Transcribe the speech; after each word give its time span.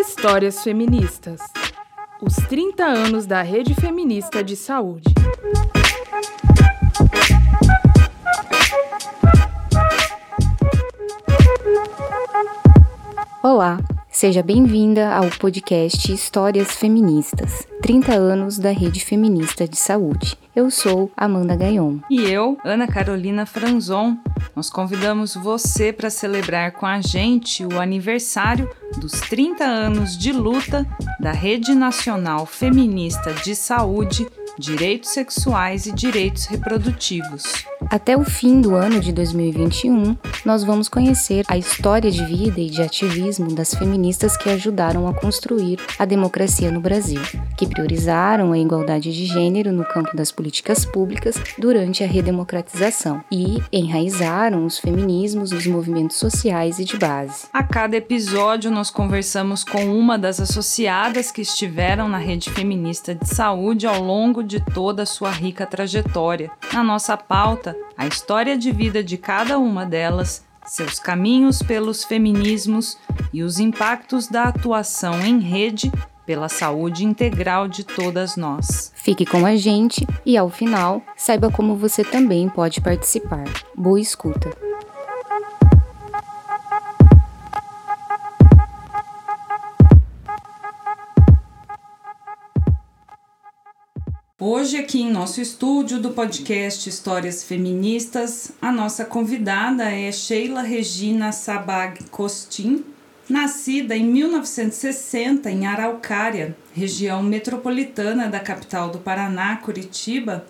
Histórias 0.00 0.64
Feministas. 0.64 1.42
Os 2.22 2.34
30 2.48 2.82
anos 2.82 3.26
da 3.26 3.42
Rede 3.42 3.74
Feminista 3.74 4.42
de 4.42 4.56
Saúde. 4.56 5.12
Olá, 13.42 13.78
seja 14.08 14.42
bem-vinda 14.42 15.14
ao 15.14 15.28
podcast 15.38 16.10
Histórias 16.10 16.74
Feministas, 16.76 17.68
30 17.82 18.14
anos 18.14 18.58
da 18.58 18.70
Rede 18.70 19.04
Feminista 19.04 19.68
de 19.68 19.76
Saúde. 19.76 20.34
Eu 20.56 20.70
sou 20.70 21.12
Amanda 21.14 21.54
Gaion. 21.54 21.98
E 22.10 22.22
eu, 22.22 22.56
Ana 22.64 22.86
Carolina 22.86 23.44
Franzon. 23.44 24.16
Nós 24.54 24.70
convidamos 24.70 25.34
você 25.34 25.92
para 25.92 26.10
celebrar 26.10 26.72
com 26.72 26.86
a 26.86 27.00
gente 27.00 27.64
o 27.64 27.80
aniversário 27.80 28.68
dos 28.98 29.12
30 29.12 29.64
anos 29.64 30.16
de 30.16 30.32
luta 30.32 30.86
da 31.18 31.32
Rede 31.32 31.74
Nacional 31.74 32.46
Feminista 32.46 33.32
de 33.32 33.54
Saúde, 33.54 34.28
Direitos 34.58 35.10
Sexuais 35.10 35.86
e 35.86 35.92
Direitos 35.92 36.46
Reprodutivos. 36.46 37.64
Até 37.90 38.16
o 38.16 38.22
fim 38.22 38.60
do 38.60 38.76
ano 38.76 39.00
de 39.00 39.12
2021, 39.12 40.16
nós 40.44 40.62
vamos 40.62 40.88
conhecer 40.88 41.44
a 41.48 41.58
história 41.58 42.08
de 42.08 42.24
vida 42.24 42.60
e 42.60 42.70
de 42.70 42.80
ativismo 42.80 43.52
das 43.52 43.74
feministas 43.74 44.36
que 44.36 44.48
ajudaram 44.48 45.08
a 45.08 45.12
construir 45.12 45.80
a 45.98 46.04
democracia 46.04 46.70
no 46.70 46.78
Brasil, 46.78 47.20
que 47.58 47.66
priorizaram 47.66 48.52
a 48.52 48.58
igualdade 48.58 49.12
de 49.12 49.26
gênero 49.26 49.72
no 49.72 49.84
campo 49.84 50.16
das 50.16 50.30
políticas 50.30 50.84
públicas 50.84 51.34
durante 51.58 52.04
a 52.04 52.06
redemocratização 52.06 53.24
e 53.28 53.60
enraizaram 53.72 54.64
os 54.64 54.78
feminismos 54.78 55.50
nos 55.50 55.66
movimentos 55.66 56.16
sociais 56.16 56.78
e 56.78 56.84
de 56.84 56.96
base. 56.96 57.48
A 57.52 57.64
cada 57.64 57.96
episódio, 57.96 58.70
nós 58.70 58.88
conversamos 58.88 59.64
com 59.64 59.84
uma 59.86 60.16
das 60.16 60.38
associadas 60.38 61.32
que 61.32 61.42
estiveram 61.42 62.08
na 62.08 62.18
rede 62.18 62.50
feminista 62.50 63.16
de 63.16 63.26
saúde 63.28 63.84
ao 63.84 64.00
longo 64.00 64.44
de 64.44 64.60
toda 64.60 65.02
a 65.02 65.06
sua 65.06 65.32
rica 65.32 65.66
trajetória. 65.66 66.52
Na 66.72 66.84
nossa 66.84 67.16
pauta, 67.16 67.79
a 67.96 68.06
história 68.06 68.56
de 68.56 68.72
vida 68.72 69.02
de 69.02 69.16
cada 69.16 69.58
uma 69.58 69.84
delas, 69.84 70.44
seus 70.66 70.98
caminhos 70.98 71.62
pelos 71.62 72.04
feminismos 72.04 72.96
e 73.32 73.42
os 73.42 73.58
impactos 73.58 74.26
da 74.28 74.44
atuação 74.44 75.20
em 75.24 75.38
rede 75.40 75.90
pela 76.24 76.48
saúde 76.48 77.04
integral 77.04 77.66
de 77.66 77.82
todas 77.82 78.36
nós. 78.36 78.92
Fique 78.94 79.26
com 79.26 79.44
a 79.44 79.56
gente 79.56 80.06
e, 80.24 80.36
ao 80.36 80.48
final, 80.48 81.02
saiba 81.16 81.50
como 81.50 81.74
você 81.74 82.04
também 82.04 82.48
pode 82.48 82.80
participar. 82.80 83.44
Boa 83.76 84.00
escuta! 84.00 84.69
Hoje, 94.42 94.78
aqui 94.78 95.02
em 95.02 95.12
nosso 95.12 95.38
estúdio 95.38 96.00
do 96.00 96.12
podcast 96.12 96.88
Histórias 96.88 97.44
Feministas, 97.44 98.52
a 98.58 98.72
nossa 98.72 99.04
convidada 99.04 99.92
é 99.92 100.10
Sheila 100.10 100.62
Regina 100.62 101.30
Sabag 101.30 102.04
Costin, 102.04 102.82
nascida 103.28 103.94
em 103.94 104.02
1960 104.02 105.50
em 105.50 105.66
Araucária, 105.66 106.56
região 106.72 107.22
metropolitana 107.22 108.30
da 108.30 108.40
capital 108.40 108.88
do 108.88 108.98
Paraná, 108.98 109.56
Curitiba. 109.56 110.46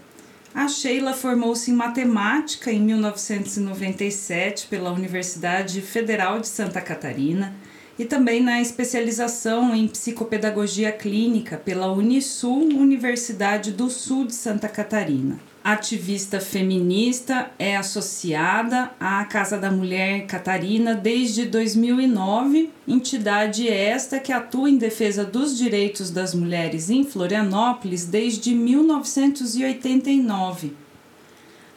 A 0.55 0.69
Sheila 0.69 1.13
formou-se 1.13 1.73
em 1.73 1.75
matemática 1.75 2.71
em 2.71 2.79
1997 2.79 4.69
pela 4.69 4.93
Universidade 4.93 5.81
Federal 5.81 6.39
de 6.39 6.47
Santa 6.47 6.81
Catarina 6.81 7.57
e 8.01 8.05
também 8.07 8.43
na 8.43 8.61
especialização 8.63 9.77
em 9.77 9.87
psicopedagogia 9.87 10.91
clínica 10.91 11.59
pela 11.59 11.93
Unisul 11.93 12.63
Universidade 12.63 13.73
do 13.73 13.91
Sul 13.91 14.25
de 14.25 14.35
Santa 14.35 14.71
Catarina. 14.71 15.39
Ativista 15.63 16.41
feminista, 16.41 17.51
é 17.59 17.77
associada 17.77 18.91
à 18.99 19.23
Casa 19.27 19.59
da 19.59 19.71
Mulher 19.71 20.25
Catarina 20.25 20.95
desde 20.95 21.45
2009, 21.45 22.71
entidade 22.89 23.69
esta 23.69 24.19
que 24.19 24.33
atua 24.33 24.71
em 24.71 24.79
defesa 24.79 25.23
dos 25.23 25.59
direitos 25.59 26.11
das 26.11 26.35
mulheres 26.35 26.89
em 26.89 27.05
Florianópolis 27.05 28.07
desde 28.07 28.55
1989. 28.55 30.73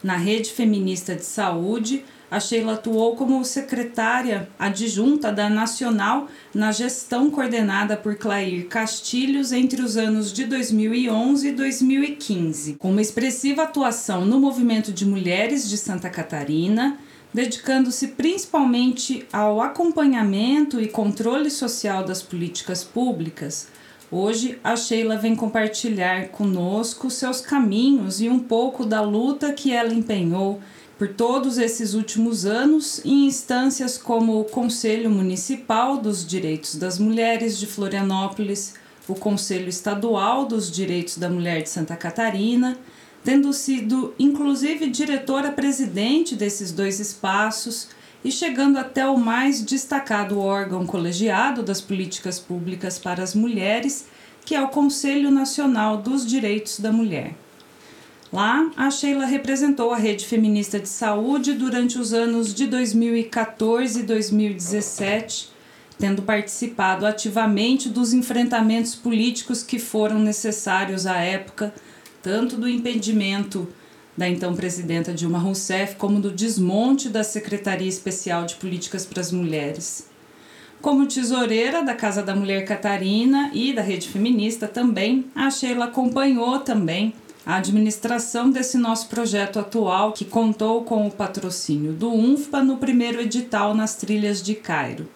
Na 0.02 0.16
Rede 0.16 0.50
Feminista 0.50 1.14
de 1.14 1.26
Saúde, 1.26 2.02
a 2.30 2.40
Sheila 2.40 2.74
atuou 2.74 3.14
como 3.14 3.44
secretária 3.44 4.48
adjunta 4.58 5.30
da 5.30 5.48
Nacional 5.48 6.28
na 6.54 6.72
gestão 6.72 7.30
coordenada 7.30 7.96
por 7.96 8.16
Clair 8.16 8.66
Castilhos 8.66 9.52
entre 9.52 9.82
os 9.82 9.96
anos 9.96 10.32
de 10.32 10.44
2011 10.44 11.48
e 11.48 11.52
2015, 11.52 12.74
com 12.74 12.90
uma 12.90 13.02
expressiva 13.02 13.62
atuação 13.62 14.24
no 14.24 14.40
movimento 14.40 14.92
de 14.92 15.06
mulheres 15.06 15.68
de 15.68 15.76
Santa 15.76 16.08
Catarina, 16.08 16.98
dedicando-se 17.32 18.08
principalmente 18.08 19.26
ao 19.32 19.60
acompanhamento 19.60 20.80
e 20.80 20.88
controle 20.88 21.50
social 21.50 22.04
das 22.04 22.22
políticas 22.22 22.84
públicas. 22.84 23.68
Hoje, 24.10 24.58
a 24.62 24.76
Sheila 24.76 25.16
vem 25.16 25.34
compartilhar 25.34 26.28
conosco 26.28 27.10
seus 27.10 27.40
caminhos 27.40 28.20
e 28.20 28.28
um 28.28 28.38
pouco 28.38 28.86
da 28.86 29.00
luta 29.00 29.52
que 29.52 29.72
ela 29.72 29.92
empenhou 29.92 30.60
por 31.04 31.12
todos 31.12 31.58
esses 31.58 31.92
últimos 31.92 32.46
anos 32.46 33.04
em 33.04 33.26
instâncias 33.26 33.98
como 33.98 34.40
o 34.40 34.44
Conselho 34.44 35.10
Municipal 35.10 35.98
dos 35.98 36.26
Direitos 36.26 36.76
das 36.76 36.98
Mulheres 36.98 37.58
de 37.58 37.66
Florianópolis, 37.66 38.72
o 39.06 39.14
Conselho 39.14 39.68
Estadual 39.68 40.46
dos 40.46 40.70
Direitos 40.70 41.18
da 41.18 41.28
Mulher 41.28 41.62
de 41.62 41.68
Santa 41.68 41.94
Catarina, 41.94 42.78
tendo 43.22 43.52
sido 43.52 44.14
inclusive 44.18 44.88
diretora-presidente 44.88 46.34
desses 46.34 46.72
dois 46.72 46.98
espaços 46.98 47.88
e 48.24 48.32
chegando 48.32 48.78
até 48.78 49.06
o 49.06 49.18
mais 49.18 49.60
destacado 49.60 50.40
órgão 50.40 50.86
colegiado 50.86 51.62
das 51.62 51.82
políticas 51.82 52.40
públicas 52.40 52.98
para 52.98 53.22
as 53.22 53.34
mulheres, 53.34 54.06
que 54.42 54.54
é 54.54 54.62
o 54.62 54.68
Conselho 54.68 55.30
Nacional 55.30 55.98
dos 55.98 56.24
Direitos 56.24 56.80
da 56.80 56.90
Mulher. 56.90 57.43
Lá, 58.34 58.68
a 58.76 58.90
Sheila 58.90 59.26
representou 59.26 59.92
a 59.92 59.96
rede 59.96 60.26
feminista 60.26 60.80
de 60.80 60.88
saúde 60.88 61.52
durante 61.52 62.00
os 62.00 62.12
anos 62.12 62.52
de 62.52 62.66
2014 62.66 64.00
e 64.00 64.02
2017, 64.02 65.50
tendo 66.00 66.20
participado 66.20 67.06
ativamente 67.06 67.88
dos 67.88 68.12
enfrentamentos 68.12 68.96
políticos 68.96 69.62
que 69.62 69.78
foram 69.78 70.18
necessários 70.18 71.06
à 71.06 71.18
época, 71.18 71.72
tanto 72.20 72.56
do 72.56 72.68
impedimento 72.68 73.68
da 74.16 74.28
então 74.28 74.52
presidenta 74.56 75.14
Dilma 75.14 75.38
Rousseff, 75.38 75.94
como 75.94 76.18
do 76.18 76.32
desmonte 76.32 77.08
da 77.08 77.22
Secretaria 77.22 77.88
Especial 77.88 78.46
de 78.46 78.56
Políticas 78.56 79.06
para 79.06 79.20
as 79.20 79.30
Mulheres. 79.30 80.08
Como 80.82 81.06
tesoureira 81.06 81.84
da 81.84 81.94
Casa 81.94 82.20
da 82.20 82.34
Mulher 82.34 82.64
Catarina 82.64 83.52
e 83.54 83.72
da 83.72 83.80
Rede 83.80 84.08
Feminista 84.08 84.66
também, 84.66 85.26
a 85.36 85.48
Sheila 85.52 85.84
acompanhou 85.84 86.58
também 86.58 87.14
a 87.46 87.56
administração 87.56 88.50
desse 88.50 88.78
nosso 88.78 89.08
projeto 89.08 89.58
atual, 89.58 90.12
que 90.12 90.24
contou 90.24 90.84
com 90.84 91.06
o 91.06 91.10
patrocínio 91.10 91.92
do 91.92 92.10
UNFPA 92.10 92.62
no 92.62 92.78
primeiro 92.78 93.20
edital 93.20 93.74
nas 93.74 93.96
trilhas 93.96 94.42
de 94.42 94.54
Cairo. 94.54 95.08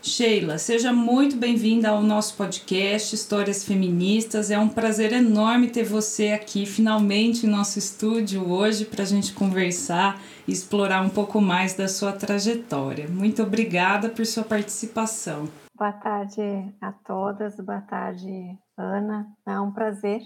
Sheila, 0.00 0.56
seja 0.56 0.92
muito 0.92 1.36
bem-vinda 1.36 1.88
ao 1.88 2.00
nosso 2.00 2.36
podcast 2.36 3.12
Histórias 3.12 3.64
Feministas. 3.64 4.52
É 4.52 4.58
um 4.58 4.68
prazer 4.68 5.12
enorme 5.12 5.68
ter 5.68 5.82
você 5.82 6.28
aqui 6.28 6.64
finalmente 6.64 7.44
em 7.44 7.50
nosso 7.50 7.80
estúdio 7.80 8.48
hoje 8.48 8.84
para 8.84 9.02
a 9.02 9.06
gente 9.06 9.32
conversar 9.32 10.22
e 10.46 10.52
explorar 10.52 11.02
um 11.02 11.08
pouco 11.08 11.40
mais 11.40 11.74
da 11.74 11.88
sua 11.88 12.12
trajetória. 12.12 13.08
Muito 13.08 13.42
obrigada 13.42 14.08
por 14.08 14.24
sua 14.24 14.44
participação. 14.44 15.48
Boa 15.76 15.92
tarde 15.92 16.40
a 16.80 16.92
todas, 16.92 17.56
boa 17.56 17.80
tarde, 17.80 18.56
Ana. 18.78 19.26
É 19.44 19.58
um 19.58 19.72
prazer 19.72 20.20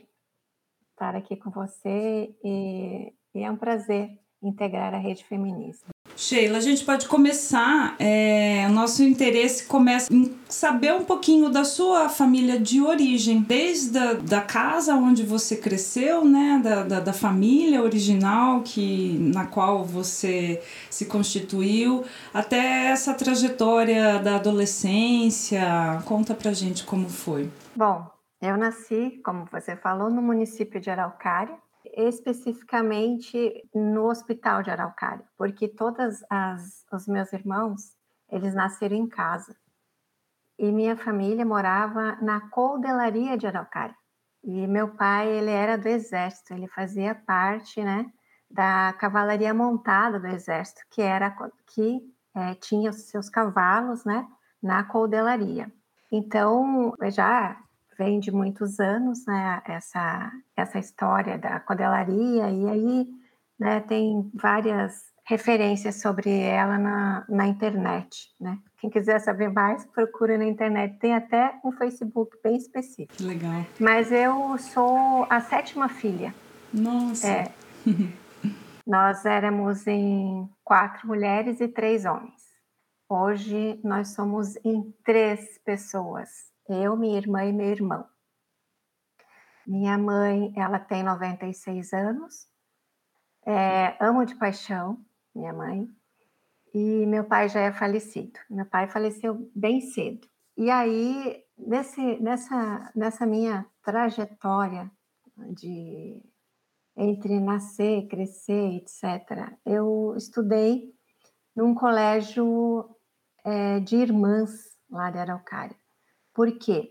estar 1.00 1.17
aqui 1.17 1.35
com 1.35 1.50
você 1.50 2.31
e, 2.44 3.12
e 3.35 3.43
é 3.43 3.50
um 3.50 3.56
prazer 3.56 4.11
integrar 4.43 4.94
a 4.94 4.99
rede 4.99 5.25
feminista. 5.25 5.87
Sheila, 6.17 6.58
a 6.58 6.61
gente 6.61 6.85
pode 6.85 7.08
começar. 7.08 7.94
É, 7.99 8.69
nosso 8.69 9.02
interesse 9.02 9.64
começa 9.64 10.12
em 10.12 10.35
saber 10.49 10.93
um 10.93 11.05
pouquinho 11.05 11.49
da 11.49 11.64
sua 11.64 12.11
família 12.11 12.58
de 12.58 12.82
origem, 12.82 13.41
desde 13.41 13.99
a, 13.99 14.14
da 14.14 14.41
casa 14.43 14.94
onde 14.94 15.23
você 15.23 15.56
cresceu, 15.56 16.25
né, 16.25 16.61
da, 16.62 16.82
da, 16.85 17.00
da, 17.00 17.12
família 17.12 17.82
original 17.82 18.62
que 18.62 19.17
na 19.19 19.47
qual 19.47 19.85
você 19.85 20.62
se 20.91 21.06
constituiu, 21.06 22.05
até 22.35 22.88
essa 22.88 23.14
trajetória 23.14 24.19
da 24.19 24.37
adolescência. 24.37 25.62
Conta 26.05 26.35
pra 26.35 26.52
gente 26.52 26.85
como 26.85 27.08
foi. 27.08 27.50
Bom, 27.75 28.06
eu 28.40 28.56
nasci, 28.56 29.20
como 29.25 29.44
você 29.46 29.76
falou, 29.76 30.10
no 30.10 30.22
município 30.22 30.81
de 30.81 30.90
Araucária, 30.90 31.56
especificamente 31.96 33.69
no 33.75 34.06
Hospital 34.06 34.62
de 34.62 34.70
Araucária, 34.70 35.25
porque 35.37 35.69
todos 35.69 36.20
os 36.92 37.06
meus 37.06 37.32
irmãos, 37.32 37.96
eles 38.31 38.54
nasceram 38.54 38.96
em 38.96 39.08
casa. 39.08 39.54
e 40.58 40.70
minha 40.70 40.94
família 40.94 41.44
morava 41.44 42.19
na 42.20 42.38
Coldelaria 42.50 43.37
de 43.38 43.46
Araucária. 43.46 43.96
E 44.44 44.66
meu 44.66 44.88
pai, 44.94 45.26
ele 45.26 45.50
era 45.50 45.78
do 45.78 45.88
exército, 45.88 46.52
ele 46.52 46.69
fazia 46.69 47.14
parte, 47.14 47.82
né, 47.82 48.06
da 48.50 48.92
cavalaria 48.98 49.54
montada 49.54 50.20
do 50.20 50.26
exército, 50.26 50.82
que 50.90 51.00
era 51.00 51.34
que 51.75 52.00
é, 52.34 52.54
tinha 52.54 52.90
os 52.90 53.08
seus 53.08 53.31
cavalos, 53.31 54.04
né, 54.04 54.26
na 54.62 54.84
Coldelaria. 54.84 55.72
Então, 56.12 56.94
já 57.10 57.56
vem 58.00 58.19
de 58.19 58.32
muitos 58.32 58.81
anos, 58.81 59.26
né, 59.26 59.61
essa 59.67 60.32
essa 60.56 60.79
história 60.79 61.37
da 61.37 61.61
codelaria 61.61 62.49
e 62.49 62.67
aí, 62.67 63.06
né, 63.58 63.81
tem 63.81 64.31
várias 64.35 65.11
referências 65.26 66.00
sobre 66.00 66.31
ela 66.31 66.79
na, 66.79 67.25
na 67.29 67.47
internet, 67.47 68.35
né? 68.41 68.58
Quem 68.79 68.88
quiser 68.88 69.20
saber 69.20 69.49
mais, 69.49 69.85
procura 69.87 70.37
na 70.38 70.47
internet. 70.47 70.99
Tem 70.99 71.14
até 71.14 71.55
um 71.62 71.70
Facebook 71.70 72.37
bem 72.43 72.56
específico. 72.56 73.23
Legal. 73.23 73.64
Mas 73.79 74.11
eu 74.11 74.58
sou 74.58 75.26
a 75.31 75.41
sétima 75.41 75.88
filha. 75.88 76.35
Nossa. 76.73 77.29
É. 77.29 77.52
nós 78.85 79.25
éramos 79.25 79.87
em 79.87 80.49
quatro 80.64 81.06
mulheres 81.06 81.61
e 81.61 81.69
três 81.69 82.05
homens. 82.06 82.43
Hoje 83.08 83.79
nós 83.85 84.14
somos 84.14 84.56
em 84.64 84.93
três 85.05 85.58
pessoas. 85.64 86.50
Eu, 86.72 86.96
minha 86.96 87.19
irmã 87.19 87.44
e 87.44 87.52
meu 87.52 87.69
irmão. 87.69 88.06
Minha 89.67 89.99
mãe, 89.99 90.52
ela 90.56 90.78
tem 90.78 91.02
96 91.02 91.93
anos. 91.93 92.49
É, 93.46 93.96
amo 94.00 94.25
de 94.25 94.34
paixão 94.34 95.05
minha 95.34 95.52
mãe, 95.52 95.88
e 96.75 97.06
meu 97.06 97.25
pai 97.25 97.49
já 97.49 97.61
é 97.61 97.72
falecido. 97.72 98.38
Meu 98.49 98.67
pai 98.67 98.88
faleceu 98.88 99.50
bem 99.55 99.81
cedo. 99.81 100.28
E 100.56 100.70
aí, 100.70 101.44
nesse, 101.56 102.20
nessa, 102.20 102.93
nessa 102.94 103.26
minha 103.26 103.66
trajetória 103.82 104.90
de 105.55 106.23
entre 106.96 107.40
nascer, 107.40 108.06
crescer, 108.08 108.76
etc., 108.76 109.56
eu 109.64 110.14
estudei 110.16 110.93
num 111.56 111.75
colégio 111.75 112.94
é, 113.44 113.81
de 113.81 113.96
irmãs 113.96 114.76
lá 114.90 115.11
de 115.11 115.19
Araucária. 115.19 115.79
Por 116.40 116.56
quê? 116.56 116.90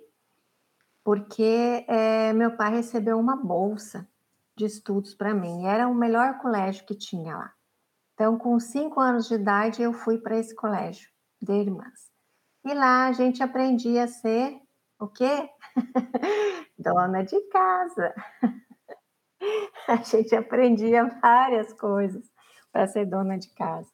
Porque 1.03 1.83
é, 1.87 2.31
meu 2.33 2.55
pai 2.55 2.69
recebeu 2.69 3.17
uma 3.17 3.35
bolsa 3.35 4.07
de 4.55 4.65
estudos 4.65 5.15
para 5.15 5.33
mim. 5.33 5.65
Era 5.65 5.87
o 5.87 5.95
melhor 5.95 6.37
colégio 6.37 6.85
que 6.85 6.93
tinha 6.93 7.35
lá. 7.35 7.51
Então, 8.13 8.37
com 8.37 8.59
cinco 8.59 8.99
anos 8.99 9.27
de 9.27 9.33
idade, 9.33 9.81
eu 9.81 9.91
fui 9.91 10.19
para 10.19 10.37
esse 10.37 10.53
colégio 10.53 11.09
de 11.41 11.51
irmãs. 11.51 12.11
E 12.63 12.75
lá 12.75 13.07
a 13.07 13.11
gente 13.11 13.41
aprendia 13.41 14.03
a 14.03 14.07
ser 14.07 14.61
o 14.99 15.07
quê? 15.07 15.49
Dona 16.77 17.23
de 17.23 17.41
casa. 17.47 18.13
a 19.89 19.95
gente 19.95 20.35
aprendia 20.35 21.05
várias 21.19 21.73
coisas 21.73 22.31
para 22.71 22.85
ser 22.85 23.07
dona 23.07 23.35
de 23.35 23.49
casa. 23.55 23.89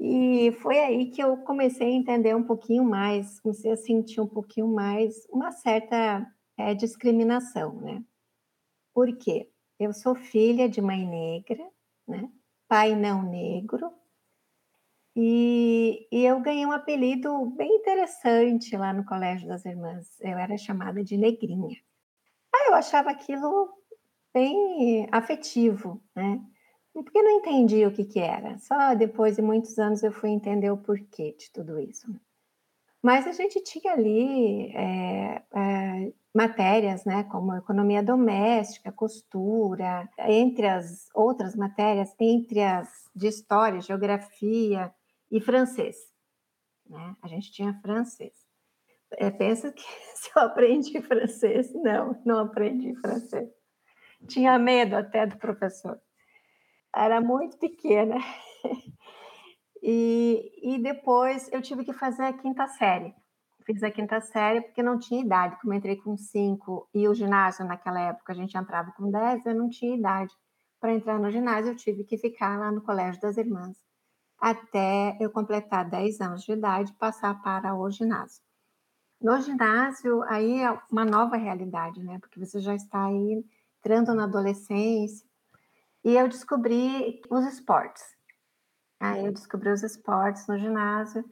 E 0.00 0.52
foi 0.62 0.78
aí 0.78 1.10
que 1.10 1.22
eu 1.22 1.36
comecei 1.38 1.88
a 1.88 1.96
entender 1.96 2.34
um 2.34 2.44
pouquinho 2.44 2.84
mais, 2.84 3.40
comecei 3.40 3.72
a 3.72 3.76
sentir 3.76 4.20
um 4.20 4.28
pouquinho 4.28 4.68
mais 4.68 5.26
uma 5.30 5.50
certa 5.50 6.26
é, 6.56 6.74
discriminação, 6.74 7.80
né? 7.80 8.04
Por 8.94 9.16
quê? 9.16 9.50
Eu 9.78 9.92
sou 9.92 10.14
filha 10.14 10.68
de 10.68 10.80
mãe 10.80 11.06
negra, 11.06 11.68
né? 12.06 12.28
pai 12.68 12.94
não 12.94 13.22
negro. 13.22 13.90
E, 15.16 16.06
e, 16.12 16.24
eu 16.24 16.40
ganhei 16.40 16.64
um 16.64 16.70
apelido 16.70 17.46
bem 17.56 17.76
interessante 17.76 18.76
lá 18.76 18.92
no 18.92 19.04
Colégio 19.04 19.48
das 19.48 19.64
Irmãs. 19.64 20.20
Eu 20.20 20.38
era 20.38 20.56
chamada 20.56 21.02
de 21.02 21.16
Negrinha. 21.16 21.76
Ah, 22.54 22.68
eu 22.68 22.74
achava 22.74 23.10
aquilo 23.10 23.68
bem 24.32 25.08
afetivo, 25.10 26.00
né? 26.14 26.40
Porque 27.02 27.22
não 27.22 27.38
entendia 27.38 27.88
o 27.88 27.92
que, 27.92 28.04
que 28.04 28.20
era. 28.20 28.58
Só 28.58 28.94
depois 28.94 29.36
de 29.36 29.42
muitos 29.42 29.78
anos 29.78 30.02
eu 30.02 30.12
fui 30.12 30.30
entender 30.30 30.70
o 30.70 30.76
porquê 30.76 31.34
de 31.38 31.50
tudo 31.52 31.78
isso. 31.78 32.06
Mas 33.02 33.26
a 33.26 33.32
gente 33.32 33.62
tinha 33.62 33.92
ali 33.92 34.72
é, 34.74 35.42
é, 35.54 36.12
matérias, 36.34 37.04
né, 37.04 37.24
como 37.24 37.54
economia 37.54 38.02
doméstica, 38.02 38.90
costura, 38.90 40.08
entre 40.18 40.66
as 40.66 41.08
outras 41.14 41.54
matérias, 41.54 42.12
entre 42.18 42.62
as 42.62 42.88
de 43.14 43.28
história, 43.28 43.80
geografia 43.80 44.92
e 45.30 45.40
francês. 45.40 45.96
Né? 46.88 47.16
A 47.22 47.28
gente 47.28 47.52
tinha 47.52 47.78
francês. 47.80 48.32
É, 49.12 49.30
pensa 49.30 49.70
que 49.70 49.82
se 50.14 50.30
eu 50.34 50.42
aprendi 50.42 51.00
francês, 51.00 51.72
não, 51.74 52.20
não 52.24 52.40
aprendi 52.40 52.94
francês. 52.96 53.48
Tinha 54.26 54.58
medo 54.58 54.96
até 54.96 55.24
do 55.24 55.36
professor. 55.36 56.00
Era 56.98 57.20
muito 57.20 57.58
pequena. 57.58 58.16
E, 59.80 60.74
e 60.74 60.82
depois 60.82 61.48
eu 61.52 61.62
tive 61.62 61.84
que 61.84 61.92
fazer 61.92 62.24
a 62.24 62.32
quinta 62.32 62.66
série. 62.66 63.14
Fiz 63.64 63.80
a 63.84 63.90
quinta 63.92 64.20
série 64.20 64.60
porque 64.60 64.82
não 64.82 64.98
tinha 64.98 65.22
idade. 65.24 65.56
Como 65.60 65.72
eu 65.72 65.78
entrei 65.78 65.94
com 65.96 66.16
cinco 66.16 66.88
e 66.92 67.06
o 67.06 67.14
ginásio 67.14 67.64
naquela 67.64 68.00
época 68.00 68.32
a 68.32 68.34
gente 68.34 68.58
entrava 68.58 68.90
com 68.96 69.08
dez, 69.08 69.46
eu 69.46 69.54
não 69.54 69.70
tinha 69.70 69.94
idade. 69.96 70.34
Para 70.80 70.94
entrar 70.94 71.20
no 71.20 71.30
ginásio, 71.30 71.70
eu 71.72 71.76
tive 71.76 72.02
que 72.02 72.18
ficar 72.18 72.58
lá 72.58 72.72
no 72.72 72.82
Colégio 72.82 73.20
das 73.20 73.36
Irmãs 73.36 73.76
até 74.40 75.16
eu 75.20 75.30
completar 75.30 75.88
10 75.88 76.20
anos 76.20 76.42
de 76.42 76.52
idade 76.52 76.92
passar 76.94 77.40
para 77.42 77.74
o 77.74 77.90
ginásio. 77.90 78.40
No 79.20 79.40
ginásio, 79.40 80.22
aí 80.24 80.60
é 80.60 80.70
uma 80.90 81.04
nova 81.04 81.36
realidade, 81.36 82.02
né? 82.02 82.18
Porque 82.20 82.38
você 82.38 82.60
já 82.60 82.74
está 82.74 83.06
aí 83.06 83.44
entrando 83.80 84.14
na 84.14 84.24
adolescência. 84.24 85.27
E 86.04 86.16
eu 86.16 86.28
descobri 86.28 87.20
os 87.30 87.44
esportes. 87.46 88.04
Aí 89.00 89.26
eu 89.26 89.32
descobri 89.32 89.70
os 89.70 89.82
esportes 89.82 90.46
no 90.46 90.58
ginásio 90.58 91.24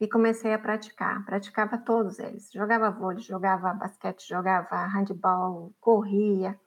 e 0.00 0.06
comecei 0.06 0.52
a 0.52 0.58
praticar. 0.58 1.24
Praticava 1.24 1.78
todos 1.78 2.18
eles. 2.18 2.50
Jogava 2.52 2.90
vôlei, 2.90 3.20
jogava 3.20 3.74
basquete, 3.74 4.26
jogava 4.28 4.86
handball, 4.86 5.74
corria, 5.80 6.58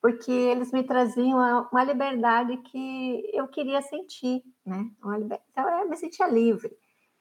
porque 0.00 0.30
eles 0.30 0.72
me 0.72 0.82
traziam 0.82 1.68
uma 1.72 1.84
liberdade 1.84 2.56
que 2.58 3.30
eu 3.32 3.48
queria 3.48 3.82
sentir, 3.82 4.42
né? 4.64 4.90
Então 5.50 5.80
eu 5.80 5.88
me 5.88 5.96
sentia 5.96 6.28
livre. 6.28 6.70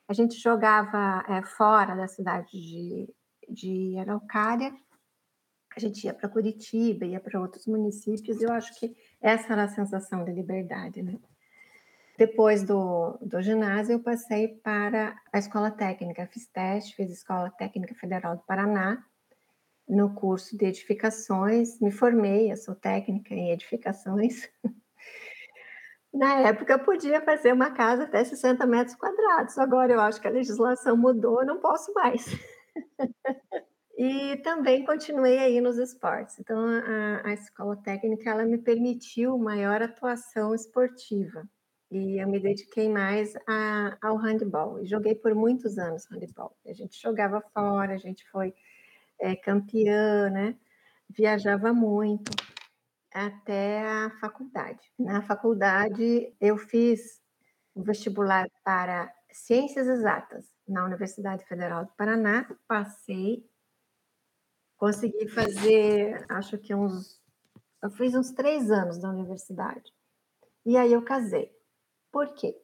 A 0.08 0.14
gente 0.14 0.36
jogava 0.40 1.24
é, 1.28 1.42
fora 1.44 1.96
da 1.96 2.08
cidade 2.08 2.52
de, 2.52 3.16
de 3.50 3.98
Araucária, 3.98 4.72
a 5.76 5.80
gente 5.80 6.06
ia 6.06 6.14
para 6.14 6.30
Curitiba, 6.30 7.06
ia 7.06 7.20
para 7.20 7.40
outros 7.40 7.66
municípios, 7.68 8.42
e 8.42 8.44
eu 8.44 8.52
acho 8.52 8.78
que 8.80 8.96
essa 9.22 9.54
era 9.54 9.64
a 9.64 9.68
sensação 9.68 10.24
de 10.24 10.32
liberdade, 10.32 11.02
né? 11.02 11.20
Depois 12.18 12.64
do, 12.64 13.18
do 13.22 13.42
ginásio, 13.42 13.94
eu 13.94 14.00
passei 14.00 14.48
para 14.48 15.20
a 15.34 15.38
escola 15.38 15.70
técnica, 15.70 16.26
fiz 16.28 16.48
teste, 16.48 16.96
fiz 16.96 17.12
Escola 17.12 17.50
Técnica 17.50 17.94
Federal 17.96 18.38
do 18.38 18.44
Paraná, 18.44 19.04
no 19.88 20.16
curso 20.16 20.58
de 20.58 20.66
edificações, 20.66 21.80
me 21.82 21.92
formei, 21.92 22.52
eu 22.52 22.58
sou 22.58 22.74
técnica 22.74 23.34
em 23.34 23.52
edificações. 23.52 24.50
Na 26.14 26.40
época, 26.48 26.74
eu 26.74 26.80
podia 26.80 27.22
fazer 27.22 27.52
uma 27.52 27.72
casa 27.72 28.04
até 28.04 28.24
60 28.24 28.66
metros 28.66 28.96
quadrados, 28.96 29.58
agora 29.58 29.92
eu 29.92 30.00
acho 30.00 30.22
que 30.22 30.28
a 30.28 30.32
legislação 30.32 30.96
mudou, 30.96 31.46
não 31.46 31.60
posso 31.60 31.94
mais. 31.94 32.26
e 33.98 34.38
também 34.38 34.86
continuei 34.86 35.40
aí 35.40 35.62
nos 35.62 35.78
esportes. 35.78 36.40
Então, 36.40 36.60
a, 36.68 37.30
a 37.30 37.34
escola 37.34 37.78
técnica 37.78 38.30
ela 38.30 38.46
me 38.46 38.58
permitiu 38.58 39.38
maior 39.38 39.82
atuação 39.82 40.54
esportiva 40.54 41.48
e 41.90 42.22
eu 42.22 42.28
me 42.28 42.40
dediquei 42.40 42.90
mais 42.90 43.34
a, 43.48 43.98
ao 44.02 44.18
handball. 44.18 44.82
E 44.82 44.86
joguei 44.86 45.16
por 45.16 45.34
muitos 45.34 45.78
anos 45.78 46.06
handball. 46.12 46.56
A 46.66 46.74
gente 46.74 47.02
jogava 47.02 47.42
fora, 47.54 47.94
a 47.94 47.98
gente 47.98 48.28
foi 48.30 48.54
é, 49.20 49.36
campeã, 49.36 50.30
né? 50.30 50.58
Viajava 51.10 51.72
muito 51.72 52.32
até 53.14 53.82
a 53.82 54.10
faculdade. 54.20 54.92
Na 55.00 55.22
faculdade, 55.22 56.34
eu 56.42 56.58
fiz 56.58 57.22
o 57.74 57.82
vestibular 57.82 58.48
para 58.64 59.10
Ciências 59.32 59.88
Exatas 59.88 60.46
na 60.68 60.84
Universidade 60.84 61.46
Federal 61.46 61.86
do 61.86 61.92
Paraná, 61.94 62.46
passei, 62.68 63.46
consegui 64.86 65.28
fazer, 65.28 66.24
acho 66.30 66.60
que 66.60 66.76
uns, 66.76 67.20
eu 67.82 67.90
fiz 67.90 68.14
uns 68.14 68.30
três 68.30 68.70
anos 68.70 69.02
na 69.02 69.10
universidade. 69.10 69.92
E 70.64 70.78
aí 70.78 70.94
eu 70.94 71.02
casei. 71.02 71.52
Por 72.12 72.36
quê? 72.36 72.56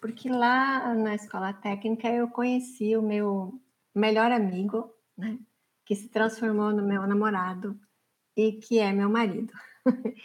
Porque 0.00 0.28
lá 0.28 0.92
na 0.96 1.14
escola 1.14 1.52
técnica 1.52 2.08
eu 2.08 2.28
conheci 2.28 2.96
o 2.96 3.02
meu 3.02 3.62
melhor 3.94 4.32
amigo, 4.32 4.92
né? 5.16 5.38
Que 5.86 5.94
se 5.94 6.08
transformou 6.08 6.72
no 6.72 6.82
meu 6.82 7.06
namorado 7.06 7.78
e 8.36 8.54
que 8.54 8.80
é 8.80 8.92
meu 8.92 9.08
marido. 9.08 9.52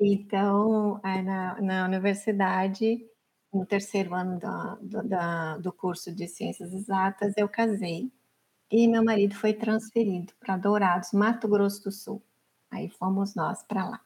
então, 0.00 1.00
na, 1.04 1.60
na 1.60 1.84
universidade, 1.84 3.06
no 3.54 3.64
terceiro 3.64 4.12
ano 4.12 4.40
do, 4.40 5.02
do, 5.02 5.62
do 5.62 5.72
curso 5.72 6.12
de 6.12 6.26
Ciências 6.26 6.72
Exatas, 6.72 7.32
eu 7.36 7.48
casei 7.48 8.10
e 8.70 8.88
meu 8.88 9.04
marido 9.04 9.34
foi 9.34 9.52
transferido 9.52 10.32
para 10.40 10.56
Dourados, 10.56 11.12
Mato 11.12 11.48
Grosso 11.48 11.84
do 11.84 11.92
Sul. 11.92 12.22
Aí 12.70 12.88
fomos 12.88 13.34
nós 13.34 13.62
para 13.62 13.88
lá. 13.88 14.00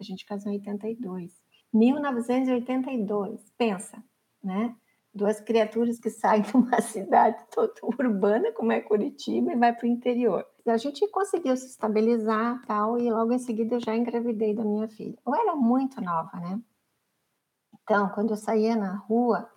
A 0.00 0.04
gente 0.04 0.24
casou 0.26 0.52
em 0.52 0.56
82. 0.56 1.40
1982, 1.72 3.40
pensa, 3.56 4.04
né? 4.42 4.76
Duas 5.14 5.40
criaturas 5.40 5.98
que 5.98 6.10
saem 6.10 6.42
de 6.42 6.54
uma 6.56 6.80
cidade 6.80 7.44
toda 7.50 7.72
urbana, 7.82 8.52
como 8.52 8.72
é 8.72 8.80
Curitiba, 8.80 9.52
e 9.52 9.56
vai 9.56 9.74
para 9.74 9.86
o 9.86 9.88
interior. 9.88 10.46
A 10.66 10.76
gente 10.76 11.06
conseguiu 11.08 11.56
se 11.56 11.66
estabilizar 11.66 12.62
tal, 12.66 12.98
e 12.98 13.10
logo 13.10 13.32
em 13.32 13.38
seguida 13.38 13.76
eu 13.76 13.80
já 13.80 13.96
engravidei 13.96 14.54
da 14.54 14.64
minha 14.64 14.88
filha. 14.88 15.18
Eu 15.26 15.34
era 15.34 15.56
muito 15.56 16.00
nova, 16.00 16.38
né? 16.38 16.60
Então, 17.82 18.08
quando 18.10 18.30
eu 18.30 18.36
saía 18.36 18.76
na 18.76 18.96
rua, 18.96 19.50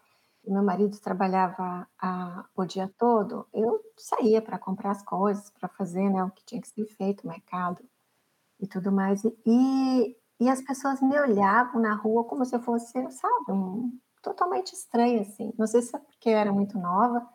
meu 0.52 0.64
marido 0.64 1.00
trabalhava 1.00 1.88
a, 2.00 2.46
o 2.56 2.66
dia 2.66 2.92
todo, 2.98 3.48
eu 3.54 3.80
saía 3.98 4.42
para 4.42 4.60
comprar 4.60 4.92
as 4.92 5.04
coisas, 5.04 5.50
para 5.50 5.68
fazer 5.70 6.10
né, 6.10 6.24
o 6.24 6.32
que 6.32 6.46
tinha 6.46 6.62
que 6.62 6.68
ser 6.68 6.86
feito, 6.86 7.28
mercado 7.28 7.84
e 8.60 8.68
tudo 8.68 8.92
mais. 8.92 9.24
E, 9.46 10.18
e 10.40 10.50
as 10.50 10.62
pessoas 10.62 11.02
me 11.02 11.20
olhavam 11.20 11.82
na 11.82 11.96
rua 11.96 12.24
como 12.24 12.46
se 12.46 12.56
eu 12.56 12.62
fosse, 12.62 12.94
sabe, 13.12 13.52
um, 13.52 13.98
totalmente 14.22 14.74
estranha, 14.74 15.22
assim. 15.22 15.54
Não 15.58 15.68
sei 15.68 15.82
se 15.82 15.96
é 15.96 16.00
porque 16.00 16.30
eu 16.30 16.38
era 16.38 16.52
muito 16.52 16.78
nova, 16.78 17.28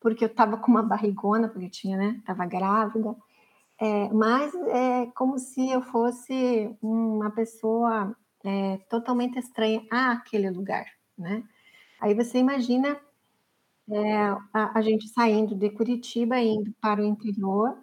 porque 0.00 0.24
eu 0.24 0.28
estava 0.28 0.56
com 0.56 0.70
uma 0.70 0.82
barrigona, 0.82 1.48
porque 1.48 1.66
eu 1.66 1.70
tinha, 1.70 1.96
né, 1.96 2.16
estava 2.18 2.44
grávida, 2.46 3.16
é, 3.80 4.08
mas 4.12 4.54
é 4.54 5.06
como 5.14 5.38
se 5.38 5.70
eu 5.70 5.82
fosse 5.82 6.76
uma 6.80 7.30
pessoa 7.30 8.16
é, 8.44 8.78
totalmente 8.88 9.38
estranha 9.38 9.84
àquele 9.90 10.50
lugar, 10.50 10.86
né? 11.16 11.42
Aí 12.02 12.14
você 12.14 12.38
imagina 12.38 13.00
é, 13.88 14.24
a, 14.52 14.78
a, 14.78 14.82
gente 14.82 15.08
saindo 15.08 15.54
de 15.54 15.70
Curitiba, 15.70 16.36
indo 16.40 16.74
para 16.80 17.00
o 17.00 17.04
interior, 17.04 17.78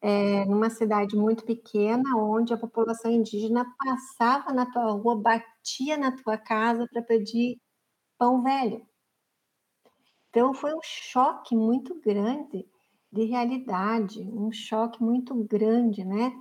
é, 0.00 0.44
numa 0.44 0.68
cidade 0.68 1.16
muito 1.16 1.44
pequena, 1.44 2.16
onde 2.16 2.52
a 2.52 2.58
população 2.58 3.12
indígena 3.12 3.64
passava 3.78 4.52
na 4.52 4.66
tua 4.66 4.90
rua, 4.90 5.22
batia 5.22 5.96
na 5.96 6.10
tua 6.16 6.36
casa 6.36 6.88
para 6.92 7.00
pedir 7.00 7.60
pão 8.18 8.42
velho. 8.42 8.84
Então 10.30 10.52
foi 10.52 10.74
um 10.74 10.82
choque 10.82 11.54
muito 11.54 11.94
grande 12.00 12.66
de 13.12 13.24
realidade, 13.24 14.20
um 14.20 14.50
choque 14.50 15.00
muito 15.00 15.32
grande, 15.44 16.04
né? 16.04 16.32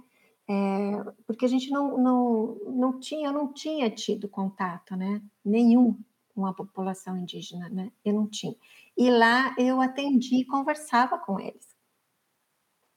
É, 0.49 1.03
porque 1.27 1.45
a 1.45 1.47
gente 1.47 1.69
não, 1.69 1.95
não, 1.95 2.55
não 2.65 2.99
tinha, 2.99 3.29
eu 3.29 3.33
não 3.33 3.53
tinha 3.53 3.87
tido 3.91 4.27
contato, 4.27 4.95
né? 4.95 5.21
Nenhum 5.45 5.95
com 6.37 6.45
a 6.45 6.53
população 6.53 7.17
indígena, 7.17 7.67
né? 7.67 7.91
Eu 8.05 8.13
não 8.13 8.27
tinha. 8.27 8.55
E 8.95 9.09
lá 9.09 9.55
eu 9.57 9.81
atendi 9.81 10.41
e 10.41 10.45
conversava 10.45 11.17
com 11.17 11.39
eles. 11.39 11.67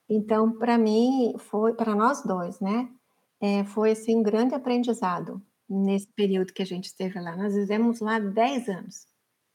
Então, 0.07 0.51
para 0.51 0.77
mim, 0.77 1.33
foi, 1.39 1.73
para 1.73 1.95
nós 1.95 2.21
dois, 2.21 2.59
né? 2.59 2.87
É, 3.41 3.63
foi 3.63 3.93
assim, 3.93 4.15
um 4.15 4.21
grande 4.21 4.53
aprendizado 4.53 5.41
nesse 5.67 6.07
período 6.09 6.53
que 6.53 6.61
a 6.61 6.65
gente 6.65 6.85
esteve 6.85 7.19
lá. 7.19 7.35
Nós 7.35 7.55
vivemos 7.55 7.99
lá 7.99 8.19
10 8.19 8.69
anos. 8.69 9.07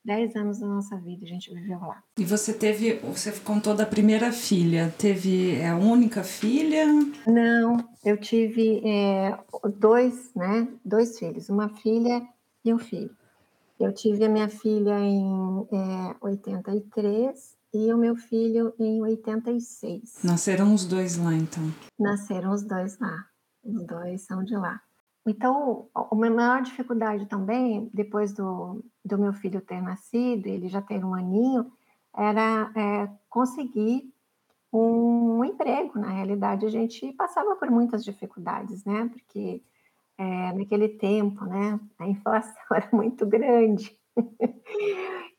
10 0.04 0.34
anos 0.34 0.58
da 0.58 0.66
nossa 0.66 0.96
vida 0.96 1.24
a 1.24 1.28
gente 1.28 1.54
viveu 1.54 1.78
lá. 1.78 2.02
E 2.18 2.24
você 2.24 2.52
teve, 2.52 2.94
você 2.94 3.30
contou 3.38 3.74
da 3.74 3.86
primeira 3.86 4.32
filha, 4.32 4.92
teve 4.98 5.54
é 5.56 5.68
a 5.68 5.76
única 5.76 6.24
filha? 6.24 6.86
Não, 7.24 7.76
eu 8.04 8.16
tive 8.16 8.82
é, 8.84 9.38
dois, 9.78 10.32
né, 10.34 10.66
dois 10.84 11.18
filhos, 11.18 11.48
uma 11.48 11.68
filha 11.68 12.20
e 12.64 12.74
um 12.74 12.78
filho. 12.78 13.14
Eu 13.78 13.92
tive 13.92 14.25
a 14.25 14.28
minha 14.28 14.49
filha 14.49 14.99
em 15.00 15.66
é, 15.71 16.16
83 16.21 17.56
e 17.75 17.92
o 17.92 17.99
meu 17.99 18.16
filho 18.16 18.73
em 18.78 19.02
86. 19.02 20.21
Nasceram 20.25 20.73
os 20.73 20.87
dois 20.87 21.18
lá, 21.18 21.35
então? 21.35 21.62
Nasceram 21.99 22.52
os 22.52 22.62
dois 22.62 22.99
lá. 22.99 23.26
Os 23.62 23.85
dois 23.85 24.23
são 24.23 24.42
de 24.42 24.56
lá. 24.56 24.80
Então, 25.26 25.88
a 25.95 26.14
minha 26.14 26.30
maior 26.30 26.62
dificuldade 26.62 27.26
também, 27.26 27.90
depois 27.92 28.33
do, 28.33 28.83
do 29.04 29.18
meu 29.18 29.33
filho 29.33 29.61
ter 29.61 29.83
nascido, 29.83 30.47
ele 30.47 30.68
já 30.68 30.80
ter 30.80 31.04
um 31.04 31.14
aninho, 31.14 31.71
era 32.16 32.71
é, 32.76 33.11
conseguir 33.28 34.11
um 34.73 35.45
emprego. 35.45 35.99
Na 35.99 36.11
realidade, 36.11 36.64
a 36.64 36.71
gente 36.71 37.12
passava 37.12 37.56
por 37.56 37.71
muitas 37.71 38.04
dificuldades, 38.04 38.85
né? 38.85 39.11
Porque 39.12 39.62
é, 40.18 40.52
naquele 40.52 40.88
tempo, 40.88 41.44
né, 41.44 41.78
a 41.99 42.06
inflação 42.06 42.54
era 42.73 42.88
muito 42.92 43.26
grande. 43.26 43.96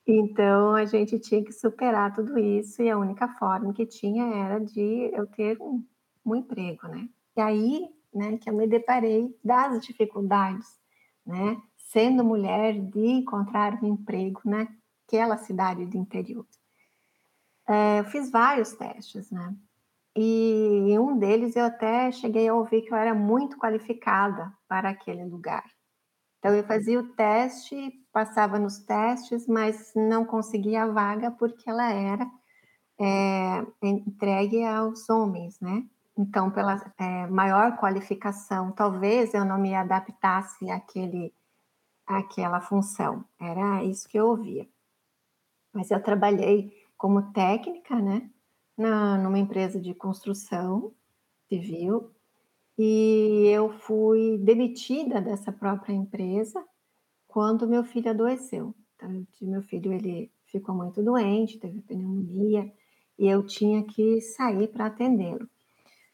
então 0.06 0.76
a 0.76 0.86
gente 0.86 1.20
tinha 1.20 1.44
que 1.44 1.52
superar 1.52 2.14
tudo 2.14 2.38
isso 2.38 2.82
e 2.82 2.90
a 2.90 2.98
única 2.98 3.28
forma 3.28 3.74
que 3.74 3.86
tinha 3.86 4.26
era 4.26 4.60
de 4.60 5.12
eu 5.14 5.26
ter 5.28 5.60
um, 5.62 5.84
um 6.26 6.36
emprego, 6.36 6.88
né? 6.88 7.10
E 7.36 7.42
aí, 7.42 7.90
né, 8.14 8.38
que 8.38 8.50
eu 8.50 8.54
me 8.54 8.68
deparei 8.68 9.36
das 9.44 9.86
dificuldades, 9.86 10.68
né, 11.26 11.62
sendo 11.78 12.24
mulher 12.24 12.80
de 12.80 13.06
encontrar 13.06 13.82
um 13.84 13.88
emprego 13.94 14.42
naquela 14.46 15.38
cidade 15.38 15.86
do 15.86 15.98
interior. 15.98 16.46
É, 17.68 18.00
eu 18.00 18.06
fiz 18.06 18.32
vários 18.32 18.74
testes, 18.74 19.30
né? 19.30 19.56
E 20.20 20.90
em 20.90 20.98
um 20.98 21.16
deles 21.16 21.56
eu 21.56 21.66
até 21.66 22.12
cheguei 22.12 22.48
a 22.48 22.56
ouvir 22.56 22.82
que 22.82 22.92
eu 22.92 22.98
era 22.98 23.14
muito 23.14 23.56
qualificada 23.60 24.52
para 24.68 24.90
aquele 24.90 25.24
lugar. 25.24 25.64
Então 26.40 26.56
eu 26.56 26.64
fazia 26.64 27.00
o 27.00 27.14
teste, 27.14 27.92
passava 28.12 28.58
nos 28.58 28.80
testes, 28.80 29.46
mas 29.48 29.94
não 29.96 30.26
conseguia 30.26 30.84
a 30.84 30.88
vaga 30.88 31.30
porque 31.30 31.70
ela 31.70 31.92
era 31.92 32.28
é, 33.00 33.64
entregue 33.84 34.64
aos 34.66 35.08
homens, 35.08 35.60
né? 35.60 35.86
Então, 36.18 36.50
pela 36.50 36.92
é, 36.98 37.28
maior 37.28 37.78
qualificação, 37.78 38.72
talvez 38.72 39.36
eu 39.36 39.46
não 39.46 39.60
me 39.60 39.76
adaptasse 39.76 40.68
àquele, 40.72 41.32
àquela 42.08 42.60
função. 42.60 43.24
Era 43.40 43.84
isso 43.84 44.10
que 44.10 44.18
eu 44.18 44.30
ouvia. 44.30 44.68
Mas 45.72 45.92
eu 45.92 46.02
trabalhei 46.02 46.74
como 46.98 47.32
técnica, 47.34 48.02
né? 48.02 48.32
Na, 48.78 49.18
numa 49.18 49.40
empresa 49.40 49.82
de 49.82 49.94
construção 49.94 50.94
civil 51.50 52.12
e 52.78 53.48
eu 53.48 53.70
fui 53.80 54.38
demitida 54.38 55.20
dessa 55.20 55.52
própria 55.52 55.94
empresa 55.94 56.64
quando 57.28 57.68
meu 57.68 57.84
filho 57.84 58.12
adoeceu. 58.12 58.76
Então, 58.96 59.26
meu 59.42 59.62
filho 59.64 59.92
ele 59.92 60.32
ficou 60.46 60.76
muito 60.76 61.04
doente, 61.04 61.60
teve 61.60 61.82
pneumonia 61.82 62.72
e 63.18 63.28
eu 63.28 63.46
tinha 63.46 63.84
que 63.84 64.22
sair 64.22 64.68
para 64.68 64.86
atendê-lo. 64.86 65.50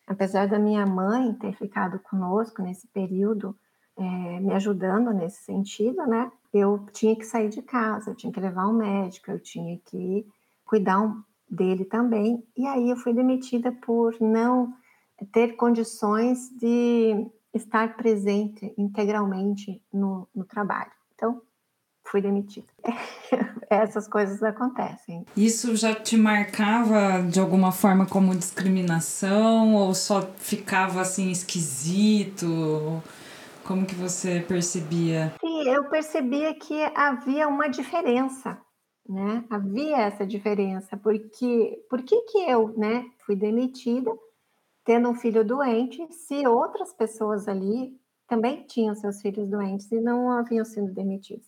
Apesar 0.07 0.47
da 0.47 0.59
minha 0.59 0.85
mãe 0.85 1.33
ter 1.33 1.53
ficado 1.53 1.99
conosco 1.99 2.61
nesse 2.61 2.87
período, 2.87 3.57
é, 3.95 4.39
me 4.39 4.53
ajudando 4.53 5.13
nesse 5.13 5.43
sentido, 5.43 6.05
né? 6.07 6.31
Eu 6.53 6.85
tinha 6.91 7.15
que 7.15 7.25
sair 7.25 7.49
de 7.49 7.61
casa, 7.61 8.09
eu 8.09 8.15
tinha 8.15 8.31
que 8.31 8.39
levar 8.39 8.67
um 8.67 8.73
médico, 8.73 9.31
eu 9.31 9.39
tinha 9.39 9.79
que 9.85 10.25
cuidar 10.65 11.01
um, 11.01 11.23
dele 11.53 11.85
também. 11.85 12.43
E 12.57 12.65
aí 12.65 12.89
eu 12.89 12.97
fui 12.97 13.13
demitida 13.13 13.71
por 13.71 14.19
não 14.19 14.73
ter 15.31 15.55
condições 15.55 16.49
de 16.59 17.25
estar 17.53 17.95
presente 17.95 18.73
integralmente 18.77 19.81
no, 19.93 20.27
no 20.35 20.43
trabalho. 20.43 20.91
Então, 21.13 21.41
fui 22.05 22.21
demitida. 22.21 22.67
Essas 23.69 24.07
coisas 24.07 24.41
acontecem. 24.43 25.25
Isso 25.37 25.75
já 25.75 25.95
te 25.95 26.17
marcava 26.17 27.23
de 27.23 27.39
alguma 27.39 27.71
forma 27.71 28.05
como 28.05 28.35
discriminação 28.35 29.75
ou 29.75 29.93
só 29.93 30.21
ficava 30.37 31.01
assim 31.01 31.31
esquisito? 31.31 33.01
Como 33.63 33.85
que 33.85 33.95
você 33.95 34.43
percebia? 34.45 35.33
Sim, 35.39 35.69
eu 35.69 35.85
percebia 35.85 36.53
que 36.53 36.83
havia 36.95 37.47
uma 37.47 37.69
diferença 37.69 38.59
né? 39.07 39.45
Havia 39.49 39.97
essa 39.97 40.25
diferença, 40.25 40.97
porque 40.97 41.85
por 41.89 42.01
que 42.03 42.21
que 42.23 42.39
eu, 42.39 42.69
né, 42.77 43.05
fui 43.25 43.35
demitida 43.35 44.11
tendo 44.85 45.09
um 45.09 45.15
filho 45.15 45.45
doente, 45.45 46.05
se 46.11 46.45
outras 46.47 46.93
pessoas 46.93 47.47
ali 47.47 47.97
também 48.27 48.65
tinham 48.65 48.95
seus 48.95 49.21
filhos 49.21 49.49
doentes 49.49 49.91
e 49.91 49.99
não 49.99 50.31
haviam 50.31 50.65
sido 50.65 50.93
demitidos? 50.93 51.47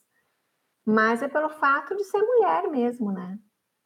Mas 0.85 1.21
é 1.23 1.27
pelo 1.27 1.49
fato 1.49 1.95
de 1.95 2.03
ser 2.03 2.21
mulher 2.21 2.69
mesmo, 2.69 3.11
né? 3.11 3.39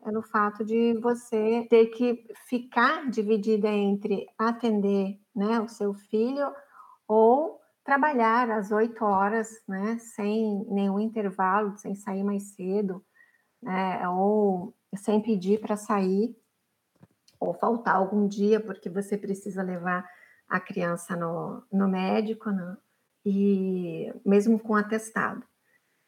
Pelo 0.04 0.22
fato 0.22 0.66
de 0.66 0.94
você 1.02 1.66
ter 1.70 1.88
que 1.88 2.26
ficar 2.48 3.10
dividida 3.10 3.68
entre 3.70 4.28
atender 4.38 5.20
né, 5.36 5.60
o 5.60 5.68
seu 5.68 5.94
filho, 5.94 6.54
ou 7.08 7.60
trabalhar 7.84 8.52
às 8.52 8.72
oito 8.72 9.04
horas, 9.04 9.50
né, 9.68 9.98
sem 9.98 10.64
nenhum 10.70 11.00
intervalo, 11.00 11.76
sem 11.78 11.96
sair 11.96 12.24
mais 12.24 12.54
cedo, 12.56 13.04
né, 13.62 14.08
ou 14.10 14.76
sem 14.96 15.22
pedir 15.22 15.60
para 15.60 15.76
sair, 15.78 16.36
ou 17.40 17.54
faltar 17.54 17.96
algum 17.96 18.28
dia 18.28 18.60
porque 18.60 18.90
você 18.90 19.18
precisa 19.18 19.64
levar 19.64 20.10
a 20.48 20.60
criança 20.60 21.16
no, 21.16 21.64
no 21.72 21.88
médico, 21.88 22.50
né, 22.50 22.78
e 23.26 24.12
mesmo 24.26 24.60
com 24.60 24.76
atestado. 24.76 25.44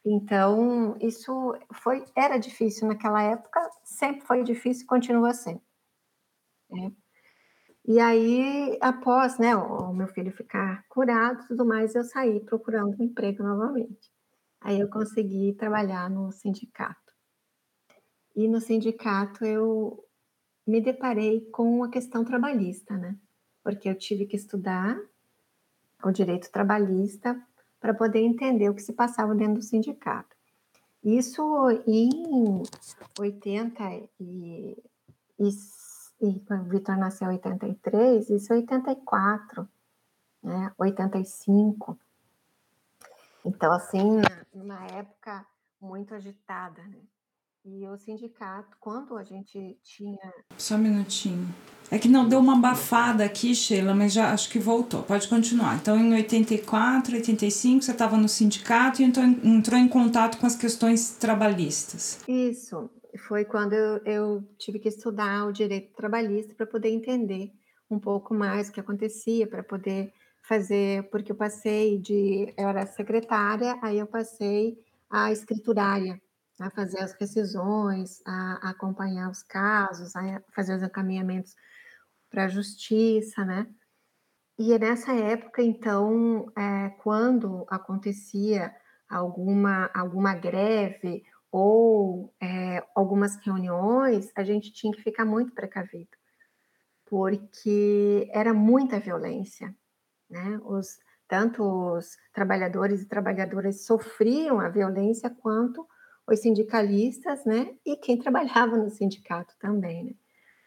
Então, 0.03 0.98
isso 1.00 1.55
foi 1.74 2.03
era 2.15 2.38
difícil 2.38 2.88
naquela 2.88 3.22
época, 3.22 3.70
sempre 3.84 4.25
foi 4.25 4.43
difícil 4.43 4.84
e 4.84 4.88
continua 4.88 5.34
sendo. 5.34 5.62
Né? 6.70 6.91
E 7.86 8.00
aí, 8.00 8.77
após 8.81 9.38
né, 9.38 9.55
o 9.55 9.93
meu 9.93 10.08
filho 10.08 10.31
ficar 10.31 10.86
curado 10.88 11.43
e 11.43 11.48
tudo 11.48 11.65
mais, 11.65 11.96
eu 11.96 12.03
saí 12.03 12.39
procurando 12.39 12.96
um 13.00 13.03
emprego 13.03 13.43
novamente. 13.43 14.12
Aí 14.62 14.79
eu 14.79 14.89
consegui 14.89 15.53
trabalhar 15.53 16.10
no 16.10 16.31
sindicato. 16.31 17.11
E 18.36 18.48
no 18.48 18.62
sindicato 18.62 19.46
eu 19.46 20.04
me 20.66 20.80
deparei 20.82 21.42
com 21.52 21.84
a 21.84 21.90
questão 21.90 22.24
trabalhista, 22.24 22.98
né? 22.98 23.18
Porque 23.64 23.90
eu 23.90 23.96
tive 23.96 24.26
que 24.26 24.36
estudar 24.36 25.00
o 26.04 26.12
direito 26.12 26.52
trabalhista 26.52 27.40
para 27.80 27.94
poder 27.94 28.20
entender 28.20 28.70
o 28.70 28.74
que 28.74 28.82
se 28.82 28.94
passava 28.94 29.36
dentro 29.36 29.56
do 29.56 29.62
sindicato. 29.62 30.36
Isso 31.04 31.44
em 31.88 32.62
80 33.20 33.84
e, 34.20 34.78
e 35.40 35.52
e 36.22 36.40
o 36.54 36.64
Vitor 36.66 36.96
nasceu 36.98 37.32
em 37.32 37.34
83, 37.34 38.30
isso 38.30 38.54
é 38.54 38.58
84, 38.58 39.68
né? 40.44 40.72
85. 40.78 42.00
Então, 43.44 43.74
assim, 43.74 44.22
numa 44.54 44.86
época 44.86 45.44
muito 45.80 46.14
agitada, 46.14 46.84
né? 46.84 47.02
E 47.63 47.88
o 47.88 47.96
sindicato, 47.96 48.75
quando 48.80 49.15
a 49.15 49.24
gente 49.24 49.77
tinha. 49.84 50.34
Só 50.58 50.75
um 50.75 50.80
minutinho. 50.80 51.48
É 51.91 52.00
que 52.00 52.08
não 52.08 52.27
deu 52.27 52.39
uma 52.39 52.58
abafada 52.58 53.24
aqui, 53.24 53.53
Sheila, 53.53 53.94
mas 53.94 54.13
já 54.13 54.34
acho 54.34 54.50
que 54.50 54.58
voltou. 54.58 55.03
Pode 55.03 55.27
continuar. 55.27 55.75
Então, 55.75 55.96
em 56.00 56.13
84, 56.13 57.15
85, 57.15 57.84
você 57.84 57.91
estava 57.91 58.18
no 58.18 58.27
sindicato 58.27 59.01
e 59.01 59.06
então 59.06 59.24
entrou 59.24 59.77
em 59.77 59.88
contato 59.88 60.39
com 60.39 60.48
as 60.48 60.56
questões 60.56 61.18
trabalhistas. 61.18 62.20
Isso 62.27 62.89
foi 63.27 63.46
quando 63.46 63.74
eu, 63.74 64.01
eu 64.06 64.44
tive 64.58 64.80
que 64.80 64.88
estudar 64.88 65.46
o 65.46 65.51
direito 65.51 65.94
trabalhista 65.94 66.56
para 66.56 66.65
poder 66.65 66.89
entender 66.89 67.51
um 67.89 68.00
pouco 68.00 68.34
mais 68.34 68.70
o 68.70 68.72
que 68.72 68.80
acontecia, 68.80 69.46
para 69.46 69.62
poder 69.62 70.13
fazer, 70.41 71.03
porque 71.12 71.32
eu 71.32 71.36
passei 71.36 72.00
de, 72.00 72.53
eu 72.58 72.70
era 72.70 72.86
secretária, 72.88 73.77
aí 73.82 74.00
eu 74.00 74.08
passei 74.08 74.80
a 75.10 75.32
escriturária, 75.32 76.20
a 76.63 76.70
fazer 76.70 77.00
as 77.00 77.13
rescisões, 77.13 78.22
a, 78.25 78.70
acompanhar 78.70 79.30
os 79.30 79.44
casos, 79.44 80.15
a 80.15 80.41
fazer 80.53 80.75
os 80.75 80.84
encaminhamentos 80.84 81.56
para 82.30 82.46
a 82.46 82.48
justiça, 82.48 83.44
né? 83.44 83.68
E 84.58 84.77
nessa 84.77 85.13
época, 85.13 85.62
então, 85.62 86.51
é, 86.58 86.89
quando 87.01 87.65
acontecia 87.70 88.74
alguma, 89.10 89.89
alguma 89.94 90.36
greve 90.36 91.24
ou 91.51 92.34
é, 92.39 92.84
algumas 92.96 93.36
reuniões, 93.38 94.32
a 94.36 94.44
gente 94.44 94.72
tinha 94.72 94.94
que 94.94 95.01
ficar 95.01 95.25
muito 95.25 95.53
precavido, 95.53 96.12
porque 97.06 98.30
era 98.32 98.53
muita 98.53 99.00
violência, 99.00 99.75
né? 100.30 100.60
Os, 100.63 101.00
tanto 101.28 101.63
os 101.63 102.17
trabalhadores 102.34 103.02
e 103.02 103.08
trabalhadoras 103.08 103.86
sofriam 103.86 104.60
a 104.60 104.69
violência, 104.69 105.30
quanto 105.30 105.88
os 106.34 106.41
sindicalistas, 106.41 107.46
né? 107.46 107.74
E 107.86 107.96
quem 107.98 108.17
trabalhava 108.17 108.78
no 108.78 108.89
sindicato 108.89 109.54
também, 109.60 110.04
né? 110.04 110.13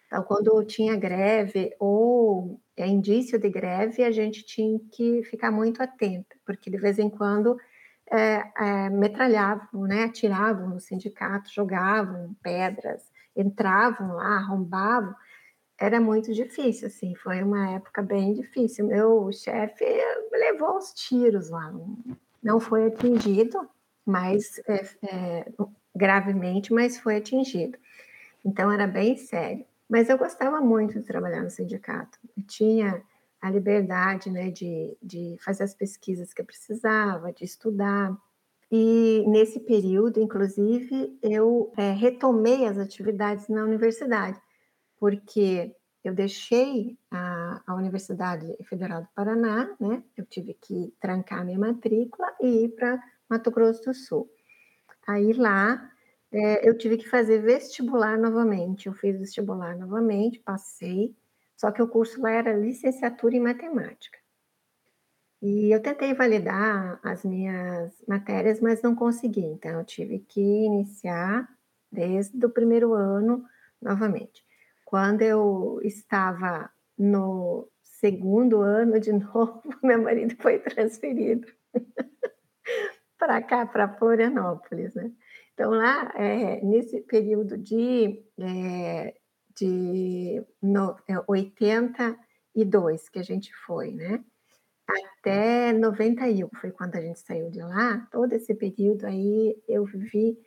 Então, 0.07 0.22
quando 0.22 0.64
tinha 0.64 0.96
greve 0.96 1.74
ou 1.79 2.61
é, 2.77 2.87
indício 2.87 3.38
de 3.38 3.48
greve, 3.48 4.05
a 4.05 4.11
gente 4.11 4.44
tinha 4.44 4.79
que 4.92 5.22
ficar 5.24 5.50
muito 5.50 5.83
atenta, 5.83 6.37
porque 6.46 6.70
de 6.70 6.77
vez 6.77 6.98
em 6.98 7.11
quando 7.11 7.57
é, 8.11 8.44
é, 8.57 8.90
metralhavam, 8.90 9.83
né, 9.83 10.05
atiravam 10.05 10.68
no 10.68 10.81
sindicato, 10.81 11.53
jogavam 11.53 12.37
pedras, 12.42 13.11
entravam 13.37 14.14
lá, 14.14 14.37
arrombavam, 14.37 15.14
era 15.81 16.00
muito 16.00 16.33
difícil, 16.33 16.87
assim, 16.87 17.14
foi 17.16 17.42
uma 17.42 17.70
época 17.72 18.00
bem 18.00 18.33
difícil. 18.35 18.87
Meu 18.87 19.33
chefe 19.33 19.85
levou 20.31 20.77
os 20.77 20.92
tiros 20.92 21.50
lá, 21.50 21.72
não 22.42 22.61
foi 22.61 22.87
atingido, 22.87 23.68
mas 24.06 24.60
é, 24.66 24.86
é, 25.02 25.52
gravemente, 25.94 26.72
mas 26.72 26.98
foi 26.98 27.16
atingido. 27.16 27.78
Então 28.44 28.70
era 28.70 28.86
bem 28.86 29.16
sério. 29.16 29.64
Mas 29.88 30.08
eu 30.08 30.18
gostava 30.18 30.60
muito 30.60 30.98
de 30.98 31.04
trabalhar 31.04 31.42
no 31.42 31.50
sindicato. 31.50 32.18
Eu 32.36 32.42
tinha 32.44 33.02
a 33.40 33.50
liberdade 33.50 34.30
né, 34.30 34.50
de, 34.50 34.96
de 35.02 35.36
fazer 35.40 35.64
as 35.64 35.74
pesquisas 35.74 36.32
que 36.32 36.40
eu 36.40 36.46
precisava, 36.46 37.32
de 37.32 37.44
estudar. 37.44 38.16
E 38.72 39.22
nesse 39.28 39.60
período, 39.60 40.20
inclusive, 40.20 41.18
eu 41.22 41.70
é, 41.76 41.92
retomei 41.92 42.66
as 42.66 42.78
atividades 42.78 43.48
na 43.48 43.62
universidade, 43.62 44.40
porque 44.98 45.74
eu 46.02 46.14
deixei 46.14 46.98
a, 47.10 47.62
a, 47.66 47.74
Universidade 47.74 48.46
Federal 48.64 49.02
do 49.02 49.08
Paraná, 49.14 49.74
né? 49.78 50.02
Eu 50.16 50.24
tive 50.26 50.54
que 50.54 50.92
trancar 51.00 51.44
minha 51.44 51.58
matrícula 51.58 52.26
e 52.40 52.64
ir 52.64 52.68
para 52.70 53.02
Mato 53.35 53.51
Grosso 53.51 53.85
do 53.85 53.92
Sul. 53.92 54.31
Aí 55.09 55.33
lá 55.33 55.90
é, 56.31 56.68
eu 56.68 56.79
tive 56.79 56.97
que 56.97 57.09
fazer 57.09 57.40
vestibular 57.40 58.16
novamente. 58.16 58.87
Eu 58.87 58.94
fiz 58.94 59.18
vestibular 59.18 59.77
novamente, 59.77 60.38
passei, 60.38 61.16
só 61.57 61.73
que 61.73 61.83
o 61.83 61.88
curso 61.88 62.20
lá 62.23 62.31
era 62.31 62.57
licenciatura 62.57 63.35
em 63.35 63.40
matemática. 63.40 64.16
E 65.42 65.75
eu 65.75 65.83
tentei 65.83 66.14
validar 66.14 67.01
as 67.03 67.25
minhas 67.25 67.92
matérias, 68.07 68.61
mas 68.61 68.81
não 68.81 68.94
consegui. 68.94 69.44
Então, 69.44 69.81
eu 69.81 69.85
tive 69.85 70.20
que 70.20 70.40
iniciar 70.40 71.49
desde 71.90 72.47
o 72.47 72.51
primeiro 72.51 72.94
ano 72.94 73.44
novamente. 73.83 74.44
Quando 74.85 75.23
eu 75.23 75.81
estava 75.83 76.70
no 76.97 77.68
segundo 77.83 78.61
ano 78.61 79.01
de 79.01 79.11
novo, 79.12 79.61
meu 79.83 80.01
marido 80.01 80.37
foi 80.40 80.61
transferido 80.61 81.47
para 83.18 83.42
cá, 83.42 83.66
para 83.66 83.88
Florianópolis, 83.96 84.94
né? 84.94 85.11
Então, 85.55 85.70
lá, 85.70 86.12
é, 86.16 86.61
nesse 86.62 87.00
período 87.03 87.57
de 87.57 88.22
é, 88.38 89.14
de 89.57 90.42
no, 90.61 90.96
82 91.29 93.07
é, 93.07 93.11
que 93.11 93.18
a 93.18 93.22
gente 93.22 93.55
foi, 93.66 93.92
né? 93.92 94.22
Até 94.87 95.72
91 95.72 96.48
foi 96.61 96.70
quando 96.70 96.96
a 96.96 97.00
gente 97.00 97.20
saiu 97.20 97.50
de 97.50 97.61
lá. 97.61 98.07
Todo 98.11 98.33
esse 98.33 98.55
período 98.55 99.07
aí 99.07 99.57
eu 99.66 99.85
vivi 99.85 100.38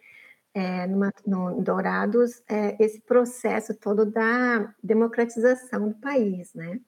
é, 0.53 0.85
numa, 0.87 1.11
no 1.25 1.61
Dourados 1.61 2.43
é, 2.47 2.75
esse 2.83 3.01
processo 3.01 3.73
todo 3.75 4.05
da 4.05 4.73
democratização 4.83 5.89
do 5.89 5.95
país, 5.95 6.53
né? 6.53 6.79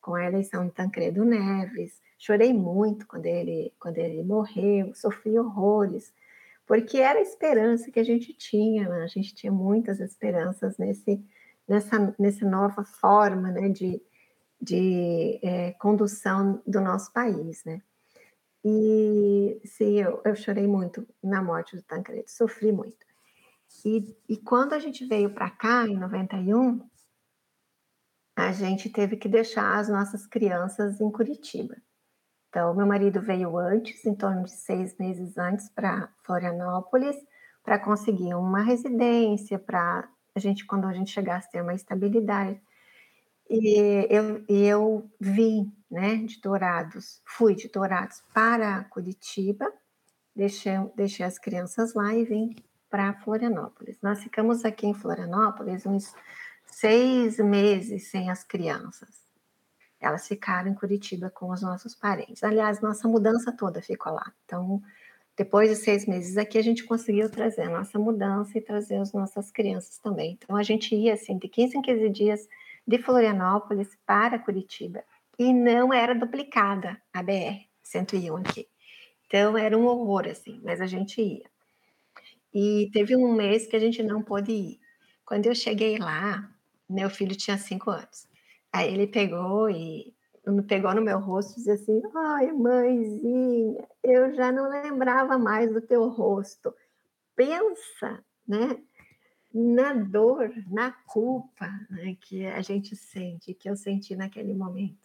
Com 0.00 0.14
a 0.14 0.24
eleição 0.24 0.66
de 0.66 0.72
Tancredo 0.72 1.24
Neves. 1.24 2.00
Chorei 2.18 2.52
muito 2.52 3.06
quando 3.06 3.26
ele, 3.26 3.72
quando 3.78 3.98
ele 3.98 4.22
morreu, 4.22 4.92
sofri 4.94 5.38
horrores, 5.38 6.12
porque 6.66 6.98
era 6.98 7.18
a 7.18 7.22
esperança 7.22 7.90
que 7.90 8.00
a 8.00 8.04
gente 8.04 8.34
tinha, 8.34 8.88
né? 8.88 9.04
a 9.04 9.06
gente 9.06 9.34
tinha 9.34 9.52
muitas 9.52 10.00
esperanças 10.00 10.76
nesse 10.76 11.24
nessa, 11.68 12.14
nessa 12.18 12.48
nova 12.48 12.82
forma 12.82 13.52
né, 13.52 13.68
de, 13.68 14.00
de 14.60 15.38
é, 15.42 15.72
condução 15.72 16.62
do 16.66 16.80
nosso 16.80 17.12
país, 17.12 17.62
né? 17.64 17.82
E 18.64 19.60
sim, 19.64 20.00
eu, 20.00 20.20
eu 20.24 20.34
chorei 20.34 20.66
muito 20.66 21.06
na 21.22 21.42
morte 21.42 21.76
do 21.76 21.82
Tancredo, 21.82 22.28
sofri 22.28 22.72
muito. 22.72 23.06
E, 23.84 24.16
e 24.28 24.36
quando 24.36 24.72
a 24.72 24.78
gente 24.78 25.04
veio 25.04 25.30
para 25.30 25.50
cá, 25.50 25.86
em 25.86 25.96
91, 25.96 26.80
a 28.34 28.50
gente 28.50 28.90
teve 28.90 29.16
que 29.16 29.28
deixar 29.28 29.78
as 29.78 29.88
nossas 29.88 30.26
crianças 30.26 31.00
em 31.00 31.10
Curitiba. 31.10 31.76
Então, 32.48 32.74
meu 32.74 32.86
marido 32.86 33.20
veio 33.20 33.56
antes, 33.58 34.04
em 34.06 34.14
torno 34.14 34.44
de 34.44 34.50
seis 34.50 34.96
meses 34.98 35.36
antes, 35.36 35.68
para 35.68 36.08
Florianópolis, 36.22 37.16
para 37.62 37.78
conseguir 37.78 38.34
uma 38.34 38.62
residência, 38.62 39.58
para 39.58 40.08
a 40.34 40.38
gente, 40.38 40.64
quando 40.64 40.86
a 40.86 40.92
gente 40.92 41.10
chegasse 41.10 41.50
ter 41.50 41.60
uma 41.60 41.74
estabilidade. 41.74 42.60
E 43.50 44.06
eu, 44.10 44.44
eu 44.48 45.10
vim, 45.20 45.72
né, 45.90 46.16
de 46.16 46.40
Dourados, 46.40 47.20
fui 47.24 47.54
de 47.54 47.68
Dourados 47.68 48.22
para 48.32 48.84
Curitiba, 48.84 49.70
deixei, 50.34 50.74
deixei 50.96 51.26
as 51.26 51.38
crianças 51.38 51.94
lá 51.94 52.14
e 52.14 52.24
vim 52.24 52.56
para 52.88 53.14
Florianópolis. 53.14 53.98
Nós 54.02 54.22
ficamos 54.22 54.64
aqui 54.64 54.86
em 54.86 54.94
Florianópolis 54.94 55.84
uns 55.84 56.14
seis 56.66 57.38
meses 57.38 58.10
sem 58.10 58.30
as 58.30 58.44
crianças. 58.44 59.27
Elas 60.00 60.28
ficaram 60.28 60.70
em 60.70 60.74
Curitiba 60.74 61.30
com 61.30 61.50
os 61.50 61.62
nossos 61.62 61.94
parentes. 61.94 62.44
Aliás, 62.44 62.80
nossa 62.80 63.08
mudança 63.08 63.52
toda 63.52 63.82
ficou 63.82 64.12
lá. 64.12 64.32
Então, 64.44 64.80
depois 65.36 65.68
de 65.70 65.76
seis 65.76 66.06
meses 66.06 66.36
aqui, 66.36 66.58
a 66.58 66.62
gente 66.62 66.84
conseguiu 66.84 67.30
trazer 67.30 67.62
a 67.62 67.70
nossa 67.70 67.98
mudança 67.98 68.56
e 68.56 68.60
trazer 68.60 68.96
as 68.96 69.12
nossas 69.12 69.50
crianças 69.50 69.98
também. 69.98 70.38
Então, 70.40 70.56
a 70.56 70.62
gente 70.62 70.94
ia, 70.94 71.14
assim, 71.14 71.38
de 71.38 71.48
15 71.48 71.78
em 71.78 71.82
15 71.82 72.08
dias 72.10 72.48
de 72.86 72.98
Florianópolis 72.98 73.96
para 74.06 74.38
Curitiba. 74.38 75.02
E 75.38 75.52
não 75.52 75.92
era 75.92 76.14
duplicada 76.14 77.00
a 77.12 77.22
BR-101 77.22 78.40
aqui. 78.40 78.68
Então, 79.26 79.58
era 79.58 79.76
um 79.76 79.84
horror, 79.86 80.26
assim, 80.28 80.60
mas 80.64 80.80
a 80.80 80.86
gente 80.86 81.20
ia. 81.20 81.44
E 82.52 82.90
teve 82.92 83.14
um 83.14 83.32
mês 83.32 83.66
que 83.66 83.76
a 83.76 83.78
gente 83.78 84.02
não 84.02 84.22
pôde 84.22 84.52
ir. 84.52 84.80
Quando 85.24 85.46
eu 85.46 85.54
cheguei 85.54 85.98
lá, 85.98 86.50
meu 86.88 87.10
filho 87.10 87.36
tinha 87.36 87.58
cinco 87.58 87.90
anos. 87.90 88.27
Aí 88.72 88.92
ele 88.92 89.06
pegou 89.06 89.70
e 89.70 90.14
pegou 90.66 90.94
no 90.94 91.02
meu 91.02 91.18
rosto 91.18 91.52
e 91.52 91.56
disse 91.56 91.70
assim: 91.70 92.02
Ai, 92.14 92.52
mãezinha, 92.52 93.88
eu 94.02 94.34
já 94.34 94.50
não 94.52 94.68
lembrava 94.68 95.38
mais 95.38 95.72
do 95.72 95.80
teu 95.80 96.08
rosto. 96.08 96.74
Pensa, 97.34 98.24
né? 98.46 98.82
Na 99.52 99.94
dor, 99.94 100.52
na 100.70 100.92
culpa 100.92 101.66
né, 101.90 102.16
que 102.20 102.44
a 102.46 102.60
gente 102.60 102.94
sente, 102.94 103.54
que 103.54 103.68
eu 103.68 103.76
senti 103.76 104.14
naquele 104.14 104.54
momento. 104.54 104.98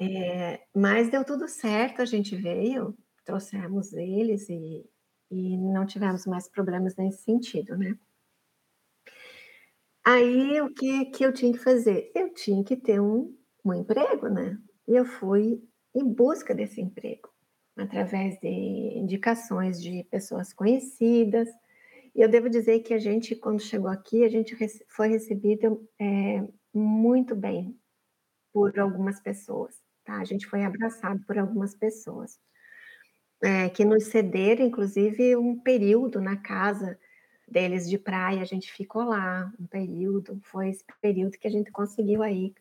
É, 0.00 0.64
mas 0.74 1.10
deu 1.10 1.24
tudo 1.24 1.48
certo, 1.48 2.02
a 2.02 2.04
gente 2.04 2.36
veio, 2.36 2.96
trouxemos 3.24 3.92
eles 3.92 4.48
e, 4.48 4.84
e 5.30 5.56
não 5.56 5.86
tivemos 5.86 6.26
mais 6.26 6.48
problemas 6.48 6.96
nesse 6.96 7.22
sentido, 7.22 7.76
né? 7.76 7.98
Aí 10.04 10.60
o 10.60 10.72
que, 10.72 11.06
que 11.06 11.24
eu 11.24 11.32
tinha 11.32 11.52
que 11.52 11.58
fazer? 11.58 12.10
Eu 12.14 12.32
tinha 12.32 12.64
que 12.64 12.76
ter 12.76 13.00
um, 13.00 13.34
um 13.64 13.74
emprego, 13.74 14.28
né? 14.28 14.58
E 14.86 14.96
eu 14.96 15.04
fui 15.04 15.62
em 15.94 16.04
busca 16.04 16.54
desse 16.54 16.80
emprego, 16.80 17.28
através 17.76 18.38
de 18.40 18.48
indicações 18.48 19.80
de 19.80 20.04
pessoas 20.04 20.52
conhecidas. 20.52 21.48
E 22.14 22.20
eu 22.20 22.28
devo 22.28 22.48
dizer 22.48 22.80
que 22.80 22.94
a 22.94 22.98
gente, 22.98 23.36
quando 23.36 23.60
chegou 23.60 23.90
aqui, 23.90 24.24
a 24.24 24.28
gente 24.28 24.56
foi 24.88 25.08
recebido 25.08 25.86
é, 26.00 26.42
muito 26.72 27.36
bem 27.36 27.78
por 28.52 28.78
algumas 28.78 29.20
pessoas, 29.20 29.76
tá? 30.04 30.18
A 30.18 30.24
gente 30.24 30.46
foi 30.46 30.64
abraçado 30.64 31.20
por 31.26 31.38
algumas 31.38 31.74
pessoas 31.74 32.38
é, 33.42 33.68
que 33.68 33.84
nos 33.84 34.04
cederam, 34.06 34.66
inclusive, 34.66 35.36
um 35.36 35.58
período 35.60 36.20
na 36.20 36.36
casa 36.36 36.98
deles 37.50 37.88
de 37.88 37.98
praia, 37.98 38.42
a 38.42 38.44
gente 38.44 38.72
ficou 38.72 39.04
lá 39.04 39.52
um 39.58 39.66
período, 39.66 40.38
foi 40.42 40.70
esse 40.70 40.84
período 41.00 41.38
que 41.38 41.48
a 41.48 41.50
gente 41.50 41.70
conseguiu 41.70 42.22
aí 42.22 42.54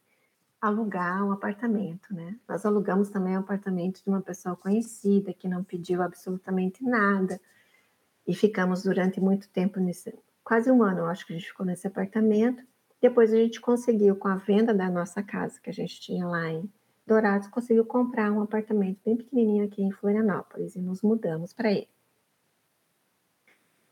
alugar 0.60 1.24
um 1.26 1.32
apartamento, 1.32 2.14
né? 2.14 2.36
Nós 2.48 2.66
alugamos 2.66 3.10
também 3.10 3.36
um 3.38 3.42
apartamento 3.42 4.04
de 4.04 4.10
uma 4.10 4.22
pessoa 4.22 4.56
conhecida 4.56 5.34
que 5.34 5.48
não 5.48 5.64
pediu 5.64 6.02
absolutamente 6.02 6.84
nada 6.84 7.40
e 8.28 8.34
ficamos 8.34 8.84
durante 8.84 9.22
muito 9.22 9.48
tempo 9.50 9.80
nesse, 9.80 10.18
quase 10.44 10.72
um 10.72 10.84
ano, 10.84 11.00
eu 11.00 11.06
acho 11.06 11.26
que 11.26 11.34
a 11.34 11.38
gente 11.38 11.48
ficou 11.48 11.66
nesse 11.66 11.88
apartamento. 11.88 12.64
Depois 13.00 13.32
a 13.32 13.38
gente 13.38 13.62
conseguiu, 13.62 14.16
com 14.16 14.28
a 14.28 14.36
venda 14.36 14.74
da 14.74 14.90
nossa 14.90 15.22
casa 15.22 15.60
que 15.62 15.70
a 15.70 15.74
gente 15.74 16.02
tinha 16.02 16.28
lá 16.28 16.50
em 16.50 16.70
Dourados, 17.06 17.48
conseguiu 17.48 17.86
comprar 17.86 18.30
um 18.34 18.42
apartamento 18.42 19.00
bem 19.06 19.16
pequenininho 19.16 19.64
aqui 19.64 19.82
em 19.82 19.92
Florianópolis 19.92 20.76
e 20.76 20.82
nos 20.82 21.02
mudamos 21.02 21.54
para 21.54 21.72
ele. 21.72 21.88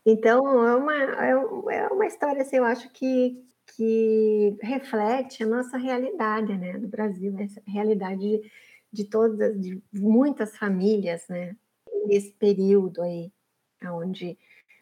Então, 0.06 0.64
é 0.64 0.76
uma, 0.76 0.94
é, 0.94 1.30
é 1.78 1.88
uma 1.88 2.06
história, 2.06 2.40
assim, 2.40 2.58
eu 2.58 2.64
acho 2.64 2.88
que, 2.90 3.44
que 3.74 4.56
reflete 4.62 5.42
a 5.42 5.46
nossa 5.46 5.76
realidade, 5.76 6.56
né, 6.56 6.78
do 6.78 6.86
Brasil, 6.86 7.34
essa 7.40 7.60
realidade 7.66 8.20
de, 8.20 8.52
de 8.92 9.04
todas, 9.04 9.60
de 9.60 9.82
muitas 9.92 10.56
famílias, 10.56 11.26
né, 11.28 11.56
nesse 12.06 12.32
período 12.34 13.02
aí, 13.02 13.32
onde 13.84 14.38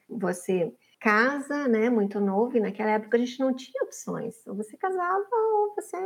você 0.06 0.70
casa, 1.00 1.68
né, 1.68 1.88
muito 1.88 2.20
novo, 2.20 2.58
e 2.58 2.60
naquela 2.60 2.90
época 2.90 3.16
a 3.16 3.20
gente 3.20 3.40
não 3.40 3.54
tinha 3.54 3.82
opções, 3.82 4.46
ou 4.46 4.54
você 4.54 4.76
casava 4.76 5.26
ou 5.32 5.74
você 5.74 5.96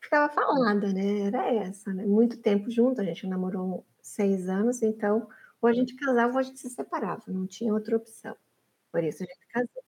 ficava 0.00 0.32
falada, 0.32 0.90
né, 0.90 1.26
era 1.26 1.52
essa, 1.52 1.92
né, 1.92 2.06
muito 2.06 2.38
tempo 2.38 2.70
junto, 2.70 3.02
a 3.02 3.04
gente 3.04 3.26
namorou 3.26 3.84
seis 4.00 4.48
anos, 4.48 4.82
então 4.82 5.28
ou 5.62 5.68
a 5.70 5.72
gente 5.72 5.94
casava 5.94 6.32
ou 6.32 6.38
a 6.38 6.42
gente 6.42 6.58
se 6.58 6.68
separava, 6.68 7.22
não 7.28 7.46
tinha 7.46 7.72
outra 7.72 7.96
opção. 7.96 8.34
Por 8.92 9.02
isso 9.04 9.22
a 9.22 9.26
gente 9.26 9.46
casou. 9.48 9.82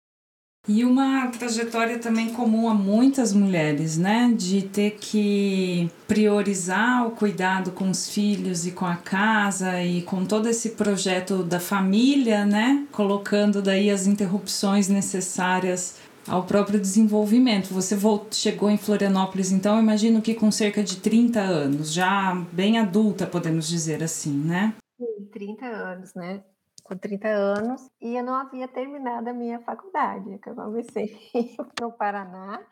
E 0.67 0.85
uma 0.85 1.27
trajetória 1.29 1.97
também 1.97 2.33
comum 2.33 2.69
a 2.69 2.73
muitas 2.73 3.33
mulheres, 3.33 3.97
né? 3.97 4.31
De 4.37 4.61
ter 4.61 4.91
que 4.91 5.89
priorizar 6.07 7.07
o 7.07 7.11
cuidado 7.11 7.71
com 7.71 7.89
os 7.89 8.07
filhos 8.07 8.67
e 8.67 8.71
com 8.71 8.85
a 8.85 8.95
casa 8.95 9.81
e 9.83 10.03
com 10.03 10.23
todo 10.23 10.47
esse 10.47 10.71
projeto 10.71 11.41
da 11.41 11.59
família, 11.59 12.45
né? 12.45 12.85
Colocando 12.91 13.59
daí 13.59 13.89
as 13.89 14.05
interrupções 14.05 14.87
necessárias 14.87 15.95
ao 16.27 16.43
próprio 16.43 16.79
desenvolvimento. 16.79 17.73
Você 17.73 17.95
voltou, 17.95 18.31
chegou 18.31 18.69
em 18.69 18.77
Florianópolis, 18.77 19.51
então, 19.51 19.79
imagino 19.79 20.21
que 20.21 20.35
com 20.35 20.51
cerca 20.51 20.83
de 20.83 20.97
30 20.97 21.39
anos, 21.39 21.91
já 21.91 22.35
bem 22.51 22.77
adulta, 22.77 23.25
podemos 23.25 23.67
dizer 23.67 24.03
assim, 24.03 24.33
né? 24.33 24.75
30 25.31 25.65
anos, 25.65 26.13
né? 26.13 26.43
Com 26.83 26.97
30 26.97 27.27
anos, 27.27 27.89
e 28.01 28.15
eu 28.15 28.23
não 28.23 28.33
havia 28.33 28.67
terminado 28.67 29.29
a 29.29 29.33
minha 29.33 29.59
faculdade, 29.59 30.39
que 30.39 30.49
eu 30.49 30.55
comecei 30.55 31.15
no 31.79 31.91
Paraná, 31.91 32.65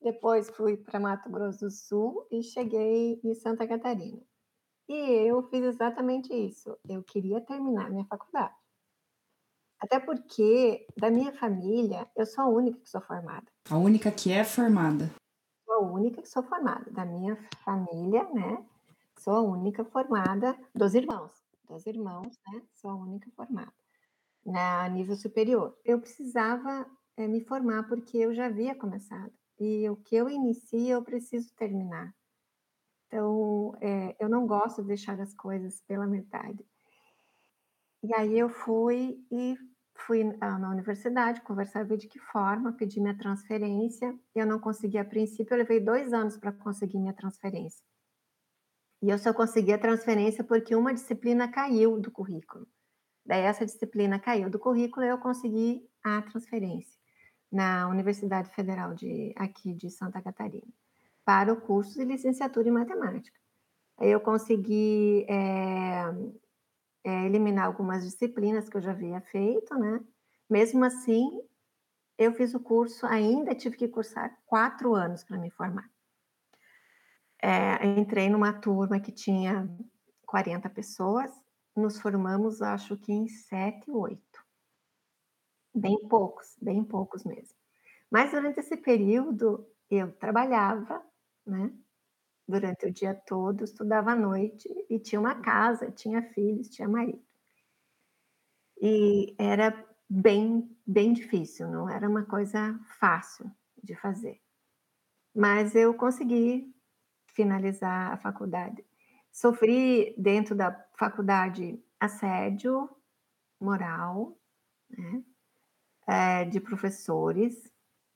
depois 0.00 0.50
fui 0.50 0.76
para 0.76 0.98
Mato 0.98 1.30
Grosso 1.30 1.60
do 1.60 1.70
Sul 1.70 2.26
e 2.30 2.42
cheguei 2.42 3.20
em 3.22 3.34
Santa 3.34 3.66
Catarina. 3.66 4.20
E 4.88 4.94
eu 4.94 5.42
fiz 5.48 5.62
exatamente 5.64 6.34
isso. 6.34 6.76
Eu 6.88 7.04
queria 7.04 7.40
terminar 7.40 7.88
minha 7.88 8.04
faculdade. 8.06 8.54
Até 9.80 10.00
porque, 10.00 10.86
da 10.96 11.10
minha 11.10 11.32
família, 11.32 12.08
eu 12.16 12.26
sou 12.26 12.44
a 12.44 12.48
única 12.48 12.80
que 12.80 12.88
sou 12.88 13.00
formada. 13.00 13.46
A 13.70 13.76
única 13.76 14.10
que 14.10 14.32
é 14.32 14.44
formada. 14.44 15.10
Sou 15.64 15.74
a 15.74 15.80
única 15.80 16.22
que 16.22 16.28
sou 16.28 16.42
formada. 16.42 16.90
Da 16.90 17.04
minha 17.04 17.36
família, 17.64 18.24
né? 18.32 18.64
Sou 19.18 19.34
a 19.34 19.42
única 19.42 19.84
formada 19.84 20.56
dos 20.74 20.94
irmãos 20.94 21.41
dos 21.72 21.86
irmãos, 21.86 22.38
né? 22.46 22.62
Sou 22.74 22.90
a 22.90 22.96
única 22.96 23.30
formada 23.32 23.72
na 24.44 24.88
nível 24.88 25.16
superior. 25.16 25.78
Eu 25.84 26.00
precisava 26.00 26.86
é, 27.16 27.26
me 27.26 27.40
formar 27.44 27.84
porque 27.84 28.18
eu 28.18 28.34
já 28.34 28.46
havia 28.46 28.74
começado 28.74 29.32
e 29.58 29.88
o 29.88 29.96
que 29.96 30.16
eu 30.16 30.28
inicio 30.28 30.88
eu 30.88 31.02
preciso 31.02 31.54
terminar. 31.54 32.14
Então, 33.06 33.76
é, 33.80 34.16
eu 34.18 34.28
não 34.28 34.46
gosto 34.46 34.82
de 34.82 34.88
deixar 34.88 35.20
as 35.20 35.34
coisas 35.34 35.80
pela 35.82 36.06
metade. 36.06 36.64
E 38.02 38.12
aí 38.14 38.38
eu 38.38 38.48
fui 38.48 39.24
e 39.30 39.56
fui 39.94 40.24
na 40.24 40.70
universidade 40.70 41.42
conversar 41.42 41.84
de 41.84 42.08
que 42.08 42.18
forma, 42.18 42.72
pedi 42.72 43.00
minha 43.00 43.16
transferência. 43.16 44.18
Eu 44.34 44.46
não 44.46 44.58
consegui 44.58 44.98
a 44.98 45.04
princípio, 45.04 45.54
eu 45.54 45.58
levei 45.58 45.78
dois 45.78 46.12
anos 46.12 46.36
para 46.36 46.52
conseguir 46.52 46.98
minha 46.98 47.12
transferência. 47.12 47.84
E 49.02 49.10
eu 49.10 49.18
só 49.18 49.34
consegui 49.34 49.72
a 49.72 49.78
transferência 49.78 50.44
porque 50.44 50.76
uma 50.76 50.94
disciplina 50.94 51.50
caiu 51.50 51.98
do 51.98 52.08
currículo. 52.08 52.68
Daí 53.26 53.42
essa 53.42 53.66
disciplina 53.66 54.18
caiu 54.20 54.48
do 54.48 54.60
currículo 54.60 55.04
e 55.04 55.08
eu 55.08 55.18
consegui 55.18 55.84
a 56.04 56.22
transferência 56.22 56.96
na 57.50 57.88
Universidade 57.88 58.48
Federal 58.54 58.94
de 58.94 59.34
aqui 59.36 59.74
de 59.74 59.90
Santa 59.90 60.22
Catarina 60.22 60.72
para 61.24 61.52
o 61.52 61.60
curso 61.60 61.98
de 61.98 62.04
licenciatura 62.04 62.68
em 62.68 62.72
matemática. 62.72 63.36
Eu 64.00 64.20
consegui 64.20 65.26
é, 65.28 66.04
é, 67.04 67.26
eliminar 67.26 67.66
algumas 67.66 68.04
disciplinas 68.04 68.68
que 68.68 68.76
eu 68.76 68.80
já 68.80 68.92
havia 68.92 69.20
feito, 69.20 69.74
né? 69.74 70.00
Mesmo 70.48 70.84
assim, 70.84 71.42
eu 72.16 72.32
fiz 72.32 72.54
o 72.54 72.60
curso, 72.60 73.04
ainda 73.06 73.54
tive 73.54 73.76
que 73.76 73.88
cursar 73.88 74.36
quatro 74.46 74.94
anos 74.94 75.24
para 75.24 75.38
me 75.38 75.50
formar 75.50 75.88
é, 77.42 77.84
entrei 77.98 78.30
numa 78.30 78.52
turma 78.52 79.00
que 79.00 79.10
tinha 79.10 79.68
40 80.24 80.70
pessoas, 80.70 81.30
nos 81.76 82.00
formamos, 82.00 82.62
acho 82.62 82.96
que 82.96 83.12
em 83.12 83.26
sete, 83.26 83.90
oito. 83.90 84.40
Bem 85.74 85.98
poucos, 86.08 86.56
bem 86.60 86.84
poucos 86.84 87.24
mesmo. 87.24 87.56
Mas 88.10 88.30
durante 88.30 88.60
esse 88.60 88.76
período, 88.76 89.66
eu 89.90 90.12
trabalhava, 90.12 91.02
né? 91.44 91.72
Durante 92.46 92.86
o 92.86 92.92
dia 92.92 93.14
todo, 93.14 93.64
estudava 93.64 94.12
à 94.12 94.16
noite 94.16 94.68
e 94.88 94.98
tinha 94.98 95.20
uma 95.20 95.40
casa, 95.40 95.90
tinha 95.90 96.22
filhos, 96.22 96.68
tinha 96.68 96.88
marido. 96.88 97.24
E 98.80 99.34
era 99.38 99.72
bem, 100.08 100.76
bem 100.86 101.12
difícil, 101.12 101.68
não 101.68 101.88
era 101.88 102.08
uma 102.08 102.24
coisa 102.24 102.78
fácil 102.98 103.50
de 103.82 103.94
fazer. 103.94 104.40
Mas 105.34 105.74
eu 105.74 105.94
consegui 105.94 106.74
finalizar 107.32 108.12
a 108.12 108.16
faculdade. 108.16 108.84
Sofri 109.30 110.14
dentro 110.18 110.54
da 110.54 110.72
faculdade 110.96 111.82
assédio 111.98 112.88
moral, 113.60 114.36
né? 114.90 115.22
É, 116.06 116.44
de 116.44 116.60
professores, 116.60 117.54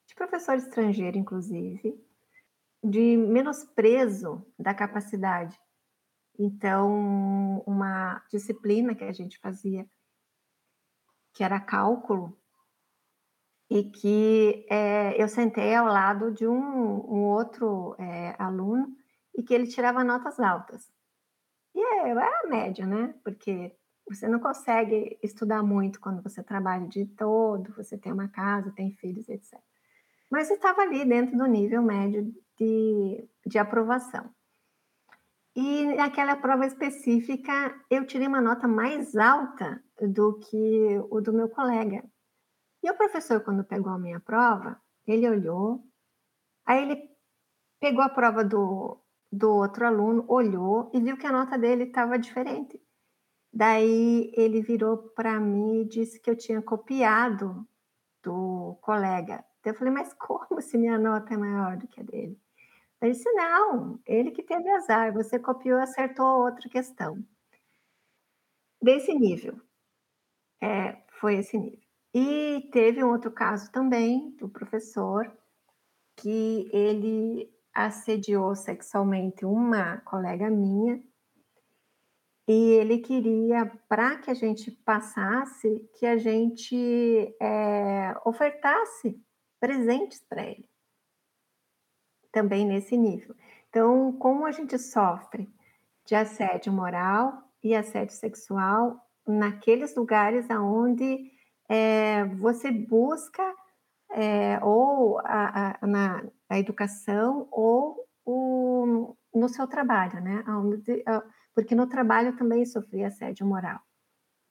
de 0.06 0.14
professor 0.14 0.56
estrangeiro, 0.56 1.16
inclusive. 1.16 2.04
de 2.82 3.16
menosprezo 3.16 4.46
da 4.58 4.72
capacidade. 4.74 5.58
Então, 6.38 7.60
uma 7.66 8.22
disciplina 8.30 8.94
que 8.94 9.02
a 9.02 9.12
gente 9.12 9.38
fazia, 9.38 9.88
que 11.32 11.42
era 11.42 11.58
cálculo, 11.58 12.38
e 13.68 13.82
que 13.84 14.66
é, 14.70 15.20
eu 15.20 15.28
sentei 15.28 15.74
ao 15.74 15.86
lado 15.86 16.30
de 16.30 16.46
um, 16.46 16.56
um 16.56 17.24
outro 17.24 17.96
é, 17.98 18.36
aluno 18.38 18.96
e 19.36 19.42
que 19.42 19.54
ele 19.54 19.66
tirava 19.66 20.02
notas 20.02 20.40
altas. 20.40 20.90
E 21.74 21.80
é, 21.80 22.08
era 22.08 22.48
média, 22.48 22.86
né? 22.86 23.14
Porque 23.22 23.76
você 24.08 24.26
não 24.28 24.40
consegue 24.40 25.18
estudar 25.22 25.62
muito 25.62 26.00
quando 26.00 26.22
você 26.22 26.42
trabalha 26.42 26.88
dia 26.88 27.08
todo, 27.16 27.72
você 27.74 27.98
tem 27.98 28.12
uma 28.12 28.28
casa, 28.28 28.72
tem 28.72 28.92
filhos, 28.92 29.28
etc. 29.28 29.58
Mas 30.30 30.50
estava 30.50 30.82
ali 30.82 31.04
dentro 31.04 31.36
do 31.36 31.46
nível 31.46 31.82
médio 31.82 32.32
de, 32.58 33.28
de 33.44 33.58
aprovação. 33.58 34.30
E 35.54 35.86
naquela 35.94 36.36
prova 36.36 36.66
específica, 36.66 37.74
eu 37.90 38.06
tirei 38.06 38.26
uma 38.26 38.40
nota 38.40 38.68
mais 38.68 39.16
alta 39.16 39.82
do 40.00 40.38
que 40.38 40.98
o 41.10 41.20
do 41.20 41.32
meu 41.32 41.48
colega. 41.48 42.04
E 42.82 42.90
o 42.90 42.96
professor, 42.96 43.40
quando 43.40 43.64
pegou 43.64 43.90
a 43.90 43.98
minha 43.98 44.20
prova, 44.20 44.80
ele 45.06 45.28
olhou, 45.28 45.82
aí 46.64 46.82
ele 46.82 47.10
pegou 47.80 48.02
a 48.02 48.08
prova 48.08 48.44
do, 48.44 49.00
do 49.30 49.50
outro 49.50 49.86
aluno, 49.86 50.24
olhou 50.28 50.90
e 50.94 51.00
viu 51.00 51.16
que 51.16 51.26
a 51.26 51.32
nota 51.32 51.58
dele 51.58 51.84
estava 51.84 52.18
diferente. 52.18 52.80
Daí 53.52 54.30
ele 54.34 54.60
virou 54.60 54.98
para 54.98 55.40
mim 55.40 55.80
e 55.80 55.88
disse 55.88 56.20
que 56.20 56.30
eu 56.30 56.36
tinha 56.36 56.60
copiado 56.60 57.66
do 58.22 58.76
colega. 58.80 59.44
Então, 59.60 59.72
eu 59.72 59.78
falei, 59.78 59.92
mas 59.92 60.12
como 60.14 60.60
se 60.60 60.76
minha 60.76 60.98
nota 60.98 61.34
é 61.34 61.36
maior 61.36 61.76
do 61.76 61.88
que 61.88 62.00
a 62.00 62.04
dele? 62.04 62.38
Ele 63.00 63.12
disse, 63.12 63.30
não, 63.32 64.00
ele 64.06 64.30
que 64.30 64.42
teve 64.42 64.68
azar, 64.70 65.12
você 65.12 65.38
copiou 65.38 65.78
e 65.78 65.82
acertou 65.82 66.44
outra 66.44 66.68
questão. 66.68 67.22
Desse 68.80 69.14
nível. 69.14 69.60
É, 70.60 71.02
foi 71.20 71.36
esse 71.36 71.58
nível. 71.58 71.80
E 72.14 72.68
teve 72.72 73.04
um 73.04 73.10
outro 73.10 73.30
caso 73.30 73.70
também 73.70 74.30
do 74.36 74.48
professor 74.48 75.30
que 76.16 76.70
ele 76.72 77.55
assediou 77.76 78.56
sexualmente 78.56 79.44
uma 79.44 79.98
colega 79.98 80.48
minha 80.48 81.02
e 82.48 82.72
ele 82.72 82.98
queria, 82.98 83.66
para 83.88 84.16
que 84.18 84.30
a 84.30 84.34
gente 84.34 84.70
passasse, 84.70 85.90
que 85.98 86.06
a 86.06 86.16
gente 86.16 87.36
é, 87.42 88.14
ofertasse 88.24 89.20
presentes 89.60 90.24
para 90.28 90.46
ele. 90.46 90.68
Também 92.32 92.64
nesse 92.64 92.96
nível. 92.96 93.34
Então, 93.68 94.12
como 94.12 94.46
a 94.46 94.52
gente 94.52 94.78
sofre 94.78 95.52
de 96.06 96.14
assédio 96.14 96.72
moral 96.72 97.42
e 97.62 97.74
assédio 97.74 98.14
sexual 98.14 99.04
naqueles 99.26 99.96
lugares 99.96 100.48
onde 100.48 101.32
é, 101.68 102.24
você 102.36 102.70
busca 102.70 103.42
é, 104.12 104.60
ou 104.62 105.18
a, 105.18 105.78
a, 105.82 105.86
na 105.86 106.24
a 106.48 106.58
educação 106.58 107.48
ou 107.50 108.06
o, 108.24 109.16
no 109.34 109.48
seu 109.48 109.66
trabalho, 109.66 110.20
né? 110.20 110.44
Onde, 110.48 111.04
porque 111.54 111.74
no 111.74 111.86
trabalho 111.86 112.36
também 112.36 112.64
sofria 112.64 113.08
assédio 113.08 113.46
moral. 113.46 113.80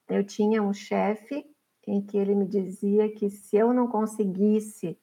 Eu 0.07 0.23
tinha 0.23 0.61
um 0.61 0.73
chefe 0.73 1.45
em 1.87 2.01
que 2.01 2.17
ele 2.17 2.35
me 2.35 2.47
dizia 2.47 3.11
que 3.13 3.29
se 3.29 3.55
eu 3.55 3.73
não 3.73 3.87
conseguisse 3.87 4.97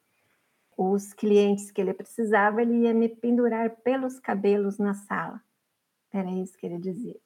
os 0.76 1.12
clientes 1.12 1.70
que 1.70 1.80
ele 1.80 1.94
precisava, 1.94 2.62
ele 2.62 2.84
ia 2.84 2.94
me 2.94 3.08
pendurar 3.08 3.70
pelos 3.82 4.18
cabelos 4.18 4.78
na 4.78 4.94
sala. 4.94 5.40
Era 6.12 6.30
isso 6.30 6.56
que 6.56 6.66
ele 6.66 6.78
dizia. 6.78 7.16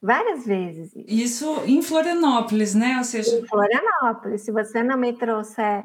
Várias 0.00 0.44
vezes. 0.44 0.92
Isso 1.06 1.46
em 1.64 1.80
Florianópolis, 1.80 2.74
né? 2.74 2.98
Ou 2.98 3.04
seja... 3.04 3.38
Em 3.38 3.46
Florianópolis. 3.46 4.42
Se 4.42 4.50
você 4.50 4.82
não 4.82 4.98
me 4.98 5.12
trouxer 5.12 5.84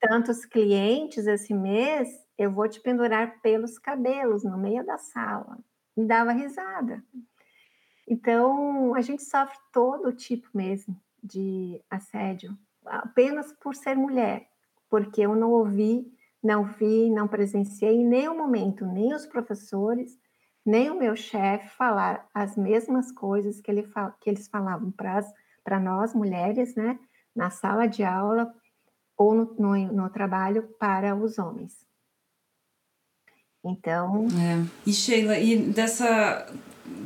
tantos 0.00 0.44
clientes 0.44 1.26
esse 1.26 1.54
mês, 1.54 2.08
eu 2.38 2.50
vou 2.50 2.68
te 2.68 2.80
pendurar 2.80 3.40
pelos 3.40 3.78
cabelos 3.78 4.44
no 4.44 4.58
meio 4.58 4.84
da 4.84 4.98
sala 4.98 5.58
me 5.96 6.06
dava 6.06 6.32
risada. 6.32 7.02
Então, 8.06 8.94
a 8.94 9.00
gente 9.00 9.24
sofre 9.24 9.56
todo 9.72 10.12
tipo 10.12 10.48
mesmo 10.54 10.94
de 11.22 11.82
assédio, 11.90 12.56
apenas 12.84 13.52
por 13.54 13.74
ser 13.74 13.96
mulher, 13.96 14.46
porque 14.88 15.22
eu 15.22 15.34
não 15.34 15.50
ouvi, 15.50 16.06
não 16.42 16.64
vi, 16.64 17.10
não 17.10 17.26
presenciei 17.26 17.96
em 17.96 18.06
nenhum 18.06 18.36
momento, 18.36 18.86
nem 18.86 19.12
os 19.12 19.26
professores, 19.26 20.16
nem 20.64 20.90
o 20.90 20.98
meu 20.98 21.16
chefe 21.16 21.68
falar 21.70 22.28
as 22.32 22.56
mesmas 22.56 23.10
coisas 23.10 23.60
que, 23.60 23.70
ele, 23.70 23.88
que 24.20 24.30
eles 24.30 24.46
falavam 24.46 24.92
para 24.92 25.80
nós, 25.80 26.14
mulheres, 26.14 26.76
né, 26.76 26.98
na 27.34 27.50
sala 27.50 27.86
de 27.86 28.04
aula 28.04 28.54
ou 29.16 29.34
no, 29.34 29.54
no, 29.58 29.92
no 29.92 30.10
trabalho 30.10 30.62
para 30.78 31.14
os 31.14 31.38
homens. 31.38 31.72
Então. 33.64 34.28
É. 34.38 34.64
E 34.86 34.92
Sheila, 34.92 35.38
e 35.38 35.56
dessa, 35.56 36.46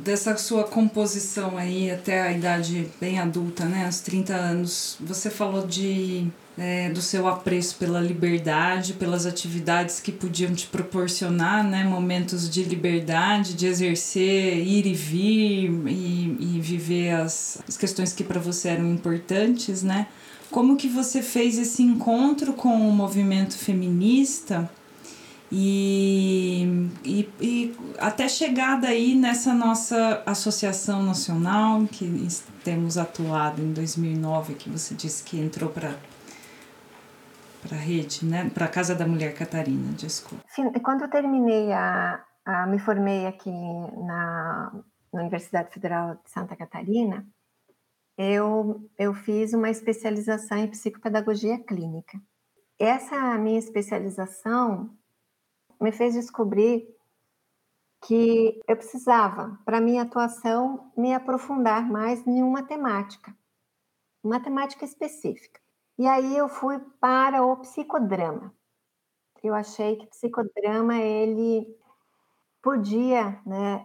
dessa 0.03 0.37
sua 0.37 0.63
composição 0.63 1.57
aí 1.57 1.89
até 1.89 2.21
a 2.21 2.31
idade 2.31 2.89
bem 2.99 3.19
adulta, 3.19 3.65
né, 3.65 3.85
aos 3.85 4.01
30 4.01 4.33
anos, 4.33 4.97
você 4.99 5.29
falou 5.29 5.65
de 5.65 6.31
é, 6.57 6.89
do 6.89 7.01
seu 7.01 7.27
apreço 7.27 7.77
pela 7.77 7.99
liberdade, 7.99 8.93
pelas 8.93 9.25
atividades 9.25 9.99
que 9.99 10.11
podiam 10.11 10.53
te 10.53 10.67
proporcionar, 10.67 11.63
né, 11.63 11.83
momentos 11.83 12.49
de 12.49 12.63
liberdade, 12.63 13.53
de 13.53 13.65
exercer, 13.65 14.57
ir 14.57 14.85
e 14.85 14.93
vir 14.93 15.71
e, 15.87 16.37
e 16.39 16.59
viver 16.61 17.11
as, 17.11 17.57
as 17.67 17.77
questões 17.77 18.13
que 18.13 18.23
para 18.23 18.39
você 18.39 18.69
eram 18.69 18.91
importantes, 18.91 19.81
né? 19.81 20.07
Como 20.51 20.75
que 20.75 20.87
você 20.87 21.21
fez 21.21 21.57
esse 21.57 21.81
encontro 21.81 22.53
com 22.53 22.87
o 22.87 22.91
movimento 22.91 23.57
feminista? 23.57 24.69
E, 25.51 26.89
e, 27.03 27.29
e, 27.41 27.77
até 27.99 28.27
chegar 28.29 28.79
daí 28.79 29.15
nessa 29.15 29.53
nossa 29.53 30.23
associação 30.25 31.03
nacional, 31.03 31.85
que 31.87 32.05
temos 32.63 32.97
atuado 32.97 33.61
em 33.61 33.73
2009, 33.73 34.55
que 34.55 34.69
você 34.69 34.95
disse 34.95 35.23
que 35.23 35.39
entrou 35.39 35.69
para 35.69 35.95
para 37.61 37.77
a 37.77 37.79
rede, 37.79 38.25
né? 38.25 38.49
para 38.49 38.65
a 38.65 38.67
Casa 38.67 38.95
da 38.95 39.05
Mulher 39.05 39.35
Catarina, 39.35 39.91
desculpa. 39.93 40.43
Sim, 40.47 40.71
quando 40.83 41.03
eu 41.03 41.09
terminei 41.09 41.71
a, 41.71 42.19
a 42.43 42.65
me 42.65 42.79
formei 42.79 43.27
aqui 43.27 43.51
na, 43.51 44.71
na 45.13 45.21
Universidade 45.21 45.71
Federal 45.71 46.15
de 46.15 46.31
Santa 46.31 46.55
Catarina, 46.55 47.23
eu, 48.21 48.87
eu 48.99 49.15
fiz 49.15 49.51
uma 49.51 49.71
especialização 49.71 50.59
em 50.59 50.69
psicopedagogia 50.69 51.57
clínica. 51.57 52.21
Essa 52.77 53.35
minha 53.39 53.57
especialização 53.57 54.95
me 55.79 55.91
fez 55.91 56.13
descobrir 56.13 56.87
que 58.05 58.61
eu 58.67 58.77
precisava, 58.77 59.59
para 59.65 59.81
minha 59.81 60.03
atuação, 60.03 60.91
me 60.95 61.13
aprofundar 61.15 61.89
mais 61.89 62.25
em 62.27 62.43
uma 62.43 62.61
temática, 62.61 63.35
uma 64.23 64.39
temática 64.39 64.85
específica. 64.85 65.59
E 65.97 66.07
aí 66.07 66.37
eu 66.37 66.47
fui 66.47 66.79
para 66.99 67.43
o 67.43 67.57
psicodrama. 67.57 68.53
Eu 69.43 69.55
achei 69.55 69.95
que 69.95 70.07
psicodrama 70.07 70.95
ele 70.95 71.75
podia, 72.61 73.41
né, 73.45 73.83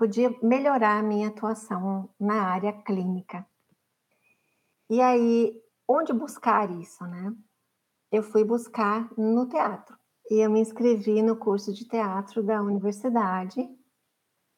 podia 0.00 0.34
melhorar 0.42 0.98
a 0.98 1.02
minha 1.02 1.28
atuação 1.28 2.08
na 2.18 2.42
área 2.42 2.72
clínica. 2.72 3.46
E 4.88 4.98
aí, 4.98 5.62
onde 5.86 6.10
buscar 6.10 6.70
isso, 6.70 7.04
né? 7.04 7.36
Eu 8.10 8.22
fui 8.22 8.42
buscar 8.42 9.10
no 9.18 9.46
teatro. 9.46 9.94
E 10.30 10.40
eu 10.42 10.50
me 10.50 10.58
inscrevi 10.58 11.20
no 11.20 11.36
curso 11.36 11.74
de 11.74 11.86
teatro 11.86 12.42
da 12.42 12.62
universidade 12.62 13.68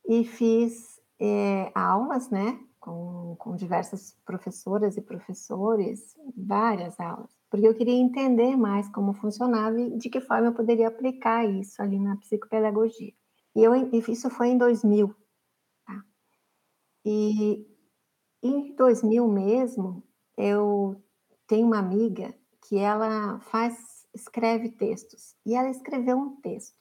e 0.07 0.25
fiz 0.25 1.01
é, 1.21 1.73
aulas, 1.75 2.31
né, 2.31 2.61
com, 2.79 3.35
com 3.37 3.57
diversas 3.57 4.17
professoras 4.25 4.97
e 4.97 5.03
professores, 5.03 6.17
várias 6.37 6.99
aulas, 7.01 7.31
porque 7.51 7.67
eu 7.67 7.75
queria 7.75 7.95
entender 7.95 8.57
mais 8.57 8.89
como 8.91 9.13
funcionava 9.15 9.81
e 9.81 9.97
de 9.99 10.09
que 10.09 10.21
forma 10.21 10.49
eu 10.49 10.55
poderia 10.55 10.89
aplicar 10.89 11.45
isso 11.45 11.83
ali 11.83 11.99
na 11.99 12.17
psicopedagogia. 12.17 13.13
E 13.55 13.63
eu, 13.63 13.75
isso 14.09 14.31
foi 14.31 14.49
em 14.49 14.59
2000, 14.59 15.09
tá? 15.09 15.22
E 17.05 17.67
em 18.43 18.75
2000 18.75 19.27
mesmo, 19.29 20.03
eu 20.37 21.01
tenho 21.47 21.67
uma 21.67 21.79
amiga 21.79 22.35
que 22.61 22.79
ela 22.79 23.41
faz 23.41 24.03
escreve 24.15 24.71
textos. 24.71 25.35
E 25.45 25.55
ela 25.55 25.71
escreveu 25.71 26.17
um 26.17 26.37
texto. 26.41 26.77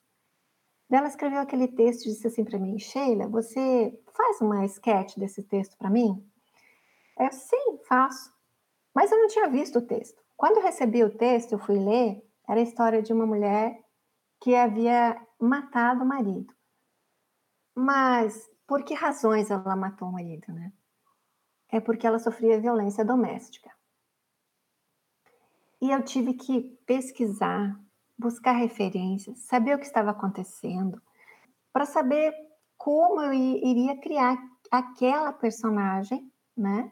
Ela 0.92 1.08
escreveu 1.08 1.40
aquele 1.40 1.70
texto 1.70 2.06
e 2.06 2.10
disse 2.10 2.28
assim 2.28 2.44
para 2.44 2.60
mim: 2.60 2.78
Sheila, 2.78 3.28
você 3.28 3.98
faz 4.14 4.42
uma 4.42 4.66
sketch 4.66 5.18
desse 5.18 5.42
texto 5.44 5.78
para 5.78 5.90
mim? 5.90 6.26
Eu, 7.18 7.32
sim, 7.32 7.78
faço. 7.88 8.32
Mas 8.94 9.12
eu 9.12 9.18
não 9.18 9.28
tinha 9.28 9.50
visto 9.50 9.80
o 9.80 9.88
texto. 9.88 10.22
Quando 10.36 10.58
eu 10.58 10.64
recebi 10.64 11.04
o 11.04 11.16
texto, 11.16 11.54
eu 11.54 11.60
fui 11.60 11.80
ler, 11.80 12.22
era 12.48 12.60
a 12.60 12.64
história 12.64 13.02
de 13.02 13.14
uma 13.14 13.26
mulher 13.26 13.80
que 14.42 14.54
havia 14.54 15.16
matado 15.40 16.04
o 16.04 16.08
marido. 16.08 16.54
Mas 17.74 18.50
por 18.72 18.86
que 18.86 18.94
razões 18.94 19.52
ela 19.52 19.76
matou 19.76 20.08
o 20.08 20.14
marido, 20.14 20.50
né? 20.54 20.72
É 21.68 21.82
porque 21.82 22.08
ela 22.08 22.18
sofria 22.20 22.58
violência 22.58 23.04
doméstica. 23.04 23.70
E 25.82 25.92
eu 25.92 26.02
tive 26.02 26.36
que 26.36 26.62
pesquisar, 26.86 27.78
buscar 28.18 28.54
referências, 28.54 29.40
saber 29.40 29.76
o 29.76 29.78
que 29.78 29.86
estava 29.86 30.12
acontecendo, 30.12 31.02
para 31.74 31.86
saber 31.86 32.34
como 32.78 33.22
eu 33.22 33.34
iria 33.34 34.00
criar 34.00 34.38
aquela 34.72 35.34
personagem, 35.34 36.32
né? 36.56 36.90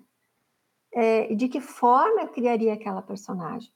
É, 0.92 1.34
de 1.34 1.48
que 1.48 1.62
forma 1.62 2.24
eu 2.24 2.28
criaria 2.28 2.74
aquela 2.74 3.02
personagem. 3.02 3.72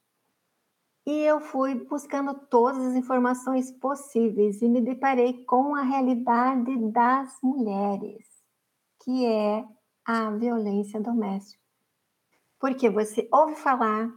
E 1.05 1.11
eu 1.11 1.41
fui 1.41 1.75
buscando 1.75 2.33
todas 2.49 2.81
as 2.85 2.95
informações 2.95 3.71
possíveis 3.71 4.61
e 4.61 4.69
me 4.69 4.79
deparei 4.79 5.43
com 5.43 5.75
a 5.75 5.81
realidade 5.81 6.77
das 6.91 7.37
mulheres, 7.43 8.25
que 9.03 9.25
é 9.25 9.65
a 10.05 10.31
violência 10.31 11.01
doméstica. 11.01 11.61
Porque 12.57 12.89
você 12.89 13.27
ouve 13.31 13.55
falar, 13.55 14.09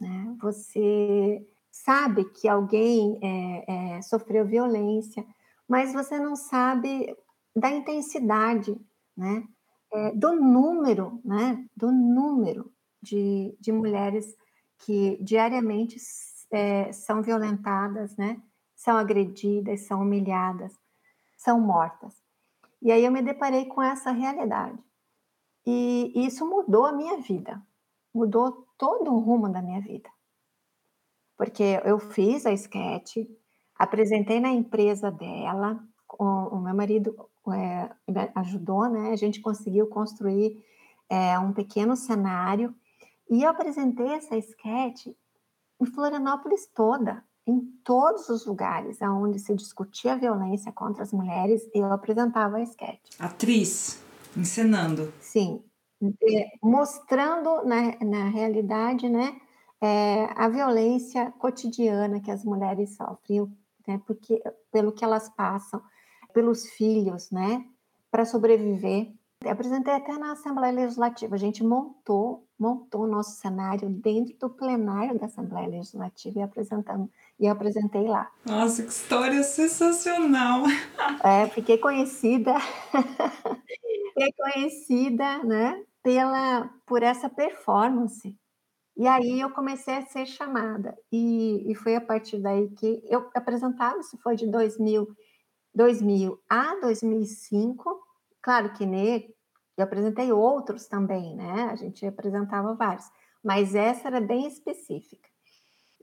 né? 0.00 0.36
você 0.40 1.46
sabe 1.70 2.24
que 2.24 2.48
alguém 2.48 3.20
é, 3.22 3.96
é, 3.96 4.02
sofreu 4.02 4.44
violência, 4.44 5.24
mas 5.68 5.92
você 5.92 6.18
não 6.18 6.34
sabe 6.34 7.16
da 7.54 7.70
intensidade, 7.70 8.76
né? 9.16 9.46
É, 9.94 10.12
do 10.12 10.34
número, 10.34 11.20
né? 11.24 11.64
Do 11.76 11.92
número 11.92 12.72
de, 13.00 13.56
de 13.60 13.70
mulheres 13.70 14.34
que 14.78 15.18
diariamente 15.22 15.98
é, 16.52 16.92
são 16.92 17.22
violentadas, 17.22 18.16
né? 18.16 18.40
São 18.76 18.96
agredidas, 18.96 19.86
são 19.86 20.02
humilhadas, 20.02 20.78
são 21.36 21.60
mortas. 21.60 22.22
E 22.80 22.92
aí 22.92 23.04
eu 23.04 23.10
me 23.12 23.22
deparei 23.22 23.66
com 23.66 23.80
essa 23.82 24.10
realidade. 24.10 24.78
E 25.66 26.12
isso 26.14 26.46
mudou 26.46 26.84
a 26.84 26.92
minha 26.92 27.18
vida, 27.18 27.62
mudou 28.12 28.66
todo 28.76 29.12
o 29.12 29.18
rumo 29.20 29.48
da 29.48 29.62
minha 29.62 29.80
vida. 29.80 30.10
Porque 31.36 31.80
eu 31.84 31.98
fiz 31.98 32.44
a 32.44 32.52
sketch, 32.52 33.16
apresentei 33.76 34.40
na 34.40 34.50
empresa 34.50 35.10
dela, 35.10 35.82
o, 36.18 36.24
o 36.56 36.60
meu 36.60 36.74
marido 36.74 37.30
é, 37.52 37.90
ajudou, 38.34 38.88
né? 38.88 39.10
A 39.10 39.16
gente 39.16 39.40
conseguiu 39.40 39.86
construir 39.86 40.62
é, 41.08 41.38
um 41.38 41.52
pequeno 41.52 41.96
cenário 41.96 42.74
e 43.30 43.42
eu 43.42 43.50
apresentei 43.50 44.08
essa 44.08 44.36
sketch 44.36 45.06
em 45.82 45.86
Florianópolis 45.86 46.68
toda, 46.72 47.24
em 47.44 47.60
todos 47.82 48.28
os 48.28 48.46
lugares 48.46 49.02
onde 49.02 49.40
se 49.40 49.52
discutia 49.54 50.12
a 50.12 50.16
violência 50.16 50.70
contra 50.70 51.02
as 51.02 51.12
mulheres, 51.12 51.68
eu 51.74 51.92
apresentava 51.92 52.58
a 52.58 52.62
sketch. 52.62 53.18
Atriz, 53.18 54.00
encenando. 54.36 55.12
Sim, 55.20 55.60
mostrando 56.62 57.64
na, 57.64 57.96
na 58.00 58.28
realidade, 58.28 59.08
né, 59.08 59.40
é, 59.80 60.28
a 60.36 60.48
violência 60.48 61.32
cotidiana 61.32 62.20
que 62.20 62.30
as 62.30 62.44
mulheres 62.44 62.94
sofrem, 62.96 63.52
né, 63.86 64.00
porque 64.06 64.40
pelo 64.70 64.92
que 64.92 65.04
elas 65.04 65.28
passam, 65.28 65.82
pelos 66.32 66.68
filhos, 66.70 67.28
né, 67.32 67.64
para 68.08 68.24
sobreviver. 68.24 69.12
Eu 69.44 69.52
apresentei 69.52 69.92
até 69.92 70.12
na 70.16 70.32
Assembleia 70.32 70.72
Legislativa. 70.72 71.34
A 71.34 71.38
gente 71.38 71.64
montou, 71.64 72.46
montou 72.58 73.02
o 73.02 73.06
nosso 73.06 73.32
cenário 73.40 73.88
dentro 73.88 74.36
do 74.38 74.50
plenário 74.50 75.18
da 75.18 75.26
Assembleia 75.26 75.68
Legislativa 75.68 76.38
e 76.38 76.42
apresentamos 76.42 77.10
e 77.38 77.46
apresentei 77.48 78.06
lá. 78.06 78.30
Nossa, 78.44 78.82
que 78.82 78.90
história 78.90 79.42
sensacional! 79.42 80.62
É, 81.24 81.48
fiquei 81.48 81.78
conhecida, 81.78 82.54
fiquei 84.14 84.32
conhecida, 84.32 85.38
né, 85.44 85.84
pela 86.02 86.68
por 86.86 87.02
essa 87.02 87.28
performance. 87.28 88.36
E 88.96 89.06
aí 89.06 89.40
eu 89.40 89.50
comecei 89.50 89.94
a 89.94 90.06
ser 90.06 90.26
chamada 90.26 90.96
e, 91.10 91.70
e 91.70 91.74
foi 91.74 91.94
a 91.94 92.00
partir 92.00 92.38
daí 92.38 92.68
que 92.70 93.02
eu 93.08 93.30
apresentava. 93.34 93.98
Isso 94.00 94.18
foi 94.18 94.36
de 94.36 94.46
2000 94.46 95.08
2000 95.74 96.38
a 96.48 96.76
2005, 96.80 98.00
claro 98.42 98.72
que 98.74 98.84
ne, 98.84 99.34
eu 99.76 99.84
apresentei 99.84 100.32
outros 100.32 100.86
também, 100.86 101.34
né? 101.34 101.70
A 101.70 101.76
gente 101.76 102.04
apresentava 102.04 102.74
vários, 102.74 103.10
mas 103.42 103.74
essa 103.74 104.08
era 104.08 104.20
bem 104.20 104.46
específica. 104.46 105.28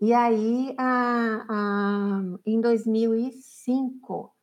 E 0.01 0.13
aí, 0.13 0.73
a, 0.77 1.45
a, 1.49 2.21
em 2.45 2.61
2005, 2.61 4.33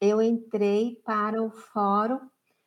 eu 0.00 0.20
entrei 0.20 1.00
para 1.04 1.42
o 1.42 1.50
Fórum 1.50 2.20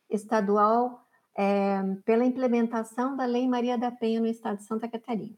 Estadual 0.09 1.05
é, 1.37 1.79
pela 2.03 2.25
implementação 2.25 3.15
da 3.15 3.25
Lei 3.25 3.47
Maria 3.47 3.77
da 3.77 3.91
Penha 3.91 4.19
no 4.19 4.25
Estado 4.25 4.57
de 4.57 4.63
Santa 4.63 4.89
Catarina. 4.89 5.37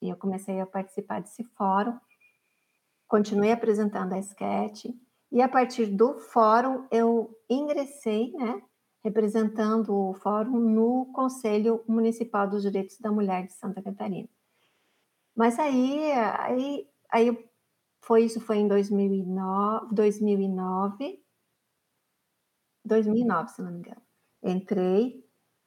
E 0.00 0.08
eu 0.08 0.16
comecei 0.16 0.60
a 0.60 0.66
participar 0.66 1.20
desse 1.20 1.42
fórum, 1.42 1.98
continuei 3.08 3.50
apresentando 3.50 4.12
a 4.12 4.18
sketch, 4.18 4.86
e 5.30 5.42
a 5.42 5.48
partir 5.48 5.86
do 5.86 6.18
fórum, 6.18 6.86
eu 6.90 7.36
ingressei, 7.48 8.32
né, 8.32 8.62
representando 9.04 9.94
o 9.94 10.14
fórum 10.14 10.58
no 10.58 11.10
Conselho 11.12 11.84
Municipal 11.86 12.48
dos 12.48 12.62
Direitos 12.62 12.98
da 12.98 13.10
Mulher 13.12 13.46
de 13.46 13.52
Santa 13.52 13.82
Catarina. 13.82 14.28
Mas 15.36 15.58
aí, 15.58 16.12
aí, 16.12 16.88
aí 17.10 17.48
foi 18.00 18.24
isso 18.24 18.40
foi 18.40 18.58
em 18.58 18.68
2009, 18.68 19.94
2009, 19.94 21.22
2009, 22.84 23.48
se 23.50 23.62
não 23.62 23.70
me 23.70 23.78
engano. 23.78 24.02
Entrei 24.42 25.24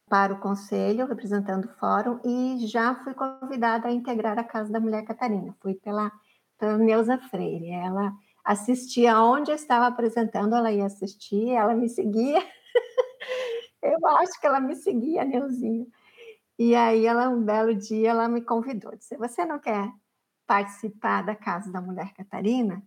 para 0.10 0.34
o 0.34 0.40
conselho 0.40 1.06
representando 1.08 1.66
o 1.66 1.74
fórum 1.80 2.20
e 2.26 2.68
já 2.68 2.96
fui 2.96 3.14
convidada 3.14 3.88
a 3.88 3.92
integrar 3.92 4.38
a 4.38 4.44
Casa 4.44 4.72
da 4.72 4.80
Mulher 4.80 5.04
Catarina. 5.06 5.56
Fui 5.62 5.76
pela, 5.76 6.12
pela 6.58 6.78
Neuza 6.78 7.18
Freire. 7.18 7.70
Ela 7.70 8.12
assistia 8.44 9.20
onde 9.20 9.52
eu 9.52 9.56
estava 9.56 9.88
apresentando, 9.88 10.56
ela 10.56 10.72
ia 10.72 10.86
assistir, 10.86 11.50
ela 11.50 11.74
me 11.74 11.90
seguia. 11.90 12.40
eu 13.82 14.08
acho 14.08 14.40
que 14.40 14.48
ela 14.48 14.60
me 14.60 14.76
seguia, 14.76 15.24
Neuzinho. 15.24 15.88
E 16.58 16.76
aí, 16.76 17.06
ela, 17.06 17.30
um 17.30 17.44
belo 17.44 17.74
dia, 17.74 18.12
ela 18.12 18.28
me 18.28 18.42
convidou, 18.42 18.96
disse, 18.96 19.18
você 19.18 19.46
não 19.46 19.60
quer 19.60 19.92
participar 20.46 21.24
da 21.24 21.36
Casa 21.36 21.72
da 21.72 21.82
Mulher 21.82 22.14
Catarina? 22.14 22.84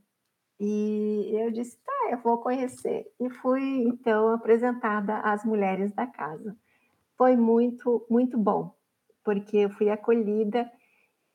E 0.60 1.30
eu 1.34 1.50
disse, 1.50 1.76
tá, 1.84 2.08
eu 2.10 2.18
vou 2.18 2.38
conhecer. 2.38 3.06
E 3.18 3.28
fui, 3.30 3.82
então, 3.82 4.28
apresentada 4.28 5.18
às 5.18 5.44
mulheres 5.44 5.92
da 5.92 6.06
casa. 6.06 6.56
Foi 7.16 7.36
muito, 7.36 8.06
muito 8.08 8.38
bom, 8.38 8.74
porque 9.24 9.56
eu 9.56 9.70
fui 9.70 9.90
acolhida 9.90 10.70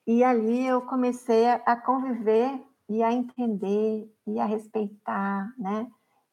e 0.05 0.23
ali 0.23 0.65
eu 0.65 0.81
comecei 0.81 1.47
a 1.47 1.75
conviver 1.75 2.59
e 2.89 3.03
a 3.03 3.13
entender 3.13 4.11
e 4.25 4.39
a 4.39 4.45
respeitar, 4.45 5.53
né? 5.57 5.87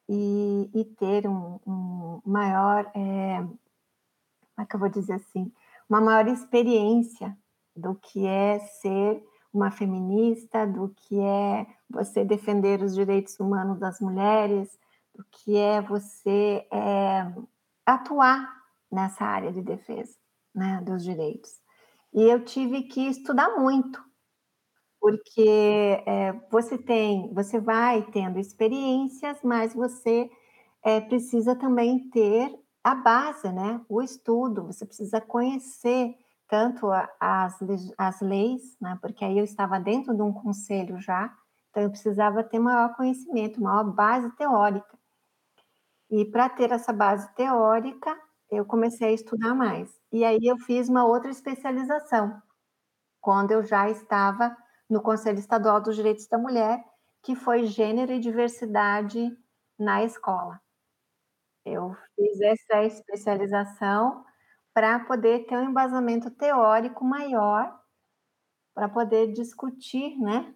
E, 0.09 0.71
e 0.75 0.85
ter 0.85 1.29
um, 1.29 1.61
um 1.67 2.21
maior, 2.25 2.91
é, 2.95 3.39
como 3.43 4.61
é 4.61 4.65
que 4.65 4.77
eu 4.77 4.81
vou 4.81 4.89
dizer 4.89 5.15
assim, 5.15 5.53
uma 5.89 6.01
maior 6.01 6.27
experiência 6.29 7.37
do 7.75 7.95
que 7.95 8.27
é 8.27 8.59
ser 8.59 9.23
uma 9.53 9.71
feminista, 9.71 10.67
do 10.67 10.89
que 10.97 11.21
é 11.21 11.67
você 11.91 12.25
defender 12.25 12.83
os 12.83 12.95
direitos 12.95 13.39
humanos 13.39 13.79
das 13.79 14.01
mulheres, 14.01 14.79
do 15.15 15.25
que 15.31 15.57
é 15.57 15.81
você 15.83 16.67
é, 16.73 17.33
atuar 17.85 18.49
nessa 18.91 19.25
área 19.25 19.53
de 19.53 19.63
defesa 19.63 20.15
né, 20.55 20.81
dos 20.83 21.03
direitos. 21.03 21.51
E 22.15 22.23
eu 22.23 22.45
tive 22.45 22.85
que 22.85 23.09
estudar 23.09 23.57
muito 23.57 24.03
porque 25.07 26.03
é, 26.05 26.33
você 26.51 26.77
tem, 26.77 27.33
você 27.33 27.61
vai 27.61 28.03
tendo 28.11 28.41
experiências, 28.41 29.39
mas 29.41 29.73
você 29.73 30.29
é, 30.83 31.01
precisa 31.01 31.55
também 31.55 32.11
ter 32.11 32.53
a 32.83 32.93
base, 32.93 33.53
né? 33.53 33.81
O 33.89 34.03
estudo, 34.03 34.65
você 34.67 34.85
precisa 34.85 35.21
conhecer 35.21 36.13
tanto 36.49 36.89
as, 37.21 37.57
as 37.97 38.21
leis, 38.21 38.77
né? 38.81 38.99
Porque 39.01 39.25
aí 39.25 39.39
eu 39.39 39.45
estava 39.45 39.79
dentro 39.79 40.13
de 40.13 40.23
um 40.23 40.33
conselho 40.33 40.99
já, 40.99 41.33
então 41.71 41.85
eu 41.85 41.91
precisava 41.91 42.43
ter 42.43 42.59
maior 42.59 42.97
conhecimento, 42.97 43.63
maior 43.63 43.85
base 43.85 44.29
teórica. 44.35 44.99
E 46.11 46.25
para 46.25 46.49
ter 46.49 46.73
essa 46.73 46.93
base 46.93 47.33
teórica, 47.37 48.21
eu 48.51 48.65
comecei 48.65 49.11
a 49.11 49.13
estudar 49.13 49.55
mais. 49.55 49.89
E 50.11 50.25
aí 50.25 50.41
eu 50.43 50.59
fiz 50.59 50.89
uma 50.89 51.07
outra 51.07 51.31
especialização, 51.31 52.43
quando 53.21 53.53
eu 53.53 53.63
já 53.63 53.89
estava 53.89 54.66
no 54.89 55.03
Conselho 55.03 55.39
Estadual 55.39 55.81
dos 55.81 55.97
Direitos 55.97 56.27
da 56.29 56.39
Mulher, 56.39 56.83
que 57.23 57.35
foi 57.35 57.67
Gênero 57.67 58.13
e 58.13 58.21
Diversidade 58.21 59.37
na 59.79 60.05
Escola. 60.05 60.61
Eu 61.65 61.97
fiz 62.15 62.41
essa 62.41 62.85
especialização 62.85 64.25
para 64.73 65.01
poder 65.01 65.47
ter 65.47 65.57
um 65.57 65.71
embasamento 65.71 66.31
teórico 66.31 67.05
maior, 67.05 67.77
para 68.75 68.89
poder 68.89 69.33
discutir, 69.33 70.17
né, 70.19 70.55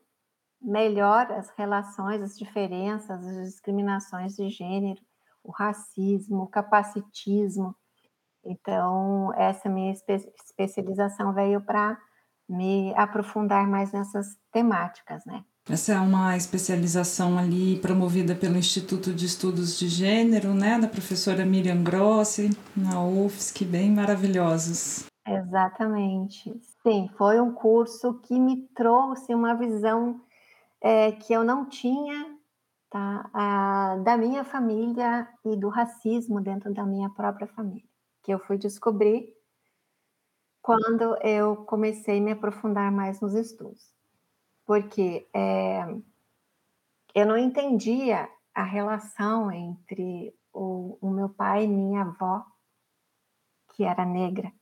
melhor 0.60 1.32
as 1.32 1.50
relações, 1.50 2.22
as 2.22 2.38
diferenças, 2.38 3.26
as 3.26 3.48
discriminações 3.48 4.36
de 4.36 4.48
gênero, 4.50 5.00
o 5.42 5.50
racismo, 5.50 6.42
o 6.42 6.48
capacitismo. 6.48 7.74
Então, 8.44 9.32
essa 9.34 9.68
minha 9.68 9.92
espe 9.92 10.14
especialização 10.14 11.32
veio 11.32 11.60
para 11.62 11.98
me 12.50 12.92
aprofundar 12.96 13.66
mais 13.68 13.92
nessas 13.92 14.36
temáticas, 14.52 15.24
né? 15.24 15.44
Essa 15.68 15.92
é 15.92 16.00
uma 16.00 16.36
especialização 16.36 17.38
ali 17.38 17.78
promovida 17.78 18.34
pelo 18.34 18.56
Instituto 18.56 19.12
de 19.12 19.26
Estudos 19.26 19.78
de 19.78 19.88
Gênero, 19.88 20.52
né, 20.52 20.78
da 20.78 20.88
professora 20.88 21.44
Miriam 21.44 21.84
Grossi, 21.84 22.50
na 22.76 23.00
UFSC, 23.00 23.64
bem 23.64 23.92
maravilhosos. 23.92 25.04
Exatamente. 25.24 26.52
Sim, 26.82 27.08
foi 27.16 27.40
um 27.40 27.52
curso 27.52 28.14
que 28.14 28.40
me 28.40 28.66
trouxe 28.74 29.32
uma 29.32 29.54
visão 29.54 30.20
é, 30.82 31.12
que 31.12 31.32
eu 31.32 31.44
não 31.44 31.68
tinha 31.68 32.36
tá, 32.90 33.30
a, 33.32 33.96
da 34.02 34.16
minha 34.16 34.42
família 34.42 35.28
e 35.44 35.56
do 35.56 35.68
racismo 35.68 36.40
dentro 36.40 36.74
da 36.74 36.84
minha 36.84 37.10
própria 37.10 37.46
família, 37.46 37.84
que 38.24 38.32
eu 38.34 38.40
fui 38.40 38.58
descobrir 38.58 39.28
quando 40.62 41.16
eu 41.22 41.56
comecei 41.64 42.18
a 42.18 42.22
me 42.22 42.32
aprofundar 42.32 42.90
mais 42.92 43.20
nos 43.20 43.34
estudos 43.34 43.90
porque 44.70 45.28
é, 45.34 45.82
eu 47.12 47.26
não 47.26 47.36
entendia 47.36 48.30
a 48.54 48.62
relação 48.62 49.50
entre 49.50 50.32
o, 50.52 50.96
o, 51.00 51.10
meu 51.10 51.28
pai 51.28 51.64
e 51.64 51.66
minha 51.66 52.02
avó, 52.02 52.46
que 53.74 53.82
era 53.82 54.04
negra. 54.04 54.52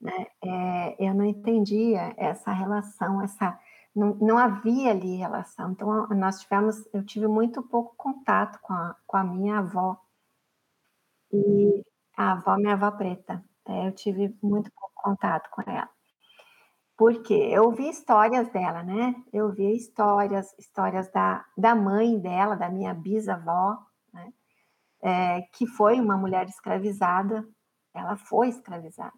Né? 0.00 0.26
É, 0.42 0.96
eu 0.98 1.14
não 1.14 1.24
entendia 1.24 2.12
essa 2.16 2.50
relação, 2.50 3.22
essa 3.22 3.56
não, 3.94 4.16
não, 4.16 4.36
havia 4.36 4.90
ali 4.90 5.14
relação. 5.14 5.70
Então 5.70 6.08
nós 6.08 6.40
tivemos, 6.40 6.84
eu 6.92 7.06
tive 7.06 7.28
muito 7.28 7.62
pouco 7.62 7.94
contato 7.96 8.58
com 8.60 8.72
a, 8.72 8.96
com 9.06 9.16
a 9.16 9.22
minha 9.22 9.58
avó 9.58 9.96
e 11.32 11.84
a 12.16 12.32
avó, 12.32 12.56
minha 12.56 12.72
avó 12.72 12.90
preta. 12.90 13.44
Né? 13.66 13.88
Eu 13.88 13.92
tive 13.92 14.36
muito 14.42 14.70
pouco 14.72 14.94
contato 14.94 15.48
com 15.50 15.62
ela. 15.62 15.88
Porque 16.96 17.34
eu 17.34 17.64
ouvi 17.64 17.88
histórias 17.90 18.48
dela, 18.48 18.82
né? 18.82 19.14
Eu 19.32 19.46
ouvi 19.46 19.76
histórias, 19.76 20.54
histórias 20.58 21.10
da, 21.12 21.44
da 21.56 21.74
mãe 21.74 22.18
dela, 22.18 22.56
da 22.56 22.70
minha 22.70 22.94
bisavó, 22.94 23.78
né? 24.12 24.32
É, 25.02 25.42
que 25.52 25.66
foi 25.66 26.00
uma 26.00 26.16
mulher 26.16 26.48
escravizada. 26.48 27.46
Ela 27.92 28.16
foi 28.16 28.48
escravizada. 28.48 29.12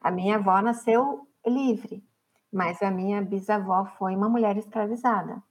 A 0.00 0.10
minha 0.10 0.36
avó 0.36 0.60
nasceu 0.60 1.28
livre, 1.46 2.04
mas 2.52 2.82
a 2.82 2.90
minha 2.90 3.22
bisavó 3.22 3.84
foi 3.96 4.16
uma 4.16 4.28
mulher 4.28 4.56
escravizada. 4.56 5.42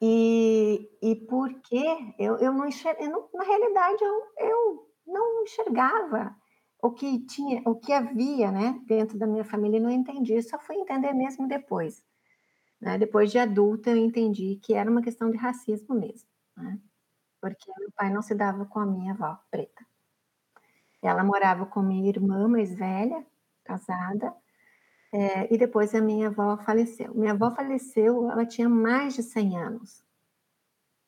E, 0.00 0.90
e 1.00 1.14
por 1.14 1.52
quê? 1.62 2.14
Eu, 2.18 2.36
eu 2.38 2.52
não 2.52 2.66
enxergava, 2.66 3.28
na 3.32 3.44
realidade, 3.44 4.02
eu, 4.02 4.22
eu 4.38 4.88
não 5.06 5.42
enxergava 5.44 6.36
o 6.84 6.90
que 6.90 7.18
tinha, 7.20 7.62
o 7.64 7.74
que 7.74 7.94
havia, 7.94 8.52
né, 8.52 8.78
dentro 8.84 9.18
da 9.18 9.26
minha 9.26 9.42
família, 9.42 9.80
não 9.80 9.90
entendi. 9.90 10.40
só 10.42 10.58
fui 10.58 10.76
entender 10.76 11.14
mesmo 11.14 11.48
depois. 11.48 12.04
Né? 12.78 12.98
Depois 12.98 13.30
de 13.32 13.38
adulta, 13.38 13.88
eu 13.88 13.96
entendi 13.96 14.60
que 14.62 14.74
era 14.74 14.90
uma 14.90 15.00
questão 15.00 15.30
de 15.30 15.38
racismo 15.38 15.94
mesmo, 15.94 16.28
né? 16.54 16.78
Porque 17.40 17.72
meu 17.78 17.90
pai 17.92 18.10
não 18.12 18.20
se 18.20 18.34
dava 18.34 18.66
com 18.66 18.80
a 18.80 18.86
minha 18.86 19.14
avó 19.14 19.38
preta. 19.50 19.82
Ela 21.00 21.24
morava 21.24 21.64
com 21.64 21.80
minha 21.80 22.06
irmã 22.06 22.46
mais 22.48 22.74
velha, 22.74 23.24
casada, 23.64 24.34
é, 25.10 25.54
e 25.54 25.56
depois 25.56 25.94
a 25.94 26.02
minha 26.02 26.28
avó 26.28 26.58
faleceu. 26.58 27.14
Minha 27.14 27.32
avó 27.32 27.50
faleceu, 27.50 28.30
ela 28.30 28.44
tinha 28.44 28.68
mais 28.68 29.14
de 29.14 29.22
100 29.22 29.58
anos. 29.58 30.04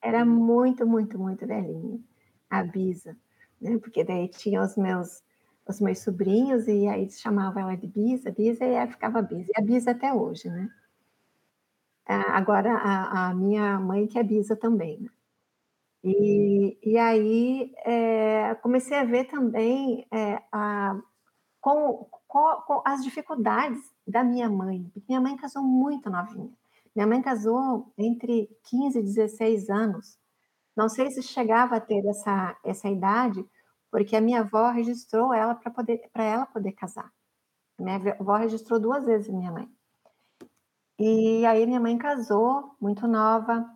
Era 0.01 0.24
muito, 0.24 0.87
muito, 0.87 1.18
muito 1.18 1.47
velhinha, 1.47 2.01
a 2.49 2.62
Bisa, 2.62 3.14
né? 3.61 3.79
Porque 3.79 4.03
daí 4.05 4.29
tinha 4.29 4.62
os 4.62 4.74
meus 4.77 5.26
os 5.67 5.81
meus 5.81 5.99
sobrinhos, 5.99 6.69
e 6.69 6.87
aí 6.87 7.11
chamavam 7.11 7.62
ela 7.62 7.77
de 7.77 7.87
Bisa, 7.87 8.31
Bisa, 8.31 8.64
e 8.64 8.75
ela 8.75 8.87
ficava 8.87 9.21
Bisa. 9.23 9.51
E 9.51 9.61
a 9.61 9.64
Bisa 9.64 9.91
até 9.91 10.12
hoje, 10.12 10.49
né? 10.49 10.71
Ah, 12.07 12.37
agora, 12.37 12.73
a, 12.73 13.31
a 13.31 13.35
minha 13.35 13.81
mãe 13.81 14.07
que 14.07 14.19
é 14.19 14.23
Bisa 14.23 14.55
também, 14.57 15.01
né? 15.01 15.11
E, 16.05 16.79
e 16.85 16.97
aí 16.99 17.75
é, 17.85 18.55
comecei 18.57 18.97
a 18.97 19.05
ver 19.05 19.25
também 19.25 20.07
é, 20.12 20.41
a, 20.53 20.97
com, 21.61 22.09
com, 22.29 22.62
com, 22.64 22.83
as 22.85 23.03
dificuldades 23.03 23.81
da 24.07 24.23
minha 24.23 24.49
mãe, 24.49 24.85
porque 24.95 25.07
minha 25.09 25.21
mãe 25.21 25.37
casou 25.37 25.64
muito 25.64 26.09
novinha. 26.09 26.53
Minha 26.95 27.09
mãe 27.09 27.21
casou 27.21 27.93
entre 27.99 28.49
15 28.71 29.01
e 29.01 29.03
16 29.03 29.69
anos. 29.69 30.17
Não 30.77 30.89
sei 30.89 31.11
se 31.11 31.23
chegava 31.23 31.77
a 31.77 31.81
ter 31.81 32.07
essa, 32.07 32.57
essa 32.64 32.89
idade, 32.89 33.45
porque 33.91 34.16
a 34.16 34.20
minha 34.20 34.41
avó 34.41 34.70
registrou 34.70 35.32
ela 35.32 35.55
para 35.55 35.70
poder 35.70 36.09
para 36.12 36.24
ela 36.24 36.47
poder 36.47 36.72
casar. 36.72 37.12
Minha 37.78 37.97
avó 38.18 38.37
registrou 38.37 38.80
duas 38.80 39.05
vezes 39.05 39.28
minha 39.28 39.53
mãe. 39.53 39.68
E 40.99 41.45
aí 41.45 41.66
minha 41.66 41.80
mãe 41.80 41.99
casou 41.99 42.74
muito 42.80 43.07
nova, 43.07 43.68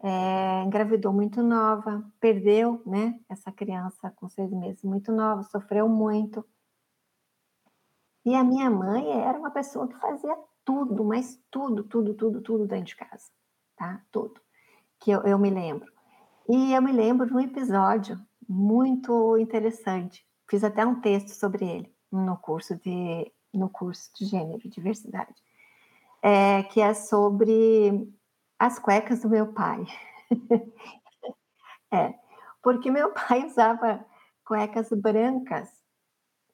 é, 0.00 0.62
engravidou 0.62 1.12
muito 1.12 1.42
nova, 1.42 2.04
perdeu, 2.20 2.80
né, 2.86 3.18
essa 3.28 3.50
criança 3.50 4.10
com 4.12 4.28
seis 4.28 4.52
meses 4.52 4.82
muito 4.84 5.10
nova, 5.10 5.42
sofreu 5.42 5.88
muito. 5.88 6.44
E 8.24 8.34
a 8.34 8.44
minha 8.44 8.70
mãe 8.70 9.10
era 9.10 9.38
uma 9.38 9.50
pessoa 9.50 9.88
que 9.88 9.98
fazia 9.98 10.36
tudo, 10.64 11.02
mas 11.02 11.40
tudo, 11.50 11.82
tudo, 11.82 12.14
tudo, 12.14 12.40
tudo 12.40 12.66
dentro 12.66 12.86
de 12.86 12.96
casa, 12.96 13.30
tá? 13.74 14.04
Tudo. 14.12 14.40
Que 15.00 15.10
eu, 15.10 15.22
eu 15.22 15.38
me 15.38 15.50
lembro. 15.50 15.90
E 16.48 16.72
eu 16.72 16.82
me 16.82 16.92
lembro 16.92 17.26
de 17.26 17.34
um 17.34 17.40
episódio 17.40 18.20
muito 18.48 19.36
interessante. 19.36 20.26
Fiz 20.48 20.64
até 20.64 20.86
um 20.86 21.00
texto 21.00 21.28
sobre 21.28 21.64
ele 21.68 21.94
no 22.10 22.36
curso 22.38 22.76
de, 22.76 23.30
no 23.52 23.68
curso 23.68 24.10
de 24.16 24.24
gênero 24.24 24.60
e 24.64 24.68
diversidade, 24.68 25.34
é, 26.22 26.62
que 26.64 26.80
é 26.80 26.94
sobre 26.94 28.08
as 28.58 28.78
cuecas 28.78 29.20
do 29.20 29.28
meu 29.28 29.52
pai. 29.52 29.84
é, 31.92 32.14
porque 32.62 32.90
meu 32.90 33.12
pai 33.12 33.44
usava 33.44 34.04
cuecas 34.44 34.88
brancas 34.90 35.68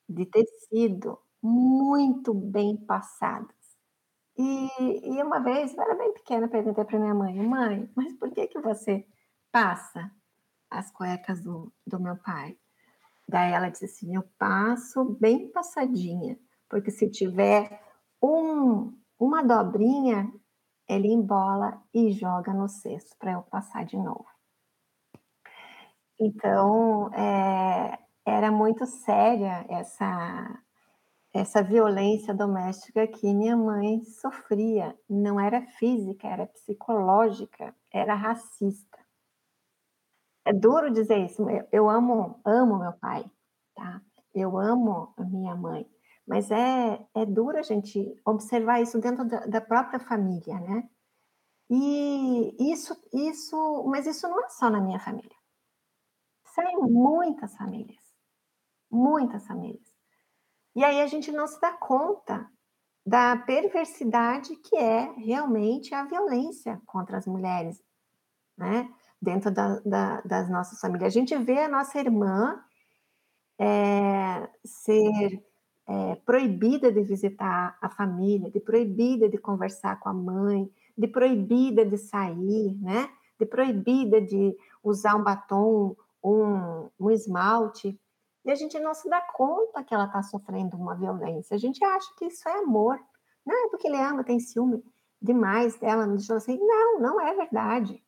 de 0.08 0.26
tecido 0.26 1.18
muito 1.40 2.34
bem 2.34 2.76
passadas. 2.76 3.54
E, 4.36 5.16
e 5.16 5.22
uma 5.22 5.38
vez, 5.38 5.72
eu 5.72 5.82
era 5.82 5.94
bem 5.94 6.12
pequena, 6.12 6.48
perguntei 6.48 6.84
para 6.84 6.98
minha 6.98 7.14
mãe, 7.14 7.34
mãe, 7.36 7.88
mas 7.94 8.12
por 8.14 8.30
que 8.32 8.48
que 8.48 8.60
você 8.60 9.06
passa 9.52 10.10
as 10.78 10.90
cuecas 10.90 11.40
do, 11.40 11.72
do 11.86 12.00
meu 12.00 12.16
pai. 12.16 12.56
Daí 13.28 13.52
ela 13.52 13.68
disse 13.68 13.86
assim: 13.86 14.14
eu 14.14 14.24
passo 14.38 15.16
bem 15.20 15.50
passadinha, 15.50 16.38
porque 16.68 16.90
se 16.90 17.10
tiver 17.10 17.80
um, 18.22 18.96
uma 19.18 19.42
dobrinha, 19.42 20.30
ele 20.88 21.08
embola 21.08 21.82
e 21.92 22.12
joga 22.12 22.52
no 22.52 22.68
cesto 22.68 23.16
para 23.18 23.32
eu 23.32 23.42
passar 23.42 23.84
de 23.84 23.96
novo. 23.96 24.26
Então, 26.20 27.12
é, 27.12 27.98
era 28.24 28.50
muito 28.50 28.86
séria 28.86 29.66
essa, 29.68 30.62
essa 31.32 31.62
violência 31.62 32.32
doméstica 32.32 33.06
que 33.06 33.32
minha 33.32 33.56
mãe 33.56 34.04
sofria. 34.04 34.96
Não 35.08 35.40
era 35.40 35.62
física, 35.62 36.28
era 36.28 36.46
psicológica, 36.46 37.74
era 37.92 38.14
racista. 38.14 38.93
É 40.44 40.52
duro 40.52 40.90
dizer 40.90 41.18
isso. 41.24 41.46
Eu 41.72 41.88
amo, 41.88 42.40
amo 42.44 42.78
meu 42.78 42.92
pai, 42.94 43.24
tá? 43.74 44.00
Eu 44.34 44.58
amo 44.58 45.14
a 45.16 45.24
minha 45.24 45.54
mãe, 45.54 45.88
mas 46.26 46.50
é, 46.50 47.04
é 47.14 47.24
duro 47.24 47.58
a 47.58 47.62
gente 47.62 48.20
observar 48.24 48.80
isso 48.80 48.98
dentro 48.98 49.24
da, 49.24 49.46
da 49.46 49.60
própria 49.60 50.00
família, 50.00 50.58
né? 50.60 50.88
E 51.70 52.72
isso, 52.72 52.94
isso, 53.12 53.84
mas 53.86 54.06
isso 54.06 54.28
não 54.28 54.44
é 54.44 54.48
só 54.48 54.68
na 54.68 54.80
minha 54.80 54.98
família. 54.98 55.36
Em 56.56 56.90
muitas 56.90 57.56
famílias, 57.56 58.02
muitas 58.90 59.46
famílias. 59.46 59.94
E 60.76 60.84
aí 60.84 61.00
a 61.00 61.06
gente 61.06 61.32
não 61.32 61.46
se 61.46 61.60
dá 61.60 61.72
conta 61.72 62.48
da 63.04 63.36
perversidade 63.36 64.56
que 64.56 64.76
é 64.76 65.12
realmente 65.12 65.94
a 65.94 66.04
violência 66.04 66.80
contra 66.86 67.18
as 67.18 67.26
mulheres, 67.26 67.82
né? 68.56 68.88
Dentro 69.24 69.50
da, 69.50 69.80
da, 69.80 70.20
das 70.20 70.50
nossas 70.50 70.78
famílias. 70.78 71.08
A 71.08 71.18
gente 71.18 71.36
vê 71.38 71.60
a 71.60 71.68
nossa 71.68 71.98
irmã 71.98 72.62
é, 73.58 74.48
ser 74.64 75.42
é, 75.86 76.14
proibida 76.26 76.92
de 76.92 77.02
visitar 77.02 77.76
a 77.80 77.88
família, 77.88 78.50
de 78.50 78.60
proibida 78.60 79.28
de 79.28 79.38
conversar 79.38 79.98
com 79.98 80.08
a 80.08 80.14
mãe, 80.14 80.70
de 80.96 81.08
proibida 81.08 81.84
de 81.84 81.96
sair, 81.96 82.76
né? 82.80 83.08
De 83.40 83.46
proibida 83.46 84.20
de 84.20 84.56
usar 84.82 85.16
um 85.16 85.24
batom, 85.24 85.96
um, 86.22 86.88
um 87.00 87.10
esmalte. 87.10 87.98
E 88.44 88.50
a 88.50 88.54
gente 88.54 88.78
não 88.78 88.94
se 88.94 89.08
dá 89.08 89.20
conta 89.20 89.82
que 89.82 89.94
ela 89.94 90.04
está 90.04 90.22
sofrendo 90.22 90.76
uma 90.76 90.94
violência. 90.94 91.54
A 91.54 91.58
gente 91.58 91.82
acha 91.82 92.12
que 92.16 92.26
isso 92.26 92.48
é 92.48 92.58
amor. 92.58 92.98
Não 93.44 93.66
é 93.66 93.70
porque 93.70 93.88
ele 93.88 93.96
ama, 93.96 94.22
tem 94.22 94.38
ciúme. 94.38 94.82
demais 95.20 95.78
dela, 95.78 96.06
me 96.06 96.24
falou 96.24 96.38
assim: 96.38 96.58
não, 96.58 97.00
não 97.00 97.20
é 97.20 97.34
verdade. 97.34 98.02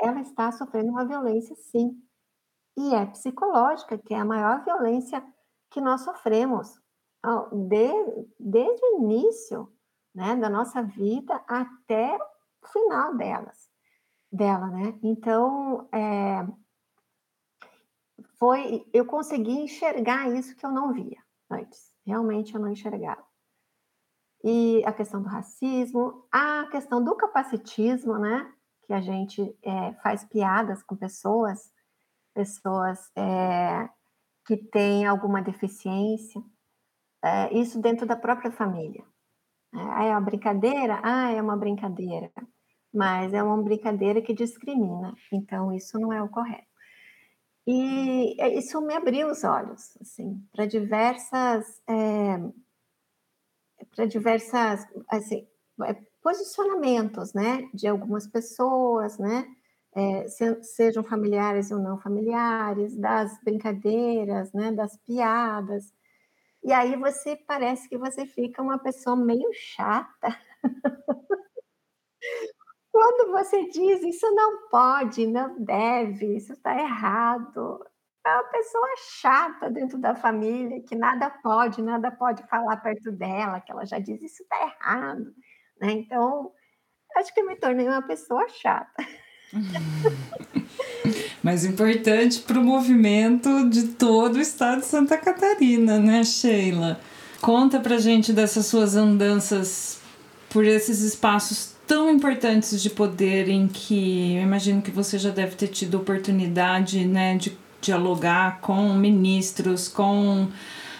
Ela 0.00 0.20
está 0.20 0.52
sofrendo 0.52 0.90
uma 0.90 1.04
violência, 1.04 1.54
sim. 1.56 2.00
E 2.76 2.94
é 2.94 3.06
psicológica, 3.06 3.96
que 3.96 4.12
é 4.12 4.18
a 4.18 4.24
maior 4.24 4.62
violência 4.64 5.24
que 5.70 5.80
nós 5.80 6.02
sofremos. 6.02 6.78
De, 7.52 7.88
desde 8.38 8.86
o 8.86 9.02
início 9.02 9.72
né, 10.14 10.36
da 10.36 10.48
nossa 10.48 10.80
vida 10.82 11.34
até 11.48 12.16
o 12.62 12.68
final 12.68 13.16
delas, 13.16 13.68
dela, 14.30 14.68
né? 14.68 14.96
Então, 15.02 15.88
é, 15.92 16.46
foi, 18.38 18.88
eu 18.92 19.04
consegui 19.06 19.52
enxergar 19.52 20.30
isso 20.30 20.54
que 20.56 20.64
eu 20.64 20.70
não 20.70 20.92
via 20.92 21.18
antes. 21.50 21.92
Realmente 22.04 22.54
eu 22.54 22.60
não 22.60 22.68
enxergava. 22.68 23.24
E 24.44 24.84
a 24.84 24.92
questão 24.92 25.20
do 25.20 25.28
racismo, 25.28 26.26
a 26.30 26.66
questão 26.70 27.02
do 27.02 27.16
capacitismo, 27.16 28.18
né? 28.18 28.52
Que 28.86 28.92
a 28.92 29.00
gente 29.00 29.42
é, 29.62 29.92
faz 30.02 30.24
piadas 30.24 30.82
com 30.82 30.96
pessoas, 30.96 31.72
pessoas 32.34 33.10
é, 33.16 33.88
que 34.46 34.56
têm 34.56 35.06
alguma 35.06 35.42
deficiência, 35.42 36.40
é, 37.24 37.52
isso 37.52 37.80
dentro 37.80 38.06
da 38.06 38.16
própria 38.16 38.50
família. 38.52 39.04
É, 39.74 40.08
é 40.08 40.10
uma 40.12 40.20
brincadeira? 40.20 41.00
Ah, 41.02 41.32
é 41.32 41.42
uma 41.42 41.56
brincadeira. 41.56 42.30
Mas 42.94 43.34
é 43.34 43.42
uma 43.42 43.62
brincadeira 43.62 44.22
que 44.22 44.32
discrimina. 44.32 45.14
Então, 45.32 45.72
isso 45.72 45.98
não 45.98 46.12
é 46.12 46.22
o 46.22 46.28
correto. 46.28 46.66
E 47.66 48.40
é, 48.40 48.54
isso 48.56 48.80
me 48.80 48.94
abriu 48.94 49.28
os 49.28 49.42
olhos, 49.42 49.96
assim, 50.00 50.40
para 50.52 50.66
diversas, 50.66 51.82
é, 51.88 52.38
para 53.94 54.06
diversas, 54.06 54.86
assim, 55.08 55.48
posicionamentos, 56.26 57.32
né, 57.32 57.70
de 57.72 57.86
algumas 57.86 58.26
pessoas, 58.26 59.16
né, 59.16 59.46
é, 59.94 60.26
se, 60.26 60.60
sejam 60.64 61.04
familiares 61.04 61.70
ou 61.70 61.78
não 61.78 62.00
familiares, 62.00 62.96
das 62.96 63.40
brincadeiras, 63.44 64.52
né, 64.52 64.72
das 64.72 64.96
piadas. 64.96 65.94
E 66.64 66.72
aí 66.72 66.96
você 66.96 67.36
parece 67.36 67.88
que 67.88 67.96
você 67.96 68.26
fica 68.26 68.60
uma 68.60 68.76
pessoa 68.76 69.14
meio 69.14 69.48
chata. 69.52 70.36
Quando 72.90 73.30
você 73.30 73.68
diz 73.68 74.02
isso 74.02 74.28
não 74.34 74.68
pode, 74.68 75.28
não 75.28 75.62
deve, 75.62 76.36
isso 76.36 76.54
está 76.54 76.76
errado, 76.76 77.86
é 78.26 78.34
uma 78.34 78.44
pessoa 78.44 78.88
chata 79.20 79.70
dentro 79.70 79.96
da 79.96 80.12
família, 80.16 80.82
que 80.82 80.96
nada 80.96 81.30
pode, 81.30 81.80
nada 81.80 82.10
pode 82.10 82.42
falar 82.48 82.78
perto 82.78 83.12
dela, 83.12 83.60
que 83.60 83.70
ela 83.70 83.86
já 83.86 84.00
diz 84.00 84.20
isso 84.20 84.42
está 84.42 84.60
errado. 84.62 85.32
Né? 85.80 85.92
Então, 85.92 86.50
acho 87.16 87.32
que 87.32 87.40
eu 87.40 87.46
me 87.46 87.56
tornei 87.56 87.86
uma 87.86 88.02
pessoa 88.02 88.46
chata. 88.48 89.06
Mas 91.42 91.64
importante 91.64 92.40
para 92.40 92.58
o 92.58 92.64
movimento 92.64 93.68
de 93.70 93.88
todo 93.88 94.36
o 94.36 94.40
estado 94.40 94.80
de 94.80 94.86
Santa 94.86 95.16
Catarina, 95.16 95.98
né, 95.98 96.24
Sheila? 96.24 97.00
Conta 97.40 97.78
pra 97.78 97.98
gente 97.98 98.32
dessas 98.32 98.66
suas 98.66 98.96
andanças 98.96 100.00
por 100.48 100.64
esses 100.64 101.02
espaços 101.02 101.76
tão 101.86 102.10
importantes 102.10 102.82
de 102.82 102.90
poder 102.90 103.48
em 103.48 103.68
que 103.68 104.36
eu 104.36 104.42
imagino 104.42 104.82
que 104.82 104.90
você 104.90 105.18
já 105.18 105.30
deve 105.30 105.54
ter 105.54 105.68
tido 105.68 105.96
oportunidade 105.96 107.06
né, 107.06 107.36
de 107.36 107.56
dialogar 107.80 108.60
com 108.60 108.92
ministros, 108.94 109.86
com 109.86 110.48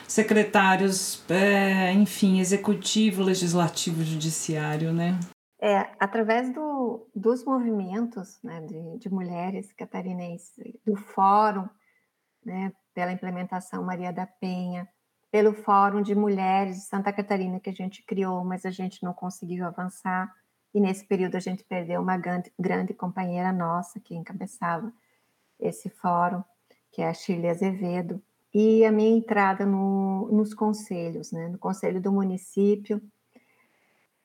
secretários, 0.09 1.25
é, 1.31 1.93
enfim, 1.93 2.41
executivo, 2.41 3.23
legislativo, 3.23 4.03
judiciário, 4.03 4.93
né? 4.93 5.19
É, 5.61 5.89
através 5.99 6.53
do, 6.53 7.09
dos 7.15 7.45
movimentos 7.45 8.39
né, 8.43 8.61
de, 8.61 8.99
de 8.99 9.09
mulheres 9.11 9.73
catarinenses, 9.73 10.53
do 10.85 10.97
fórum, 10.97 11.69
né, 12.45 12.73
pela 12.95 13.13
implementação 13.13 13.83
Maria 13.83 14.13
da 14.13 14.27
Penha, 14.27 14.89
pelo 15.31 15.53
Fórum 15.53 16.01
de 16.01 16.15
Mulheres 16.15 16.77
de 16.77 16.83
Santa 16.83 17.13
Catarina 17.13 17.61
que 17.61 17.69
a 17.69 17.73
gente 17.73 18.03
criou, 18.03 18.45
mas 18.45 18.65
a 18.65 18.71
gente 18.71 19.03
não 19.03 19.13
conseguiu 19.13 19.67
avançar. 19.67 20.33
E 20.73 20.81
nesse 20.81 21.05
período 21.05 21.37
a 21.37 21.41
gente 21.41 21.65
perdeu 21.65 22.01
uma 22.01 22.17
grande, 22.17 22.53
grande 22.59 22.95
companheira 22.95 23.53
nossa 23.53 24.01
que 24.01 24.15
encabeçava 24.15 24.93
esse 25.59 25.91
fórum, 25.91 26.43
que 26.93 27.03
é 27.03 27.09
a 27.09 27.15
Shirley 27.15 27.51
Azevedo. 27.51 28.23
E 28.59 28.87
a 28.87 28.91
minha 28.91 29.15
entrada 29.19 29.67
no, 29.67 30.31
nos 30.33 30.55
conselhos, 30.55 31.31
né? 31.31 31.47
no 31.47 31.59
conselho 31.59 32.01
do 32.01 32.11
município. 32.11 33.03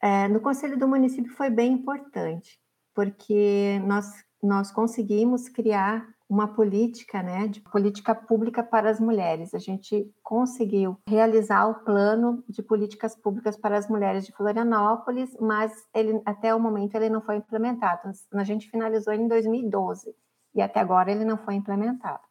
É, 0.01 0.29
no 0.29 0.39
conselho 0.39 0.79
do 0.79 0.88
município 0.88 1.34
foi 1.34 1.49
bem 1.49 1.73
importante, 1.73 2.57
porque 2.95 3.82
nós, 3.86 4.05
nós 4.41 4.71
conseguimos 4.71 5.49
criar 5.49 6.07
uma 6.29 6.47
política, 6.47 7.21
né, 7.21 7.45
de 7.45 7.59
política 7.59 8.15
pública 8.15 8.63
para 8.63 8.89
as 8.89 9.01
mulheres. 9.01 9.53
A 9.53 9.59
gente 9.59 10.09
conseguiu 10.23 10.97
realizar 11.05 11.67
o 11.67 11.84
plano 11.84 12.41
de 12.47 12.63
políticas 12.63 13.13
públicas 13.13 13.57
para 13.57 13.77
as 13.77 13.89
mulheres 13.89 14.25
de 14.25 14.32
Florianópolis, 14.32 15.36
mas 15.41 15.73
ele 15.93 16.21
até 16.25 16.55
o 16.55 16.59
momento 16.59 16.95
ele 16.95 17.09
não 17.09 17.19
foi 17.19 17.36
implementado. 17.36 18.09
A 18.34 18.45
gente 18.45 18.69
finalizou 18.69 19.13
em 19.13 19.27
2012 19.27 20.15
e 20.55 20.61
até 20.61 20.79
agora 20.79 21.11
ele 21.11 21.25
não 21.25 21.38
foi 21.38 21.55
implementado. 21.55 22.30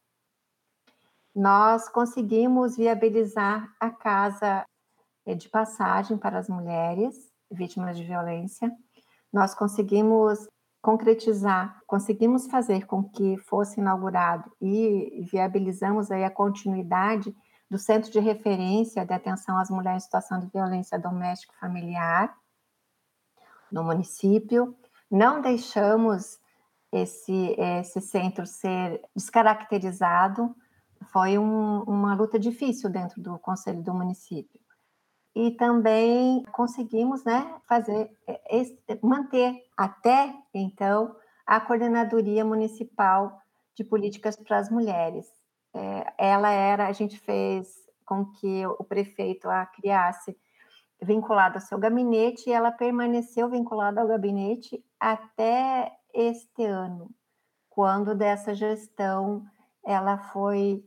Nós 1.35 1.89
conseguimos 1.89 2.77
viabilizar 2.77 3.73
a 3.79 3.91
casa 3.91 4.65
de 5.37 5.49
passagem 5.49 6.17
para 6.19 6.39
as 6.39 6.49
mulheres 6.49 7.31
vítimas 7.51 7.97
de 7.97 8.05
violência. 8.05 8.71
Nós 9.33 9.55
conseguimos 9.55 10.49
concretizar, 10.83 11.81
conseguimos 11.87 12.47
fazer 12.47 12.87
com 12.87 13.05
que 13.05 13.37
fosse 13.39 13.81
inaugurado 13.81 14.51
e 14.61 15.25
viabilizamos 15.31 16.11
aí 16.11 16.25
a 16.25 16.31
continuidade 16.31 17.35
do 17.71 17.79
Centro 17.79 18.11
de 18.11 18.19
Referência 18.19 19.05
de 19.05 19.13
Atenção 19.13 19.59
às 19.59 19.71
Mulheres 19.71 20.03
em 20.03 20.05
Situação 20.05 20.41
de 20.41 20.49
Violência 20.49 20.99
Doméstica 20.99 21.53
e 21.55 21.61
Familiar 21.61 22.35
no 23.71 23.85
município. 23.85 24.75
Não 25.11 25.41
deixamos 25.41 26.41
esse, 26.91 27.55
esse 27.59 28.01
centro 28.01 28.47
ser 28.47 29.01
descaracterizado, 29.15 30.55
foi 31.13 31.39
um, 31.39 31.83
uma 31.83 32.15
luta 32.15 32.39
difícil 32.39 32.91
dentro 32.91 33.21
do 33.21 33.39
Conselho 33.39 33.83
do 33.83 33.95
Município 33.95 34.61
e 35.35 35.53
também 35.53 36.43
conseguimos 36.53 37.25
né, 37.25 37.61
fazer, 37.69 38.11
é, 38.27 38.39
manter 39.03 39.55
até 39.77 40.35
então 40.53 41.15
a 41.47 41.61
coordenadoria 41.61 42.45
municipal 42.45 43.41
de 43.75 43.85
políticas 43.85 44.37
para 44.37 44.59
as 44.59 44.71
mulheres. 44.71 45.27
É, 45.75 46.13
ela 46.19 46.51
era, 46.51 46.89
a 46.89 46.93
gente 46.93 47.19
fez 47.19 47.69
com 48.05 48.27
que 48.27 48.67
o 48.67 48.85
prefeito 48.85 49.49
a 49.49 49.67
criasse 49.67 50.37
vinculada 51.01 51.57
ao 51.57 51.61
seu 51.61 51.79
gabinete 51.79 52.51
e 52.51 52.53
ela 52.53 52.73
permaneceu 52.73 53.49
vinculada 53.49 54.01
ao 54.01 54.09
gabinete 54.09 54.85
até 54.99 55.93
este 56.13 56.65
ano, 56.65 57.09
quando 57.71 58.15
dessa 58.15 58.53
gestão 58.53 59.47
ela 59.85 60.19
foi 60.19 60.85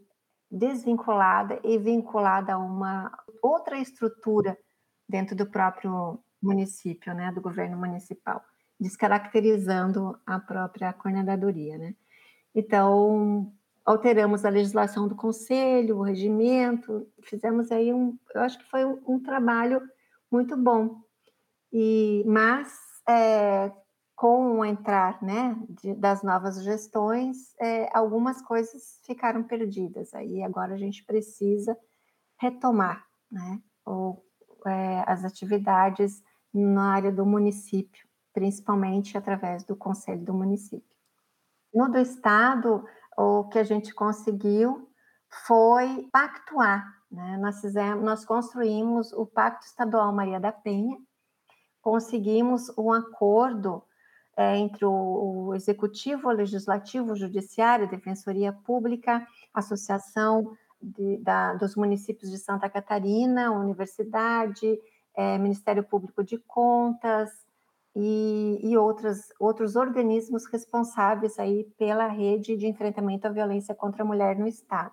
desvinculada 0.54 1.60
e 1.64 1.80
vinculada 1.80 2.54
a 2.54 2.58
uma 2.60 3.12
outra 3.42 3.80
estrutura 3.80 4.56
dentro 5.10 5.36
do 5.36 5.48
próprio 5.48 6.20
município, 6.42 7.14
né, 7.14 7.32
do 7.32 7.42
governo 7.42 7.76
municipal, 7.76 8.44
descaracterizando 8.80 10.16
a 10.26 10.40
própria 10.40 10.94
coordenadoria, 10.94 11.78
né. 11.78 11.96
Então, 12.54 13.52
alteramos 13.84 14.46
a 14.46 14.50
legislação 14.50 15.08
do 15.08 15.16
conselho, 15.16 15.98
o 15.98 16.04
regimento, 16.04 17.08
fizemos 17.24 17.72
aí 17.72 17.92
um, 17.92 18.16
eu 18.36 18.42
acho 18.42 18.60
que 18.60 18.70
foi 18.70 18.86
um, 18.86 19.02
um 19.08 19.20
trabalho 19.20 19.82
muito 20.32 20.56
bom. 20.56 21.02
E, 21.72 22.24
mas 22.28 22.72
é, 23.10 23.72
com 24.16 24.60
o 24.60 24.66
entrar 24.66 25.22
né, 25.22 25.56
de, 25.70 25.94
das 25.96 26.24
novas 26.24 26.64
gestões, 26.64 27.56
é, 27.60 27.90
algumas 27.98 28.42
coisas 28.42 29.00
ficaram 29.06 29.44
perdidas. 29.44 30.14
Aí 30.14 30.44
agora 30.44 30.74
a 30.74 30.78
gente 30.78 31.04
precisa 31.04 31.78
retomar 32.40 33.06
né, 33.32 33.60
é, 34.66 35.04
as 35.08 35.26
atividades 35.26 36.24
na 36.54 36.94
área 36.94 37.12
do 37.12 37.26
município, 37.26 38.08
principalmente 38.34 39.18
através 39.18 39.64
do 39.64 39.76
conselho 39.76 40.24
do 40.24 40.34
município. 40.34 40.94
No 41.74 41.90
do 41.90 41.98
estado, 41.98 42.86
o 43.18 43.46
que 43.46 43.58
a 43.58 43.64
gente 43.64 43.94
conseguiu 43.94 44.88
foi 45.48 46.08
pactuar. 46.12 46.86
Né? 47.12 47.38
Nós, 47.38 47.62
fizemos, 47.62 48.04
nós 48.04 48.26
construímos 48.26 49.12
o 49.14 49.26
Pacto 49.26 49.66
Estadual 49.66 50.14
Maria 50.14 50.40
da 50.40 50.52
Penha, 50.52 50.98
conseguimos 51.82 52.72
um 52.78 52.92
acordo 52.92 53.84
é, 54.36 54.58
entre 54.58 54.86
o, 54.86 55.48
o, 55.48 55.56
Executivo, 55.56 56.30
o 56.30 56.32
Legislativo, 56.32 57.12
o 57.12 57.16
Judiciário, 57.16 57.86
a 57.86 57.90
Defensoria 57.90 58.52
Pública, 58.52 59.26
Associação 59.54 60.56
de, 60.82 61.18
da, 61.18 61.54
dos 61.54 61.76
Municípios 61.76 62.32
de 62.32 62.38
Santa 62.38 62.70
Catarina, 62.70 63.52
Universidade, 63.52 64.80
é, 65.16 65.38
Ministério 65.38 65.84
Público 65.84 66.24
de 66.24 66.38
Contas, 66.40 67.30
e, 67.96 68.60
e 68.64 68.76
outros 68.76 69.76
organismos 69.76 70.46
responsáveis 70.46 71.38
aí 71.38 71.66
pela 71.78 72.08
rede 72.08 72.58
de 72.58 72.68
enfrentamento 72.68 73.28
à 73.28 73.30
violência 73.30 73.76
contra 73.76 74.04
a 74.04 74.06
mulher 74.06 74.38
no 74.38 74.48
Estado. 74.48 74.92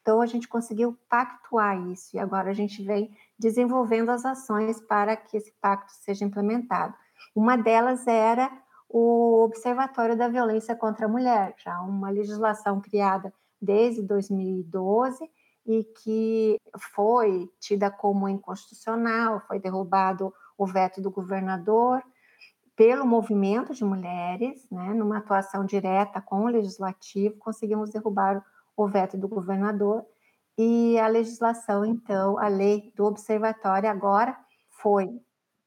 Então, 0.00 0.22
a 0.22 0.26
gente 0.26 0.48
conseguiu 0.48 0.96
pactuar 1.08 1.78
isso 1.88 2.16
e 2.16 2.18
agora 2.18 2.50
a 2.50 2.54
gente 2.54 2.82
vem 2.82 3.14
desenvolvendo 3.38 4.10
as 4.10 4.24
ações 4.24 4.80
para 4.80 5.14
que 5.14 5.36
esse 5.36 5.52
pacto 5.60 5.92
seja 5.92 6.24
implementado. 6.24 6.94
Uma 7.34 7.56
delas 7.56 8.06
era 8.06 8.50
o 8.88 9.42
Observatório 9.44 10.16
da 10.16 10.28
Violência 10.28 10.74
contra 10.74 11.06
a 11.06 11.08
Mulher, 11.08 11.54
já 11.58 11.80
uma 11.80 12.10
legislação 12.10 12.80
criada 12.80 13.32
desde 13.60 14.02
2012 14.02 15.30
e 15.66 15.84
que 15.84 16.58
foi 16.94 17.50
tida 17.60 17.90
como 17.90 18.28
inconstitucional, 18.28 19.42
foi 19.46 19.58
derrubado 19.58 20.32
o 20.56 20.66
veto 20.66 21.00
do 21.00 21.10
governador 21.10 22.02
pelo 22.74 23.04
movimento 23.04 23.74
de 23.74 23.84
mulheres, 23.84 24.64
né, 24.70 24.94
numa 24.94 25.18
atuação 25.18 25.64
direta 25.64 26.20
com 26.20 26.44
o 26.44 26.48
legislativo, 26.48 27.36
conseguimos 27.38 27.90
derrubar 27.90 28.42
o 28.76 28.86
veto 28.86 29.18
do 29.18 29.26
governador. 29.26 30.06
E 30.56 30.96
a 30.98 31.08
legislação, 31.08 31.84
então, 31.84 32.38
a 32.38 32.46
lei 32.46 32.92
do 32.94 33.04
observatório 33.04 33.90
agora 33.90 34.38
foi 34.70 35.20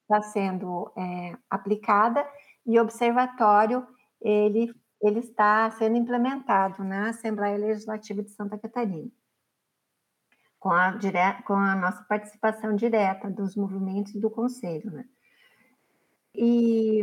está 0.03 0.21
sendo 0.21 0.91
é, 0.97 1.37
aplicada 1.49 2.25
e 2.65 2.79
observatório 2.79 3.85
ele, 4.21 4.73
ele 5.01 5.19
está 5.19 5.69
sendo 5.71 5.97
implementado 5.97 6.83
na 6.83 7.09
Assembleia 7.09 7.57
Legislativa 7.57 8.21
de 8.21 8.29
Santa 8.29 8.57
Catarina, 8.57 9.09
com 10.59 10.71
a, 10.71 10.91
dire... 10.91 11.41
com 11.45 11.53
a 11.53 11.75
nossa 11.75 12.03
participação 12.03 12.75
direta 12.75 13.29
dos 13.29 13.55
movimentos 13.55 14.13
do 14.13 14.29
Conselho. 14.29 14.91
Né? 14.91 15.05
E 16.35 17.01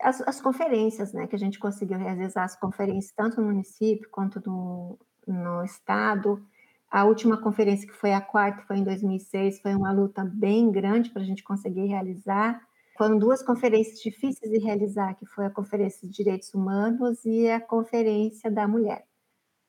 as, 0.00 0.20
as, 0.22 0.40
conferências, 0.40 1.12
né, 1.12 1.26
que 1.26 1.36
a 1.36 1.38
gente 1.38 1.58
conseguiu 1.58 1.98
realizar 1.98 2.44
as 2.44 2.56
conferências 2.56 3.12
tanto 3.14 3.40
no 3.40 3.48
município 3.48 4.08
quanto 4.10 4.40
no, 4.44 4.98
no 5.26 5.64
estado. 5.64 6.44
A 6.90 7.04
última 7.04 7.40
conferência, 7.40 7.86
que 7.86 7.94
foi 7.94 8.12
a 8.12 8.20
quarta, 8.20 8.62
foi 8.66 8.78
em 8.78 8.84
2006, 8.84 9.60
foi 9.60 9.74
uma 9.74 9.92
luta 9.92 10.24
bem 10.24 10.70
grande 10.70 11.10
para 11.10 11.22
a 11.22 11.24
gente 11.24 11.42
conseguir 11.42 11.86
realizar. 11.86 12.60
Foram 13.00 13.18
duas 13.18 13.42
conferências 13.42 13.98
difíceis 13.98 14.52
de 14.52 14.58
realizar, 14.58 15.14
que 15.14 15.24
foi 15.24 15.46
a 15.46 15.50
Conferência 15.50 16.06
de 16.06 16.12
Direitos 16.12 16.52
Humanos 16.52 17.24
e 17.24 17.48
a 17.48 17.58
Conferência 17.58 18.50
da 18.50 18.68
Mulher. 18.68 19.06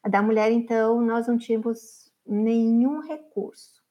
A 0.03 0.09
da 0.09 0.21
Mulher, 0.21 0.51
então, 0.51 0.99
nós 0.99 1.27
não 1.29 1.37
tínhamos 1.37 2.11
nenhum 2.27 2.99
recurso. 2.99 3.81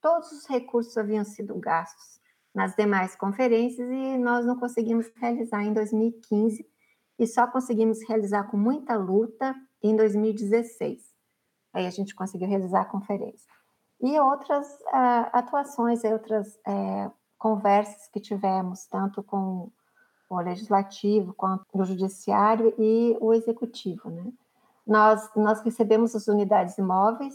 Todos 0.00 0.32
os 0.32 0.44
recursos 0.48 0.98
haviam 0.98 1.22
sido 1.22 1.54
gastos 1.54 2.20
nas 2.52 2.74
demais 2.74 3.14
conferências 3.14 3.88
e 3.88 4.18
nós 4.18 4.44
não 4.44 4.58
conseguimos 4.58 5.06
realizar 5.14 5.62
em 5.62 5.72
2015 5.72 6.68
e 7.16 7.26
só 7.28 7.46
conseguimos 7.46 8.00
realizar 8.08 8.50
com 8.50 8.56
muita 8.56 8.96
luta 8.96 9.54
em 9.80 9.94
2016. 9.94 11.14
Aí 11.72 11.86
a 11.86 11.90
gente 11.90 12.12
conseguiu 12.12 12.48
realizar 12.48 12.80
a 12.80 12.86
conferência. 12.86 13.52
E 14.00 14.18
outras 14.18 14.66
uh, 14.66 15.30
atuações, 15.32 16.02
outras 16.02 16.56
uh, 16.66 17.19
conversas 17.40 18.06
que 18.12 18.20
tivemos, 18.20 18.86
tanto 18.86 19.22
com 19.22 19.70
o 20.28 20.40
legislativo, 20.40 21.32
quanto 21.32 21.64
o 21.72 21.84
judiciário 21.84 22.72
e 22.78 23.16
o 23.18 23.32
executivo, 23.32 24.10
né? 24.10 24.30
Nós, 24.86 25.28
nós 25.34 25.62
recebemos 25.62 26.14
as 26.14 26.28
unidades 26.28 26.76
imóveis 26.76 27.34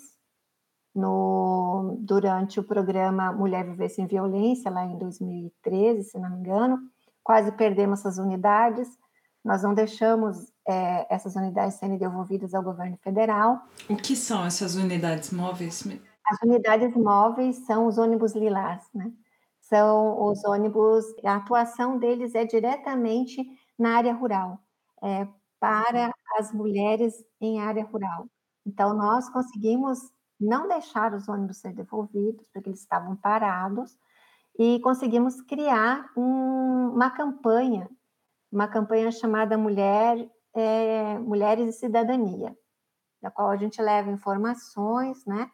no, 0.94 1.98
durante 2.00 2.60
o 2.60 2.64
programa 2.64 3.34
Mulher 3.34 3.66
Viver 3.66 3.90
Sem 3.90 4.06
Violência, 4.06 4.70
lá 4.70 4.86
em 4.86 4.98
2013, 4.98 6.04
se 6.04 6.20
não 6.20 6.30
me 6.30 6.38
engano. 6.38 6.80
Quase 7.24 7.52
perdemos 7.54 8.00
essas 8.00 8.20
unidades. 8.20 8.88
Nós 9.44 9.64
não 9.64 9.74
deixamos 9.74 10.52
é, 10.68 11.14
essas 11.14 11.36
unidades 11.36 11.76
serem 11.76 11.98
devolvidas 11.98 12.54
ao 12.54 12.62
governo 12.62 12.98
federal. 12.98 13.60
O 13.90 13.96
que 13.96 14.16
são 14.16 14.46
essas 14.46 14.76
unidades 14.76 15.32
móveis? 15.32 15.84
As 16.26 16.42
unidades 16.44 16.96
móveis 16.96 17.58
são 17.66 17.88
os 17.88 17.98
ônibus 17.98 18.34
lilás, 18.34 18.84
né? 18.94 19.12
São 19.70 20.24
os 20.24 20.44
ônibus, 20.46 21.06
a 21.24 21.36
atuação 21.38 21.98
deles 21.98 22.36
é 22.36 22.46
diretamente 22.46 23.44
na 23.78 23.98
área 23.98 24.14
rural, 24.14 24.60
é, 25.04 25.28
para 25.60 26.14
as 26.38 26.54
mulheres 26.54 27.14
em 27.42 27.60
área 27.60 27.84
rural. 27.84 28.28
Então, 28.66 28.94
nós 28.94 29.28
conseguimos 29.30 30.00
não 30.40 30.68
deixar 30.68 31.14
os 31.14 31.28
ônibus 31.28 31.58
ser 31.58 31.74
devolvidos, 31.74 32.48
porque 32.54 32.70
eles 32.70 32.82
estavam 32.82 33.16
parados, 33.16 33.98
e 34.58 34.80
conseguimos 34.82 35.42
criar 35.42 36.12
um, 36.16 36.92
uma 36.94 37.10
campanha, 37.10 37.90
uma 38.52 38.68
campanha 38.68 39.12
chamada 39.12 39.58
Mulher, 39.58 40.30
é, 40.54 41.18
Mulheres 41.20 41.76
e 41.76 41.80
Cidadania, 41.80 42.56
da 43.22 43.32
qual 43.32 43.50
a 43.50 43.58
gente 43.58 43.82
leva 43.82 44.12
informações, 44.12 45.26
né, 45.26 45.50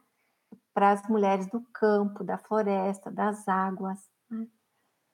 para 0.74 0.92
as 0.92 1.08
mulheres 1.08 1.48
do 1.48 1.62
campo, 1.74 2.24
da 2.24 2.38
floresta, 2.38 3.12
das 3.12 3.48
águas, 3.48 4.00
né? 4.30 4.48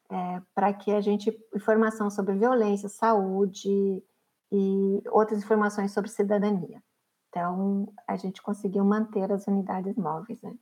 é, 0.09 0.41
para 0.53 0.73
que 0.73 0.91
a 0.91 1.01
gente 1.01 1.35
informação 1.55 2.09
sobre 2.09 2.35
violência, 2.35 2.89
saúde 2.89 4.03
e 4.51 5.01
outras 5.09 5.43
informações 5.43 5.91
sobre 5.91 6.09
cidadania. 6.09 6.81
Então, 7.29 7.91
a 8.07 8.15
gente 8.15 8.41
conseguiu 8.41 8.83
manter 8.85 9.31
as 9.31 9.45
unidades 9.47 9.95
móveis. 9.95 10.41
Né? 10.41 10.55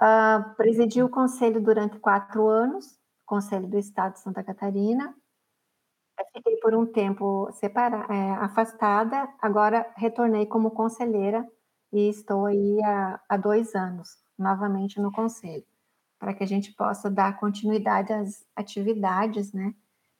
Uh, 0.00 0.54
presidi 0.56 1.02
o 1.02 1.08
conselho 1.08 1.60
durante 1.60 1.98
quatro 1.98 2.46
anos, 2.48 2.98
Conselho 3.24 3.66
do 3.66 3.78
Estado 3.78 4.12
de 4.12 4.20
Santa 4.20 4.44
Catarina. 4.44 5.14
Fiquei 6.32 6.56
por 6.58 6.74
um 6.74 6.84
tempo 6.84 7.50
separa, 7.52 8.06
é, 8.08 8.30
afastada, 8.32 9.28
agora 9.40 9.90
retornei 9.96 10.46
como 10.46 10.70
conselheira 10.70 11.44
e 11.94 12.08
estou 12.08 12.46
aí 12.46 12.82
há, 12.82 13.20
há 13.28 13.36
dois 13.36 13.72
anos, 13.74 14.18
novamente 14.36 15.00
no 15.00 15.12
Conselho, 15.12 15.64
para 16.18 16.34
que 16.34 16.42
a 16.42 16.46
gente 16.46 16.72
possa 16.72 17.08
dar 17.08 17.38
continuidade 17.38 18.12
às 18.12 18.44
atividades, 18.56 19.52
né, 19.52 19.72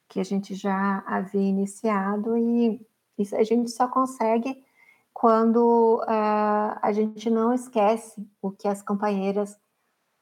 que 0.09 0.21
a 0.21 0.25
gente 0.25 0.55
já 0.55 1.03
havia 1.05 1.43
iniciado 1.43 2.39
e 2.39 2.81
isso 3.19 3.35
a 3.35 3.43
gente 3.43 3.71
só 3.71 3.89
consegue 3.89 4.65
quando 5.13 6.01
uh, 6.03 6.79
a 6.81 6.93
gente 6.93 7.29
não 7.29 7.53
esquece 7.53 8.25
o 8.41 8.53
que 8.53 8.69
as 8.69 8.81
companheiras 8.83 9.53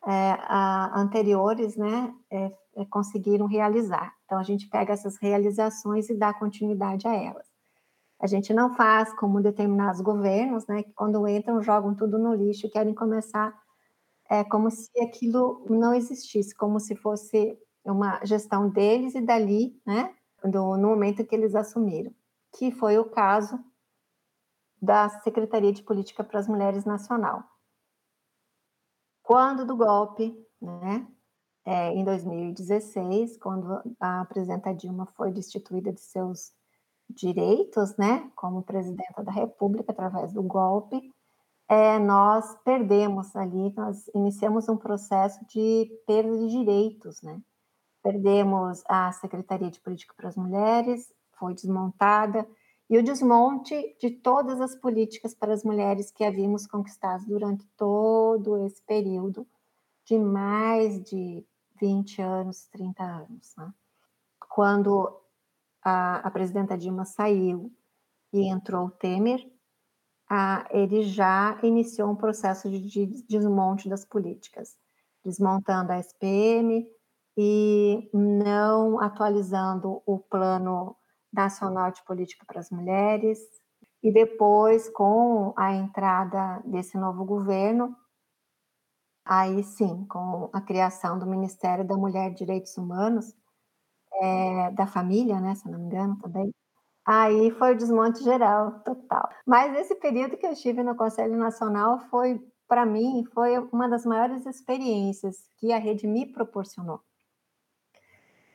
uh, 0.04 0.94
anteriores, 0.94 1.76
né, 1.76 2.14
uh, 2.30 2.86
conseguiram 2.86 3.46
realizar. 3.46 4.14
Então 4.24 4.38
a 4.38 4.42
gente 4.42 4.68
pega 4.68 4.94
essas 4.94 5.18
realizações 5.18 6.08
e 6.08 6.14
dá 6.14 6.32
continuidade 6.32 7.06
a 7.06 7.14
elas. 7.14 7.51
A 8.22 8.28
gente 8.28 8.54
não 8.54 8.72
faz 8.72 9.12
como 9.14 9.42
determinados 9.42 10.00
governos, 10.00 10.64
né, 10.68 10.84
que 10.84 10.92
quando 10.92 11.26
entram 11.26 11.60
jogam 11.60 11.92
tudo 11.92 12.20
no 12.20 12.32
lixo, 12.32 12.70
querem 12.70 12.94
começar 12.94 13.52
é, 14.30 14.44
como 14.44 14.70
se 14.70 14.88
aquilo 15.00 15.66
não 15.68 15.92
existisse, 15.92 16.54
como 16.54 16.78
se 16.78 16.94
fosse 16.94 17.58
uma 17.84 18.24
gestão 18.24 18.70
deles 18.70 19.16
e 19.16 19.20
dali, 19.20 19.76
né, 19.84 20.14
do, 20.44 20.76
no 20.76 20.90
momento 20.90 21.26
que 21.26 21.34
eles 21.34 21.56
assumiram, 21.56 22.14
que 22.56 22.70
foi 22.70 22.96
o 22.96 23.10
caso 23.10 23.58
da 24.80 25.08
Secretaria 25.08 25.72
de 25.72 25.82
Política 25.82 26.22
para 26.22 26.38
as 26.38 26.46
Mulheres 26.46 26.84
Nacional. 26.84 27.42
Quando 29.20 29.66
do 29.66 29.76
golpe, 29.76 30.32
né, 30.60 31.08
é, 31.64 31.88
em 31.92 32.04
2016, 32.04 33.36
quando 33.38 33.82
a 33.98 34.24
presidenta 34.26 34.72
Dilma 34.72 35.06
foi 35.06 35.32
destituída 35.32 35.92
de 35.92 36.00
seus 36.00 36.52
direitos, 37.14 37.96
né, 37.96 38.30
como 38.34 38.62
presidenta 38.62 39.22
da 39.22 39.32
República, 39.32 39.92
através 39.92 40.32
do 40.32 40.42
golpe, 40.42 41.12
é, 41.68 41.98
nós 41.98 42.56
perdemos 42.64 43.34
ali, 43.34 43.72
nós 43.74 44.08
iniciamos 44.14 44.68
um 44.68 44.76
processo 44.76 45.44
de 45.46 45.90
perda 46.06 46.36
de 46.36 46.48
direitos, 46.48 47.22
né? 47.22 47.40
Perdemos 48.02 48.82
a 48.88 49.10
Secretaria 49.12 49.70
de 49.70 49.80
Política 49.80 50.12
para 50.16 50.28
as 50.28 50.36
Mulheres, 50.36 51.12
foi 51.38 51.54
desmontada, 51.54 52.46
e 52.90 52.98
o 52.98 53.02
desmonte 53.02 53.96
de 53.98 54.10
todas 54.10 54.60
as 54.60 54.74
políticas 54.76 55.34
para 55.34 55.54
as 55.54 55.64
mulheres 55.64 56.10
que 56.10 56.24
havíamos 56.24 56.66
conquistado 56.66 57.24
durante 57.24 57.64
todo 57.76 58.66
esse 58.66 58.82
período 58.82 59.46
de 60.04 60.18
mais 60.18 61.02
de 61.02 61.42
20 61.80 62.20
anos, 62.20 62.66
30 62.66 63.02
anos. 63.02 63.54
Né? 63.56 63.72
Quando 64.50 65.21
a, 65.82 66.16
a 66.26 66.30
presidenta 66.30 66.78
Dilma 66.78 67.04
saiu 67.04 67.72
e 68.32 68.48
entrou 68.48 68.86
o 68.86 68.90
Temer, 68.90 69.40
a, 70.28 70.66
ele 70.70 71.02
já 71.02 71.58
iniciou 71.62 72.10
um 72.10 72.16
processo 72.16 72.70
de, 72.70 72.80
de 72.80 73.26
desmonte 73.26 73.88
das 73.88 74.04
políticas, 74.04 74.76
desmontando 75.24 75.92
a 75.92 75.98
SPM 75.98 76.86
e 77.36 78.10
não 78.12 79.00
atualizando 79.00 80.02
o 80.06 80.18
plano 80.18 80.96
nacional 81.32 81.90
de 81.90 82.02
política 82.04 82.44
para 82.46 82.60
as 82.60 82.70
mulheres. 82.70 83.38
E 84.02 84.12
depois, 84.12 84.88
com 84.90 85.54
a 85.56 85.74
entrada 85.74 86.60
desse 86.64 86.98
novo 86.98 87.24
governo, 87.24 87.96
aí 89.24 89.62
sim, 89.62 90.04
com 90.06 90.50
a 90.52 90.60
criação 90.60 91.18
do 91.18 91.26
Ministério 91.26 91.86
da 91.86 91.96
Mulher 91.96 92.32
e 92.32 92.34
Direitos 92.34 92.76
Humanos, 92.76 93.34
é, 94.20 94.70
da 94.72 94.86
família, 94.86 95.40
né, 95.40 95.54
se 95.54 95.70
não 95.70 95.78
me 95.78 95.86
engano 95.86 96.18
também. 96.18 96.52
Aí 97.04 97.50
foi 97.52 97.72
o 97.72 97.76
desmonte 97.76 98.22
geral, 98.22 98.80
total. 98.84 99.28
Mas 99.46 99.74
esse 99.76 99.94
período 99.96 100.36
que 100.36 100.46
eu 100.46 100.52
estive 100.52 100.82
no 100.82 100.94
Conselho 100.94 101.36
Nacional 101.36 101.98
foi, 102.10 102.40
para 102.68 102.86
mim, 102.86 103.24
foi 103.34 103.58
uma 103.72 103.88
das 103.88 104.06
maiores 104.06 104.46
experiências 104.46 105.36
que 105.58 105.72
a 105.72 105.78
rede 105.78 106.06
me 106.06 106.26
proporcionou. 106.32 107.00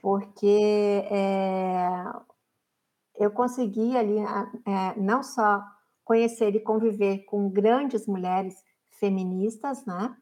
Porque 0.01 1.03
é, 1.11 2.03
eu 3.15 3.31
consegui 3.31 3.97
ali 3.97 4.17
é, 4.19 4.95
não 4.97 5.21
só 5.23 5.61
conhecer 6.05 6.55
e 6.55 6.59
conviver 6.61 7.25
com 7.25 7.49
grandes 7.49 8.07
mulheres 8.07 8.55
feministas, 8.91 9.85
né, 9.85 10.15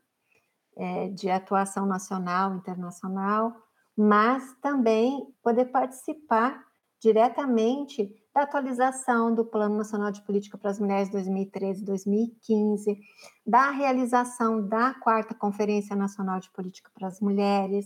é, 0.75 1.09
de 1.09 1.29
atuação 1.29 1.85
nacional, 1.85 2.55
internacional, 2.55 3.53
mas 3.97 4.53
também 4.61 5.33
poder 5.41 5.65
participar 5.65 6.63
diretamente 6.99 8.11
da 8.33 8.41
atualização 8.41 9.33
do 9.33 9.45
Plano 9.45 9.77
Nacional 9.77 10.11
de 10.11 10.21
Política 10.23 10.57
para 10.57 10.71
as 10.71 10.79
Mulheres 10.79 11.09
2013-2015, 11.11 12.97
da 13.45 13.69
realização 13.71 14.67
da 14.67 14.93
quarta 14.95 15.33
Conferência 15.33 15.95
Nacional 15.95 16.39
de 16.39 16.49
Política 16.51 16.91
para 16.93 17.07
as 17.07 17.21
Mulheres, 17.21 17.85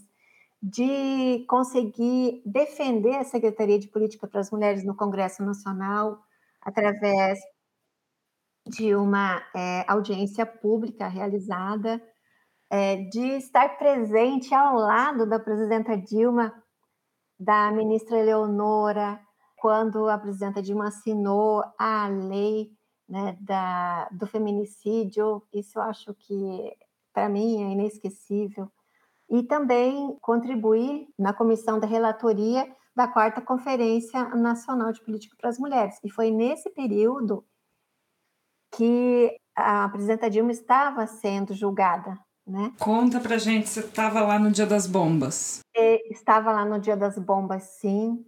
de 0.61 1.45
conseguir 1.47 2.41
defender 2.45 3.15
a 3.15 3.23
Secretaria 3.23 3.77
de 3.79 3.87
Política 3.87 4.27
para 4.27 4.41
as 4.41 4.51
Mulheres 4.51 4.83
no 4.83 4.95
Congresso 4.95 5.43
Nacional 5.43 6.19
através 6.61 7.39
de 8.67 8.95
uma 8.95 9.41
é, 9.55 9.85
audiência 9.87 10.45
pública 10.45 11.07
realizada, 11.07 12.01
é, 12.69 12.97
de 12.97 13.37
estar 13.37 13.77
presente 13.77 14.53
ao 14.53 14.75
lado 14.75 15.25
da 15.25 15.39
presidenta 15.39 15.97
Dilma, 15.97 16.53
da 17.39 17.71
ministra 17.71 18.19
Eleonora, 18.19 19.19
quando 19.57 20.07
a 20.07 20.17
presidenta 20.17 20.61
Dilma 20.61 20.87
assinou 20.87 21.63
a 21.77 22.07
lei 22.07 22.71
né, 23.07 23.37
da, 23.41 24.07
do 24.09 24.27
feminicídio, 24.27 25.41
isso 25.53 25.79
eu 25.79 25.83
acho 25.83 26.13
que, 26.13 26.77
para 27.13 27.27
mim, 27.27 27.63
é 27.63 27.71
inesquecível. 27.71 28.71
E 29.29 29.43
também 29.43 30.17
contribuir 30.21 31.07
na 31.17 31.33
comissão 31.33 31.79
da 31.79 31.87
relatoria 31.87 32.67
da 32.95 33.07
quarta 33.07 33.41
Conferência 33.41 34.29
Nacional 34.35 34.91
de 34.91 35.01
Política 35.01 35.35
para 35.39 35.49
as 35.49 35.57
Mulheres. 35.57 35.99
E 36.03 36.09
foi 36.09 36.31
nesse 36.31 36.69
período 36.69 37.45
que 38.71 39.35
a 39.55 39.87
presidenta 39.89 40.29
Dilma 40.29 40.51
estava 40.51 41.05
sendo 41.07 41.53
julgada. 41.53 42.17
Né? 42.49 42.73
Conta 42.79 43.19
pra 43.19 43.37
gente, 43.37 43.69
você 43.69 43.81
estava 43.81 44.21
lá 44.21 44.39
no 44.39 44.49
dia 44.49 44.65
das 44.65 44.87
bombas. 44.87 45.59
E 45.75 46.11
estava 46.11 46.51
lá 46.51 46.65
no 46.65 46.79
dia 46.79 46.97
das 46.97 47.15
bombas, 47.15 47.61
sim. 47.79 48.25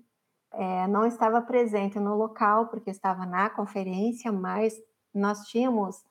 É, 0.54 0.88
não 0.88 1.08
estava 1.08 1.42
presente 1.42 2.00
no 2.00 2.16
local, 2.16 2.68
porque 2.68 2.92
estava 2.92 3.26
na 3.26 3.50
conferência, 3.50 4.32
mas 4.32 4.76
nós 5.12 5.48
tínhamos 5.48 6.04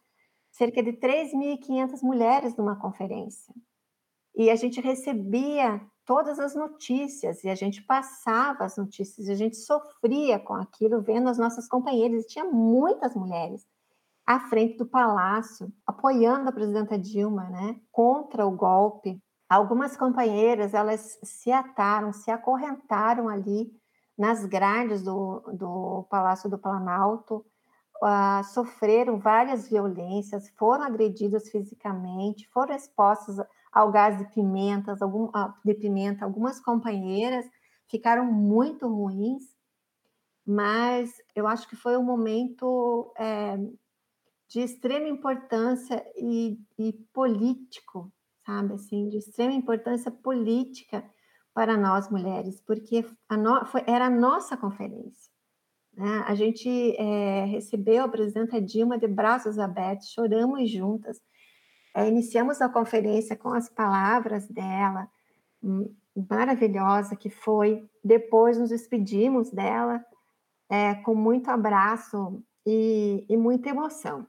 cerca 0.50 0.82
de 0.82 0.94
3.500 0.94 2.02
mulheres 2.02 2.56
numa 2.56 2.74
conferência. 2.74 3.54
E 4.34 4.50
a 4.50 4.56
gente 4.56 4.80
recebia 4.80 5.80
todas 6.04 6.40
as 6.40 6.56
notícias, 6.56 7.44
e 7.44 7.48
a 7.48 7.54
gente 7.54 7.80
passava 7.82 8.64
as 8.64 8.76
notícias, 8.76 9.28
e 9.28 9.30
a 9.30 9.36
gente 9.36 9.56
sofria 9.56 10.40
com 10.40 10.54
aquilo, 10.54 11.00
vendo 11.00 11.28
as 11.28 11.38
nossas 11.38 11.68
companheiras, 11.68 12.24
e 12.24 12.26
tinha 12.26 12.44
muitas 12.44 13.14
mulheres 13.14 13.64
à 14.31 14.39
frente 14.39 14.76
do 14.76 14.87
palácio, 14.87 15.72
apoiando 15.85 16.49
a 16.49 16.53
presidenta 16.53 16.97
Dilma, 16.97 17.51
né, 17.51 17.81
contra 17.91 18.47
o 18.47 18.53
golpe. 18.53 19.20
Algumas 19.49 19.97
companheiras, 19.97 20.72
elas 20.72 21.18
se 21.20 21.51
ataram, 21.51 22.12
se 22.12 22.31
acorrentaram 22.31 23.28
ali 23.28 23.72
nas 24.16 24.45
grades 24.45 25.03
do, 25.03 25.41
do 25.53 26.07
Palácio 26.09 26.49
do 26.49 26.57
Planalto, 26.57 27.45
uh, 28.01 28.45
sofreram 28.55 29.18
várias 29.18 29.68
violências, 29.68 30.49
foram 30.51 30.85
agredidas 30.85 31.51
fisicamente, 31.51 32.49
foram 32.53 32.76
expostas 32.76 33.45
ao 33.72 33.91
gás 33.91 34.16
de, 34.16 34.33
pimentas, 34.33 35.03
algum, 35.03 35.24
uh, 35.24 35.53
de 35.64 35.74
pimenta. 35.74 36.24
Algumas 36.24 36.61
companheiras 36.61 37.45
ficaram 37.89 38.26
muito 38.26 38.87
ruins, 38.87 39.43
mas 40.47 41.11
eu 41.35 41.49
acho 41.49 41.68
que 41.68 41.74
foi 41.74 41.97
um 41.97 42.05
momento 42.05 43.12
é, 43.18 43.59
de 44.51 44.61
extrema 44.61 45.07
importância 45.07 46.05
e, 46.16 46.59
e 46.76 46.92
político, 47.14 48.12
sabe, 48.44 48.74
assim, 48.74 49.09
de 49.09 49.18
extrema 49.18 49.53
importância 49.53 50.11
política 50.11 51.09
para 51.55 51.76
nós 51.76 52.11
mulheres, 52.11 52.61
porque 52.61 53.07
a 53.28 53.36
no, 53.36 53.64
foi, 53.66 53.84
era 53.86 54.07
a 54.07 54.11
nossa 54.11 54.57
conferência. 54.57 55.30
Né? 55.96 56.24
A 56.26 56.34
gente 56.34 56.68
é, 56.96 57.44
recebeu 57.44 58.03
a 58.03 58.09
presidenta 58.09 58.61
Dilma 58.61 58.98
de 58.98 59.07
braços 59.07 59.57
abertos, 59.57 60.11
choramos 60.11 60.68
juntas, 60.68 61.20
é, 61.94 62.09
iniciamos 62.09 62.61
a 62.61 62.68
conferência 62.68 63.36
com 63.36 63.51
as 63.51 63.68
palavras 63.68 64.48
dela, 64.48 65.09
hum, 65.62 65.94
maravilhosa 66.28 67.14
que 67.14 67.30
foi. 67.30 67.88
Depois 68.03 68.59
nos 68.59 68.70
despedimos 68.70 69.51
dela 69.53 70.05
é, 70.68 70.96
com 70.96 71.14
muito 71.14 71.51
abraço 71.51 72.42
e, 72.66 73.24
e 73.28 73.36
muita 73.36 73.68
emoção 73.68 74.26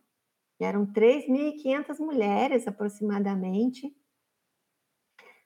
eram 0.64 0.86
3.500 0.86 2.00
mulheres 2.00 2.68
aproximadamente, 2.68 3.96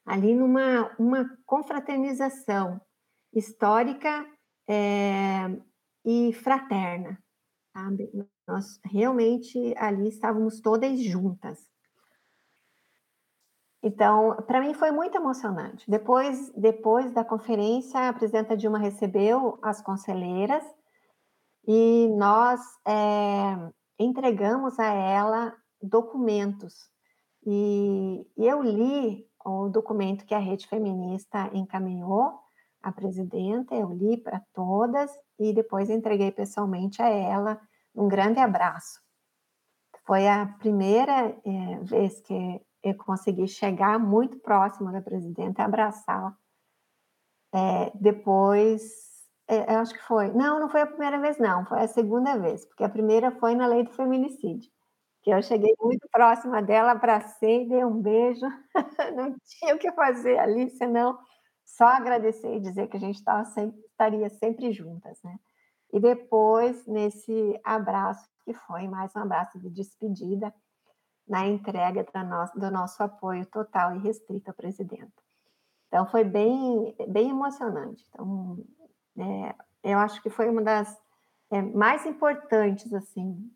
ali 0.06 0.36
numa 0.36 0.94
uma 1.00 1.30
confraternização 1.46 2.80
histórica 3.34 4.26
é, 4.68 5.46
e 6.06 6.34
fraterna. 6.34 7.18
Sabe? 7.74 8.10
Nós 8.48 8.80
realmente 8.86 9.74
ali 9.78 10.08
estávamos 10.08 10.62
todas 10.62 11.00
juntas. 11.02 11.60
Então, 13.84 14.36
para 14.48 14.62
mim 14.62 14.74
foi 14.74 14.92
muito 14.92 15.16
emocionante. 15.16 15.90
Depois, 15.90 16.52
depois 16.54 17.12
da 17.14 17.24
conferência, 17.24 18.10
a 18.10 18.14
presidenta 18.14 18.58
Dilma 18.58 18.80
recebeu 18.80 19.60
as 19.62 19.80
conselheiras 19.80 20.64
e 21.68 22.08
nós 22.18 22.60
é, 22.88 23.72
entregamos 24.00 24.80
a 24.80 24.92
ela 24.94 25.56
documentos. 25.82 26.90
E, 27.46 28.28
eu 28.38 28.62
li 28.62 29.26
o 29.46 29.70
documento 29.70 30.26
que 30.26 30.34
a 30.34 30.40
Rede 30.40 30.68
Feminista 30.68 31.50
encaminhou 31.54 32.40
à 32.82 32.92
presidenta, 32.92 33.76
eu 33.76 33.92
li 33.94 34.18
para 34.18 34.42
todas 34.54 35.12
e 35.40 35.54
depois 35.54 35.90
entreguei 35.90 36.32
pessoalmente 36.32 37.02
a 37.02 37.08
ela 37.08 37.62
um 37.94 38.08
grande 38.08 38.40
abraço. 38.40 39.00
Foi 40.06 40.28
a 40.28 40.46
primeira 40.60 41.36
é, 41.46 41.80
vez 41.82 42.20
que 42.22 42.62
eu 42.84 42.96
consegui 42.98 43.48
chegar 43.48 44.00
muito 44.00 44.40
próximo 44.40 44.92
da 44.92 45.02
presidenta 45.02 45.62
e 45.62 45.66
abraçá-la. 45.66 46.36
É, 47.54 47.92
depois 47.96 49.15
eu 49.48 49.80
acho 49.80 49.94
que 49.94 50.02
foi. 50.04 50.32
Não, 50.32 50.60
não 50.60 50.70
foi 50.70 50.82
a 50.82 50.88
primeira 50.88 51.20
vez, 51.20 51.38
não. 51.38 51.66
Foi 51.66 51.80
a 51.82 51.88
segunda 51.88 52.38
vez, 52.38 52.66
porque 52.66 52.84
a 52.84 52.90
primeira 52.90 53.32
foi 53.32 53.56
na 53.56 53.68
lei 53.68 53.84
do 53.84 53.94
feminicídio, 53.94 54.72
que 55.24 55.32
eu 55.32 55.42
cheguei 55.44 55.74
muito 55.80 56.08
próxima 56.12 56.62
dela, 56.62 56.92
abracei, 56.92 57.68
dei 57.68 57.84
um 57.86 58.02
beijo. 58.02 58.46
não 59.16 59.36
tinha 59.44 59.76
o 59.76 59.80
que 59.80 59.92
fazer 59.94 60.38
ali, 60.40 60.70
senão 60.72 61.18
só 61.66 61.86
agradecer 61.86 62.56
e 62.56 62.60
dizer 62.60 62.88
que 62.88 62.98
a 62.98 63.00
gente 63.00 63.22
sempre, 63.54 63.80
estaria 63.82 64.30
sempre 64.30 64.72
juntas, 64.72 65.20
né? 65.24 65.38
E 65.94 66.00
depois, 66.00 66.86
nesse 66.88 67.60
abraço, 67.64 68.28
que 68.44 68.54
foi 68.54 68.88
mais 68.88 69.16
um 69.16 69.20
abraço 69.20 69.60
de 69.60 69.70
despedida, 69.70 70.54
na 71.28 71.48
entrega 71.48 72.04
do 72.04 72.60
do 72.60 72.72
nosso 72.72 73.02
apoio 73.02 73.46
total 73.48 73.96
e 73.96 74.00
restrito 74.00 74.52
à 74.52 74.54
presidenta. 74.54 75.24
Então, 75.88 76.06
foi 76.08 76.24
bem, 76.24 76.96
bem 77.08 77.30
emocionante. 77.30 78.06
Então, 78.10 78.58
é, 79.18 79.56
eu 79.84 80.00
acho 80.00 80.22
que 80.22 80.30
foi 80.30 80.50
uma 80.50 80.62
das 80.62 80.98
é, 81.52 81.62
mais 81.62 82.06
importantes 82.06 82.94
assim 82.94 83.52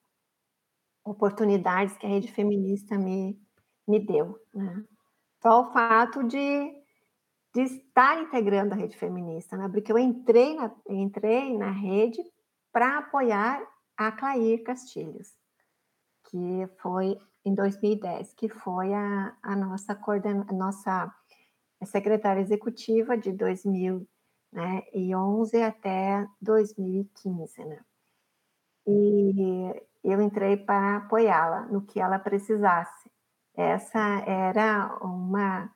oportunidades 1.03 1.97
que 1.97 2.05
a 2.05 2.09
rede 2.09 2.31
feminista 2.31 2.97
me, 2.97 3.39
me 3.87 3.99
deu. 3.99 4.39
Né? 4.53 4.83
Só 5.41 5.61
o 5.61 5.71
fato 5.71 6.23
de, 6.23 6.71
de 7.53 7.61
estar 7.61 8.21
integrando 8.21 8.73
a 8.73 8.77
rede 8.77 8.95
feminista, 8.97 9.57
né? 9.57 9.67
porque 9.69 9.91
eu 9.91 9.97
entrei 9.97 10.55
na, 10.55 10.71
entrei 10.87 11.57
na 11.57 11.71
rede 11.71 12.21
para 12.71 12.99
apoiar 12.99 13.65
a 13.97 14.11
Clair 14.11 14.63
Castilhos, 14.63 15.33
que 16.29 16.67
foi 16.79 17.17
em 17.43 17.55
2010, 17.55 18.33
que 18.33 18.47
foi 18.47 18.93
a, 18.93 19.35
a 19.41 19.55
nossa, 19.55 19.95
coorden, 19.95 20.43
a 20.47 20.53
nossa 20.53 21.13
secretária 21.85 22.41
executiva 22.41 23.17
de 23.17 23.31
2010 23.31 24.18
né? 24.51 24.83
E 24.93 25.15
11 25.15 25.61
até 25.61 26.27
2015, 26.41 27.65
né? 27.65 27.79
E 28.87 29.83
eu 30.03 30.21
entrei 30.21 30.57
para 30.57 30.97
apoiá-la 30.97 31.67
no 31.67 31.81
que 31.81 31.99
ela 31.99 32.17
precisasse. 32.17 33.09
Essa 33.55 33.99
era 34.25 34.97
uma 35.01 35.71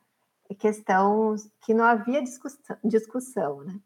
questão 0.59 1.35
que 1.61 1.73
não 1.73 1.83
havia 1.83 2.21
discussão, 2.21 2.77
discussão 2.83 3.63
né? 3.63 3.79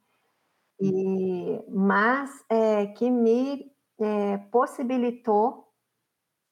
E, 0.80 1.64
mas 1.70 2.30
é, 2.50 2.86
que 2.88 3.10
me 3.10 3.72
é, 4.00 4.38
possibilitou 4.52 5.68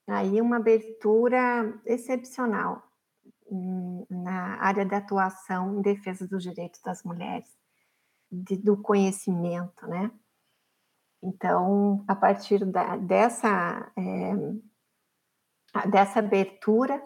aí 0.07 0.41
uma 0.41 0.57
abertura 0.57 1.79
excepcional 1.85 2.81
hum, 3.49 4.05
na 4.09 4.59
área 4.61 4.85
de 4.85 4.95
atuação 4.95 5.77
em 5.77 5.81
defesa 5.81 6.27
dos 6.27 6.43
direitos 6.43 6.81
das 6.81 7.03
mulheres, 7.03 7.49
de, 8.43 8.57
do 8.57 8.81
conhecimento, 8.81 9.87
né? 9.87 10.11
Então, 11.25 12.03
a 12.07 12.15
partir 12.15 12.63
da, 12.65 12.95
dessa, 12.97 13.91
é, 13.97 14.35
dessa 15.89 16.19
abertura, 16.19 17.01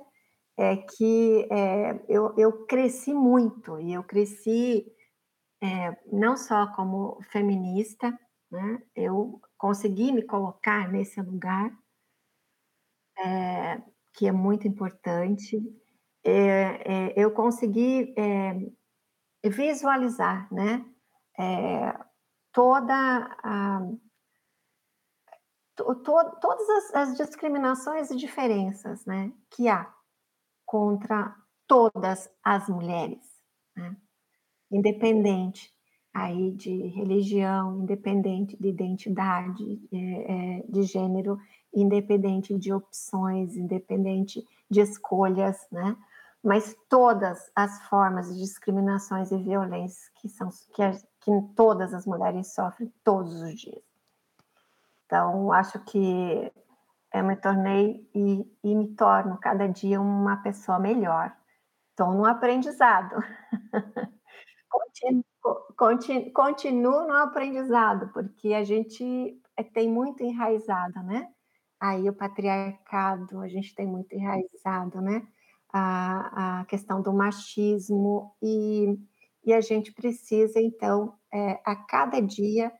é 0.57 0.75
que 0.75 1.47
é, 1.49 2.03
eu, 2.09 2.35
eu 2.37 2.65
cresci 2.65 3.13
muito, 3.13 3.79
e 3.79 3.93
eu 3.93 4.03
cresci 4.03 4.85
é, 5.63 5.97
não 6.11 6.35
só 6.35 6.67
como 6.73 7.17
feminista, 7.31 8.11
né, 8.51 8.83
eu 8.93 9.39
consegui 9.57 10.11
me 10.11 10.21
colocar 10.21 10.91
nesse 10.91 11.21
lugar, 11.21 11.71
é, 13.19 13.81
que 14.13 14.27
é 14.27 14.31
muito 14.33 14.67
importante, 14.67 15.61
eu 17.15 17.31
consegui 17.31 18.13
visualizar 19.45 20.53
né, 20.53 20.85
toda 22.51 23.37
a 23.43 23.81
to, 25.75 25.95
todas 26.41 26.69
as, 26.69 26.95
as, 26.95 27.17
discriminações 27.17 28.11
e 28.11 28.15
diferenças 28.15 29.05
né, 29.05 29.31
que 29.49 29.67
há 29.67 29.91
contra 30.65 31.35
todas 31.67 32.29
as 32.43 32.67
mulheres, 32.67 33.23
né? 33.75 33.95
independente 34.71 35.73
aí 36.13 36.51
de 36.51 36.87
religião, 36.87 37.81
independente 37.81 38.57
de 38.57 38.67
identidade 38.67 39.79
é, 39.91 39.97
é, 40.57 40.63
de 40.67 40.83
gênero, 40.83 41.37
independente 41.73 42.57
de 42.57 42.73
opções, 42.73 43.55
independente 43.55 44.43
de 44.69 44.81
escolhas, 44.81 45.57
né? 45.71 45.95
Mas 46.43 46.75
todas 46.87 47.51
as 47.55 47.81
formas 47.87 48.33
de 48.33 48.39
discriminações 48.39 49.31
e 49.31 49.37
violências 49.37 50.09
que 50.15 50.29
são 50.29 50.49
que, 50.73 50.81
que 51.29 51.55
todas 51.55 51.93
as 51.93 52.05
mulheres 52.05 52.53
sofrem 52.53 52.91
todos 53.03 53.41
os 53.41 53.59
dias. 53.59 53.83
Então, 55.05 55.51
acho 55.51 55.79
que 55.85 56.51
eu 57.13 57.23
me 57.23 57.35
tornei 57.35 58.07
e, 58.13 58.45
e 58.63 58.75
me 58.75 58.95
torno 58.95 59.37
cada 59.39 59.67
dia 59.67 59.99
uma 59.99 60.37
pessoa 60.37 60.79
melhor. 60.79 61.35
Estou 61.91 62.13
no 62.13 62.25
aprendizado. 62.25 63.15
continuo, 65.75 66.31
continuo, 66.33 67.07
no 67.07 67.13
aprendizado, 67.15 68.09
porque 68.13 68.53
a 68.53 68.63
gente 68.63 69.41
é, 69.57 69.63
tem 69.63 69.89
muito 69.89 70.23
enraizado, 70.23 71.01
né? 71.03 71.27
Aí 71.79 72.09
o 72.09 72.13
patriarcado, 72.13 73.39
a 73.39 73.47
gente 73.47 73.73
tem 73.73 73.87
muito 73.87 74.13
enraizado, 74.13 75.01
né? 75.01 75.27
A, 75.71 76.61
a 76.61 76.65
questão 76.65 77.01
do 77.01 77.13
machismo, 77.13 78.35
e, 78.41 78.97
e 79.43 79.53
a 79.53 79.61
gente 79.61 79.91
precisa, 79.93 80.59
então, 80.59 81.18
é, 81.33 81.59
a 81.65 81.75
cada 81.75 82.19
dia 82.19 82.71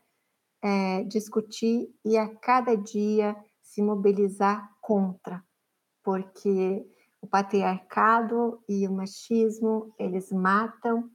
é, 0.62 1.04
discutir 1.04 1.88
e 2.04 2.16
a 2.16 2.28
cada 2.36 2.76
dia 2.76 3.36
se 3.62 3.82
mobilizar 3.82 4.68
contra, 4.80 5.42
porque 6.02 6.84
o 7.22 7.26
patriarcado 7.26 8.62
e 8.68 8.86
o 8.88 8.92
machismo, 8.92 9.94
eles 9.98 10.30
matam 10.32 11.08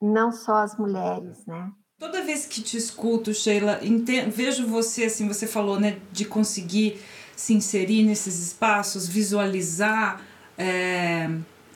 não 0.00 0.30
só 0.30 0.56
as 0.56 0.76
mulheres, 0.76 1.46
né? 1.46 1.72
Toda 1.98 2.22
vez 2.22 2.44
que 2.44 2.60
te 2.60 2.76
escuto, 2.76 3.32
Sheila, 3.32 3.80
entendo, 3.82 4.30
vejo 4.30 4.66
você, 4.66 5.04
assim, 5.04 5.26
você 5.26 5.46
falou, 5.46 5.80
né, 5.80 5.98
de 6.12 6.26
conseguir 6.26 7.00
se 7.34 7.54
inserir 7.54 8.02
nesses 8.02 8.38
espaços, 8.38 9.08
visualizar 9.08 10.22
é, 10.58 11.28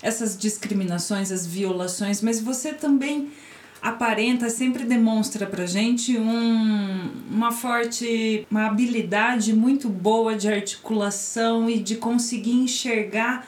essas 0.02 0.36
discriminações, 0.36 1.32
as 1.32 1.46
violações, 1.46 2.20
mas 2.20 2.38
você 2.38 2.74
também 2.74 3.32
aparenta, 3.82 4.50
sempre 4.50 4.84
demonstra 4.84 5.46
pra 5.46 5.64
gente 5.64 6.18
um, 6.18 7.10
uma 7.30 7.50
forte, 7.50 8.46
uma 8.50 8.66
habilidade 8.66 9.54
muito 9.54 9.88
boa 9.88 10.36
de 10.36 10.48
articulação 10.48 11.68
e 11.68 11.78
de 11.78 11.96
conseguir 11.96 12.52
enxergar 12.52 13.46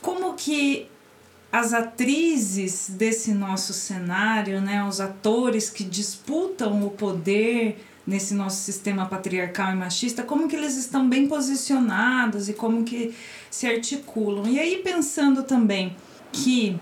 como 0.00 0.34
que 0.34 0.86
as 1.50 1.72
atrizes 1.72 2.90
desse 2.90 3.32
nosso 3.32 3.72
cenário, 3.72 4.60
né, 4.60 4.84
os 4.84 5.00
atores 5.00 5.68
que 5.68 5.84
disputam 5.84 6.86
o 6.86 6.90
poder 6.90 7.84
nesse 8.06 8.34
nosso 8.34 8.62
sistema 8.62 9.06
patriarcal 9.06 9.72
e 9.72 9.76
machista, 9.76 10.22
como 10.22 10.48
que 10.48 10.56
eles 10.56 10.76
estão 10.76 11.08
bem 11.08 11.28
posicionados 11.28 12.48
e 12.48 12.52
como 12.52 12.84
que 12.84 13.14
se 13.50 13.66
articulam. 13.66 14.48
E 14.48 14.58
aí 14.58 14.80
pensando 14.82 15.42
também 15.44 15.94
que 16.32 16.78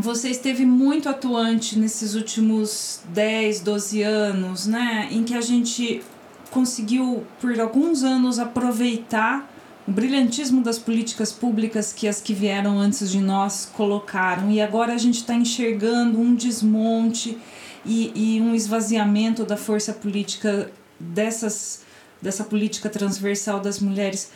você 0.00 0.30
esteve 0.30 0.64
muito 0.64 1.08
atuante 1.08 1.78
nesses 1.78 2.14
últimos 2.14 3.00
10, 3.08 3.60
12 3.60 4.02
anos, 4.02 4.66
né? 4.66 5.08
Em 5.10 5.22
que 5.24 5.34
a 5.34 5.40
gente 5.40 6.02
conseguiu, 6.50 7.24
por 7.40 7.58
alguns 7.60 8.02
anos, 8.02 8.38
aproveitar 8.38 9.48
o 9.86 9.92
brilhantismo 9.92 10.62
das 10.62 10.78
políticas 10.78 11.32
públicas 11.32 11.92
que 11.92 12.06
as 12.06 12.20
que 12.20 12.34
vieram 12.34 12.78
antes 12.78 13.10
de 13.10 13.20
nós 13.20 13.70
colocaram. 13.74 14.50
E 14.50 14.60
agora 14.60 14.92
a 14.92 14.98
gente 14.98 15.16
está 15.16 15.34
enxergando 15.34 16.20
um 16.20 16.34
desmonte 16.34 17.38
e, 17.84 18.12
e 18.14 18.40
um 18.40 18.54
esvaziamento 18.54 19.44
da 19.44 19.56
força 19.56 19.92
política 19.92 20.70
dessas, 20.98 21.80
dessa 22.20 22.44
política 22.44 22.88
transversal 22.88 23.60
das 23.60 23.80
mulheres. 23.80 24.30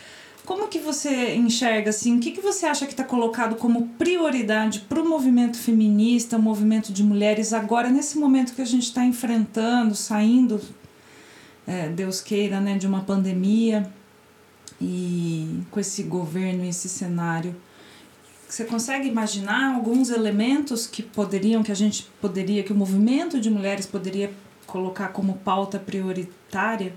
Como 0.46 0.68
que 0.68 0.78
você 0.78 1.34
enxerga 1.34 1.88
assim? 1.88 2.18
O 2.18 2.20
que, 2.20 2.30
que 2.30 2.40
você 2.40 2.66
acha 2.66 2.84
que 2.84 2.92
está 2.92 3.02
colocado 3.02 3.56
como 3.56 3.88
prioridade 3.98 4.80
para 4.80 5.00
o 5.00 5.08
movimento 5.08 5.56
feminista, 5.56 6.36
o 6.36 6.42
movimento 6.42 6.92
de 6.92 7.02
mulheres 7.02 7.54
agora 7.54 7.88
nesse 7.88 8.18
momento 8.18 8.54
que 8.54 8.60
a 8.60 8.66
gente 8.66 8.82
está 8.82 9.04
enfrentando, 9.04 9.94
saindo, 9.94 10.60
é, 11.66 11.88
Deus 11.88 12.20
queira, 12.20 12.60
né, 12.60 12.76
de 12.76 12.86
uma 12.86 13.00
pandemia 13.00 13.90
e 14.78 15.62
com 15.70 15.80
esse 15.80 16.02
governo 16.02 16.64
esse 16.64 16.90
cenário? 16.90 17.56
Você 18.46 18.66
consegue 18.66 19.08
imaginar 19.08 19.74
alguns 19.74 20.10
elementos 20.10 20.86
que 20.86 21.02
poderiam, 21.02 21.62
que 21.62 21.72
a 21.72 21.76
gente 21.76 22.06
poderia, 22.20 22.62
que 22.62 22.72
o 22.72 22.76
movimento 22.76 23.40
de 23.40 23.48
mulheres 23.48 23.86
poderia 23.86 24.30
colocar 24.66 25.08
como 25.08 25.38
pauta 25.38 25.78
prioritária 25.78 26.94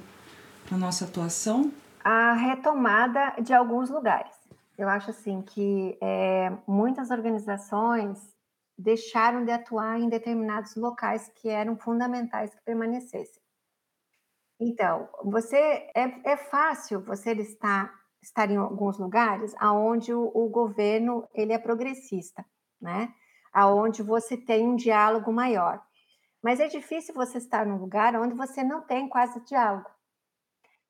para 0.67 0.77
nossa 0.77 1.05
atuação? 1.05 1.71
A 2.09 2.31
retomada 2.31 3.33
de 3.41 3.53
alguns 3.53 3.89
lugares. 3.89 4.33
Eu 4.77 4.87
acho 4.87 5.09
assim 5.09 5.41
que 5.41 5.97
é, 6.01 6.49
muitas 6.65 7.11
organizações 7.11 8.33
deixaram 8.77 9.43
de 9.43 9.51
atuar 9.51 9.99
em 9.99 10.07
determinados 10.07 10.73
locais 10.77 11.29
que 11.35 11.49
eram 11.49 11.75
fundamentais 11.75 12.55
que 12.55 12.61
permanecessem. 12.63 13.43
Então, 14.57 15.09
você 15.25 15.57
é, 15.93 16.31
é 16.31 16.37
fácil 16.37 17.01
você 17.01 17.33
estar, 17.33 17.93
estar 18.21 18.49
em 18.49 18.55
alguns 18.55 18.97
lugares 18.97 19.53
aonde 19.59 20.13
o, 20.13 20.31
o 20.33 20.47
governo 20.47 21.27
ele 21.33 21.51
é 21.51 21.59
progressista, 21.59 22.45
né? 22.79 23.13
Aonde 23.51 24.01
você 24.01 24.37
tem 24.37 24.65
um 24.65 24.77
diálogo 24.77 25.33
maior. 25.33 25.83
Mas 26.41 26.61
é 26.61 26.69
difícil 26.69 27.13
você 27.13 27.37
estar 27.37 27.65
num 27.65 27.77
lugar 27.77 28.15
onde 28.15 28.33
você 28.33 28.63
não 28.63 28.79
tem 28.79 29.09
quase 29.09 29.41
diálogo. 29.41 29.96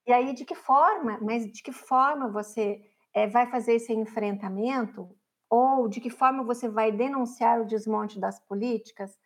E 0.08 0.14
aí, 0.14 0.34
de 0.34 0.46
que 0.46 0.56
forma, 0.56 1.20
mas 1.22 1.46
de 1.52 1.62
que 1.62 1.74
forma 1.74 2.30
você 2.30 2.82
é, 3.14 3.28
vai 3.28 3.46
fazer 3.52 3.74
esse 3.74 3.92
enfrentamento? 3.92 5.14
Ou 5.50 5.90
de 5.90 6.00
que 6.00 6.10
forma 6.10 6.44
você 6.44 6.70
vai 6.70 6.94
denunciar 6.94 7.60
o 7.60 7.66
desmonte 7.66 8.18
das 8.18 8.40
políticas 8.40 9.18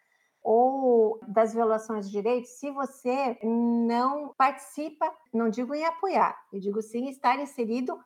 ou 0.41 1.19
das 1.27 1.53
violações 1.53 2.07
de 2.07 2.11
direitos 2.11 2.49
se 2.59 2.71
você 2.71 3.37
não 3.43 4.33
participa, 4.35 5.13
não 5.31 5.49
digo 5.49 5.75
em 5.75 5.85
apoiar, 5.85 6.35
eu 6.51 6.59
digo 6.59 6.81
sim 6.81 7.09
estar 7.09 7.39
inserido 7.39 7.99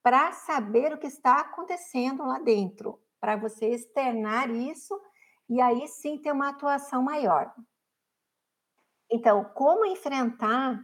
para 0.00 0.30
saber 0.30 0.92
o 0.92 0.98
que 0.98 1.08
está 1.08 1.40
acontecendo 1.40 2.24
lá 2.24 2.38
dentro, 2.38 3.00
para 3.20 3.36
você 3.36 3.66
externar 3.70 4.48
isso 4.50 4.98
e 5.48 5.60
aí 5.60 5.88
sim 5.88 6.16
ter 6.16 6.30
uma 6.30 6.50
atuação 6.50 7.02
maior. 7.02 7.52
Então, 9.10 9.44
como 9.52 9.84
enfrentar 9.84 10.80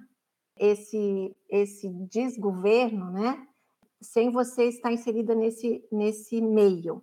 esse, 0.57 1.37
esse 1.49 1.89
desgoverno, 2.09 3.11
né? 3.11 3.47
Sem 4.01 4.31
você 4.31 4.69
estar 4.69 4.93
inserida 4.93 5.35
nesse, 5.35 5.87
nesse 5.91 6.41
meio. 6.41 7.03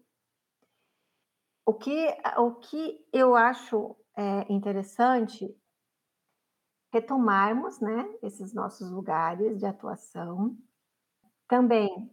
O 1.66 1.74
que, 1.74 2.08
o 2.38 2.56
que 2.56 3.06
eu 3.12 3.36
acho 3.36 3.96
é, 4.16 4.52
interessante 4.52 5.56
retomarmos, 6.92 7.80
né, 7.80 8.08
esses 8.22 8.54
nossos 8.54 8.92
lugares 8.92 9.58
de 9.58 9.66
atuação, 9.66 10.56
também 11.48 12.12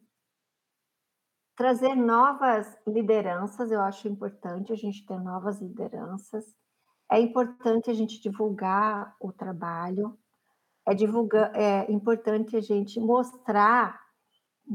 trazer 1.55 1.95
novas 1.95 2.75
lideranças, 2.87 3.71
eu 3.71 3.83
acho 3.83 4.09
importante 4.09 4.73
a 4.73 4.77
gente 4.77 5.05
ter 5.05 5.19
novas 5.21 5.61
lideranças, 5.61 6.57
é 7.11 7.21
importante 7.21 7.91
a 7.91 7.95
gente 7.95 8.23
divulgar 8.23 9.15
o 9.21 9.31
trabalho, 9.31 10.19
é, 10.91 10.95
divulgar, 10.95 11.53
é 11.55 11.91
importante 11.91 12.57
a 12.57 12.61
gente 12.61 12.99
mostrar, 12.99 13.99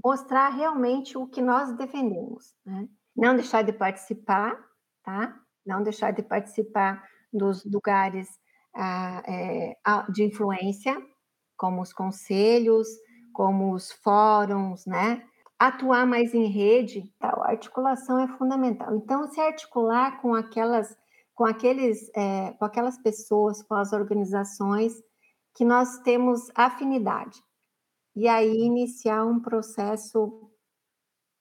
mostrar 0.03 0.49
realmente 0.49 1.18
o 1.18 1.28
que 1.28 1.41
nós 1.41 1.76
defendemos, 1.76 2.55
né? 2.66 2.88
Não 3.16 3.36
deixar 3.36 3.61
de 3.63 3.74
participar, 3.74 4.57
tá? 5.03 5.38
Não 5.66 5.84
deixar 5.84 6.11
de 6.11 6.22
participar 6.22 7.03
dos 7.32 7.66
lugares 7.66 8.28
ah, 8.74 9.24
é, 9.28 9.78
de 10.09 10.24
influência, 10.24 10.95
como 11.57 11.82
os 11.82 11.93
conselhos, 11.93 12.88
como 13.34 13.74
os 13.74 13.91
fóruns, 13.91 14.86
né? 14.86 15.24
Atuar 15.57 16.05
mais 16.05 16.34
em 16.34 16.47
rede, 16.47 17.13
tal, 17.20 17.43
a 17.43 17.49
articulação 17.49 18.20
é 18.20 18.28
fundamental. 18.28 18.95
Então, 18.95 19.28
se 19.28 19.39
articular 19.39 20.22
com 20.22 20.34
aquelas, 20.34 20.95
com 21.34 21.45
aqueles, 21.45 22.09
é, 22.16 22.51
com 22.51 22.66
aquelas 22.66 22.97
pessoas, 22.97 23.63
com 23.63 23.74
as 23.76 23.93
organizações 23.93 24.93
que 25.56 25.64
nós 25.66 25.99
temos 25.99 26.51
afinidade. 26.53 27.41
E 28.16 28.28
aí 28.28 28.62
iniciar 28.62 29.26
um 29.26 29.39
processo, 29.39 30.49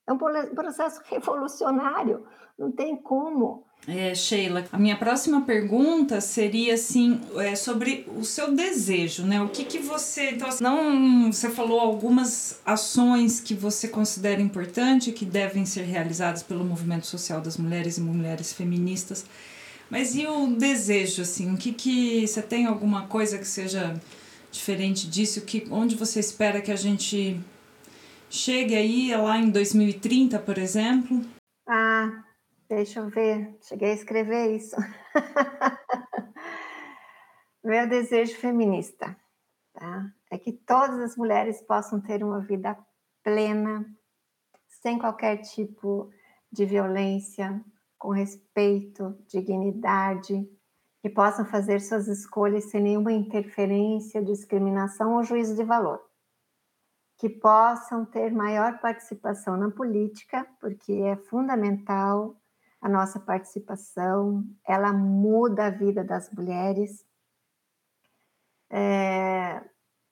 é 0.09 0.13
um 0.13 0.19
processo 0.19 1.01
revolucionário, 1.07 2.27
não 2.59 2.73
tem 2.73 2.97
como 2.97 3.67
é, 3.87 4.15
Sheila, 4.15 4.65
a 4.73 4.79
minha 4.79 4.97
próxima 4.97 5.43
pergunta 5.43 6.19
seria 6.21 6.75
assim 6.75 7.21
é, 7.37 7.55
sobre 7.55 8.07
o 8.17 8.25
seu 8.25 8.55
desejo, 8.55 9.25
né? 9.25 9.43
O 9.43 9.49
que 9.51 9.63
que 9.63 9.79
você, 9.79 10.31
então, 10.31 10.49
não, 10.61 11.31
você 11.31 11.51
falou 11.51 11.79
algumas 11.79 12.61
ações 12.65 13.41
que 13.41 13.53
você 13.53 13.87
considera 13.87 14.41
importante 14.41 15.13
que 15.13 15.27
devem 15.27 15.67
ser 15.67 15.83
realizadas 15.83 16.43
pelo 16.43 16.65
movimento 16.65 17.07
social 17.07 17.43
das 17.43 17.59
mulheres 17.59 17.99
e 17.99 18.01
mulheres 18.01 18.55
feministas, 18.55 19.27
mas 19.95 20.17
e 20.17 20.27
o 20.27 20.57
desejo, 20.57 21.23
assim, 21.23 21.55
o 21.55 21.57
que 21.57 21.73
que 21.73 22.27
você 22.27 22.43
tem 22.43 22.67
alguma 22.67 23.07
coisa 23.07 23.39
que 23.39 23.47
seja 23.47 23.95
diferente 24.51 25.09
disso? 25.09 25.47
Que 25.47 25.69
onde 25.71 25.95
você 25.95 26.19
espera 26.19 26.61
que 26.61 26.73
a 26.73 26.77
gente 26.77 27.41
chegue 28.29 28.75
aí 28.75 29.17
lá 29.17 29.39
em 29.39 29.51
2030, 29.51 30.41
por 30.41 30.59
exemplo? 30.59 31.21
Ah, 31.69 32.25
Deixa 32.69 32.99
eu 32.99 33.09
ver, 33.09 33.57
cheguei 33.61 33.91
a 33.91 33.95
escrever 33.95 34.57
isso. 34.57 34.75
Meu 37.63 37.89
desejo 37.89 38.35
feminista 38.37 39.17
tá? 39.75 40.11
é 40.31 40.39
que 40.39 40.53
todas 40.53 40.99
as 40.99 41.17
mulheres 41.17 41.63
possam 41.63 42.01
ter 42.01 42.25
uma 42.25 42.41
vida 42.41 42.77
plena, 43.23 43.87
sem 44.83 44.99
qualquer 44.99 45.43
tipo 45.43 46.11
de 46.51 46.65
violência, 46.65 47.63
com 48.05 48.11
respeito, 48.11 49.17
dignidade, 49.27 50.47
que 51.01 51.09
possam 51.09 51.43
fazer 51.47 51.81
suas 51.81 52.07
escolhas 52.07 52.65
sem 52.65 52.83
nenhuma 52.83 53.11
interferência, 53.11 54.23
discriminação 54.23 55.15
ou 55.15 55.23
juízo 55.23 55.57
de 55.57 55.65
valor. 55.65 56.05
Que 57.17 57.31
possam 57.31 58.05
ter 58.05 58.31
maior 58.31 58.79
participação 58.79 59.57
na 59.57 59.71
política, 59.71 60.47
porque 60.61 60.93
é 60.93 61.17
fundamental 61.17 62.37
a 62.79 62.91
nossa 62.91 63.19
participação, 63.19 64.45
ela 64.69 64.93
muda 64.93 65.69
a 65.69 65.71
vida 65.71 66.05
das 66.05 66.31
mulheres. 66.31 67.07
É, 68.69 69.65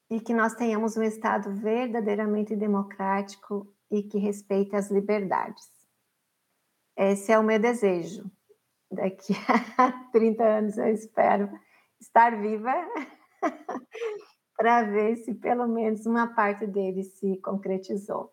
e 0.09 0.19
que 0.19 0.33
nós 0.33 0.55
tenhamos 0.55 0.97
um 0.97 1.03
Estado 1.03 1.55
verdadeiramente 1.55 2.57
democrático 2.57 3.71
e 3.91 4.03
que 4.03 4.17
respeite 4.17 4.75
as 4.75 4.91
liberdades. 4.91 5.82
Esse 6.97 7.33
é 7.33 7.39
o 7.39 7.43
meu 7.43 7.59
desejo. 7.59 8.31
Daqui 8.91 9.33
a 9.79 9.93
30 10.13 10.45
anos 10.45 10.79
eu 10.79 10.89
espero 10.89 11.51
estar 12.01 12.41
viva 12.41 12.75
para 14.57 14.83
ver 14.83 15.17
se 15.17 15.35
pelo 15.35 15.67
menos 15.67 16.05
uma 16.07 16.35
parte 16.35 16.67
dele 16.67 17.03
se 17.03 17.39
concretizou. 17.41 18.33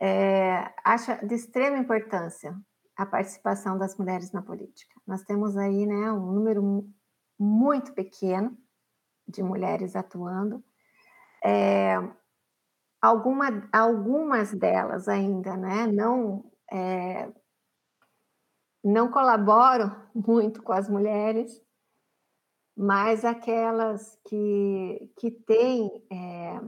É, 0.00 0.72
acho 0.84 1.26
de 1.26 1.34
extrema 1.34 1.78
importância 1.78 2.54
a 2.96 3.06
participação 3.06 3.78
das 3.78 3.96
mulheres 3.96 4.32
na 4.32 4.42
política. 4.42 5.00
Nós 5.06 5.22
temos 5.22 5.56
aí 5.56 5.86
né, 5.86 6.12
um 6.12 6.32
número 6.32 6.86
muito 7.38 7.92
pequeno 7.92 8.56
de 9.26 9.42
mulheres 9.42 9.96
atuando. 9.96 10.62
É, 11.44 11.96
alguma, 13.00 13.68
algumas 13.72 14.52
delas 14.52 15.08
ainda 15.08 15.56
né, 15.56 15.86
não, 15.86 16.50
é, 16.74 17.32
não 18.82 19.10
colaboram 19.10 19.94
muito 20.14 20.62
com 20.62 20.72
as 20.72 20.88
mulheres, 20.88 21.62
mas 22.76 23.24
aquelas 23.24 24.18
que, 24.24 25.12
que 25.16 25.30
têm 25.30 26.04
é, 26.10 26.60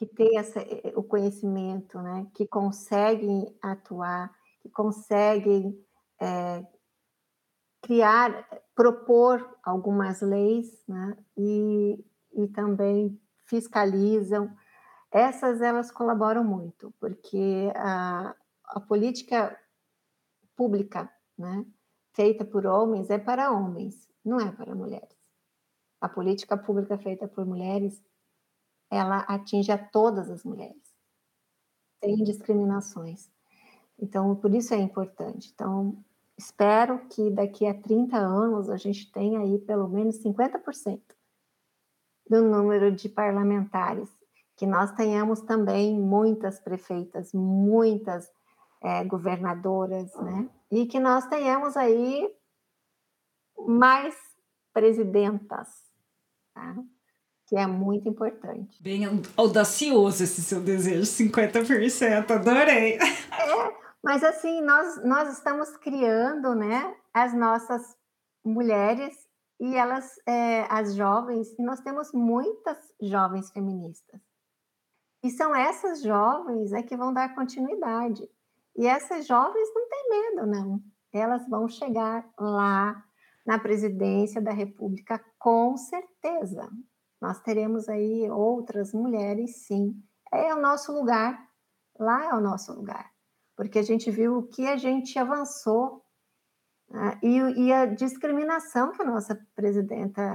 que 0.00 0.06
têm 0.06 0.38
essa, 0.38 0.60
eh, 0.60 0.94
o 0.96 1.02
conhecimento, 1.02 2.00
né, 2.00 2.26
que 2.34 2.46
conseguem 2.46 3.54
atuar, 3.60 4.34
que 4.62 4.70
conseguem 4.70 5.78
é, 6.18 6.66
criar, 7.82 8.48
propor 8.74 9.58
algumas 9.62 10.22
leis, 10.22 10.82
né, 10.88 11.18
e, 11.36 12.02
e 12.32 12.48
também 12.48 13.20
fiscalizam. 13.44 14.50
Essas 15.10 15.60
elas 15.60 15.90
colaboram 15.90 16.44
muito, 16.44 16.94
porque 17.00 17.72
a, 17.74 18.34
a 18.64 18.80
política 18.80 19.58
pública, 20.54 21.12
né, 21.36 21.64
feita 22.12 22.44
por 22.44 22.64
homens 22.66 23.10
é 23.10 23.18
para 23.18 23.50
homens, 23.50 24.08
não 24.24 24.38
é 24.38 24.52
para 24.52 24.74
mulheres. 24.74 25.18
A 26.00 26.08
política 26.08 26.56
pública 26.56 26.96
feita 26.96 27.26
por 27.26 27.44
mulheres 27.44 28.02
ela 28.90 29.18
atinge 29.20 29.70
a 29.70 29.78
todas 29.78 30.28
as 30.30 30.42
mulheres, 30.44 30.94
sem 32.02 32.16
discriminações. 32.24 33.30
Então, 33.98 34.34
por 34.34 34.52
isso 34.52 34.74
é 34.74 34.78
importante. 34.78 35.50
Então, 35.54 36.02
espero 36.36 37.06
que 37.08 37.30
daqui 37.30 37.66
a 37.66 37.74
30 37.74 38.16
anos 38.16 38.68
a 38.68 38.76
gente 38.76 39.10
tenha 39.12 39.40
aí 39.40 39.58
pelo 39.58 39.88
menos 39.88 40.18
50% 40.18 41.00
do 42.28 42.42
número 42.42 42.90
de 42.94 43.08
parlamentares, 43.08 44.08
que 44.60 44.66
nós 44.66 44.92
tenhamos 44.92 45.40
também 45.40 45.98
muitas 45.98 46.60
prefeitas, 46.60 47.32
muitas 47.32 48.30
é, 48.82 49.02
governadoras, 49.04 50.14
né? 50.16 50.50
E 50.70 50.84
que 50.84 51.00
nós 51.00 51.26
tenhamos 51.28 51.78
aí 51.78 52.30
mais 53.66 54.14
presidentas, 54.70 55.66
tá? 56.52 56.76
que 57.46 57.56
é 57.56 57.66
muito 57.66 58.06
importante. 58.06 58.82
Bem 58.82 59.04
audacioso 59.34 60.22
esse 60.22 60.42
seu 60.42 60.60
desejo, 60.60 61.04
50%, 61.04 62.30
adorei. 62.30 62.98
É, 62.98 63.76
mas 64.04 64.22
assim, 64.22 64.60
nós, 64.60 65.02
nós 65.02 65.32
estamos 65.32 65.74
criando, 65.78 66.54
né, 66.54 66.94
as 67.14 67.32
nossas 67.32 67.96
mulheres 68.44 69.14
e 69.58 69.74
elas, 69.74 70.16
é, 70.28 70.66
as 70.68 70.94
jovens, 70.94 71.48
e 71.58 71.62
nós 71.62 71.80
temos 71.80 72.12
muitas 72.12 72.76
jovens 73.00 73.50
feministas. 73.50 74.20
E 75.22 75.30
são 75.30 75.54
essas 75.54 76.02
jovens 76.02 76.72
é 76.72 76.82
que 76.82 76.96
vão 76.96 77.12
dar 77.12 77.34
continuidade. 77.34 78.28
E 78.76 78.86
essas 78.86 79.26
jovens 79.26 79.68
não 79.74 79.88
têm 79.88 80.08
medo, 80.08 80.46
não. 80.46 80.82
Elas 81.12 81.46
vão 81.48 81.68
chegar 81.68 82.26
lá 82.38 83.04
na 83.46 83.58
presidência 83.58 84.40
da 84.40 84.52
República 84.52 85.22
com 85.38 85.76
certeza. 85.76 86.68
Nós 87.20 87.40
teremos 87.40 87.88
aí 87.88 88.30
outras 88.30 88.92
mulheres, 88.92 89.66
sim. 89.66 89.94
É 90.32 90.54
o 90.54 90.60
nosso 90.60 90.92
lugar, 90.92 91.38
lá 91.98 92.30
é 92.30 92.34
o 92.34 92.40
nosso 92.40 92.72
lugar, 92.72 93.10
porque 93.56 93.78
a 93.78 93.82
gente 93.82 94.10
viu 94.10 94.38
o 94.38 94.46
que 94.46 94.66
a 94.66 94.76
gente 94.76 95.18
avançou 95.18 96.04
né? 96.88 97.18
e, 97.22 97.38
e, 97.66 97.72
a 97.72 97.84
discriminação 97.84 98.92
que 98.92 99.02
a 99.02 99.04
nossa 99.04 99.38
presidenta, 99.54 100.32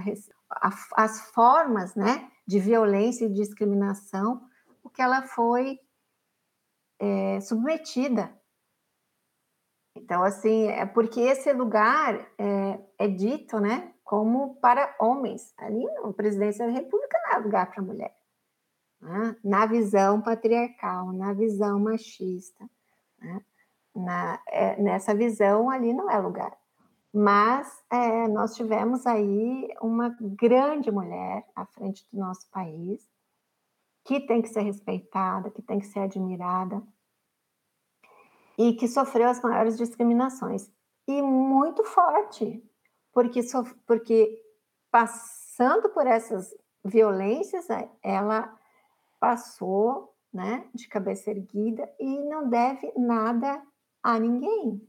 as 0.96 1.22
formas 1.32 1.96
né, 1.96 2.30
de 2.46 2.60
violência 2.60 3.26
e 3.26 3.34
discriminação, 3.34 4.42
que 4.96 5.02
ela 5.02 5.22
foi 5.24 5.80
é, 7.00 7.40
submetida. 7.42 8.34
Então, 9.96 10.24
assim, 10.24 10.68
é 10.68 10.86
porque 10.86 11.20
esse 11.22 11.52
lugar 11.54 12.28
é, 12.38 12.80
é 12.98 13.08
dito, 13.08 13.60
né, 13.60 13.94
como 14.04 14.56
para 14.56 14.96
homens. 15.00 15.54
Ali, 15.58 15.86
a 16.04 16.14
presidência 16.14 16.66
da 16.66 16.72
República 16.72 17.18
não 17.26 17.34
é 17.34 17.38
lugar 17.40 17.72
para 17.72 17.84
mulher. 17.84 18.16
Né? 19.02 19.36
Na 19.44 19.66
visão 19.66 20.22
patriarcal, 20.22 21.14
na 21.14 21.34
visão 21.34 21.80
machista. 21.80 22.70
Né? 23.20 23.42
Na, 23.96 24.42
é, 24.48 24.82
nessa 24.82 25.16
visão, 25.16 25.70
ali 25.70 25.94
não 25.94 26.10
é 26.10 26.18
lugar. 26.18 26.56
Mas 27.14 27.72
é, 27.90 28.28
nós 28.28 28.56
tivemos 28.56 29.08
aí 29.08 29.70
uma 29.82 30.16
grande 30.20 30.92
mulher 30.92 31.46
à 31.56 31.66
frente 31.66 32.06
do 32.12 32.20
nosso 32.20 32.50
país, 32.52 33.10
que 34.06 34.20
tem 34.20 34.42
que 34.42 34.50
ser 34.50 34.62
respeitada, 34.62 35.50
que 35.50 35.64
tem 35.64 35.80
que 35.80 35.88
ser 35.88 36.00
admirada, 36.00 36.82
e 38.58 38.74
que 38.74 38.88
sofreu 38.88 39.28
as 39.28 39.42
maiores 39.42 39.78
discriminações. 39.78 40.72
e 41.08 41.22
muito 41.22 41.84
forte, 41.84 42.64
porque, 43.14 43.42
porque 43.86 44.42
passando 44.90 45.90
por 45.90 46.08
essas 46.08 46.52
violências, 46.84 47.68
ela 48.02 48.58
passou 49.20 50.16
né, 50.34 50.68
de 50.74 50.88
cabeça 50.88 51.30
erguida 51.30 51.88
e 52.00 52.20
não 52.22 52.50
deve 52.50 52.92
nada 52.98 53.64
a 54.02 54.20
ninguém. 54.20 54.82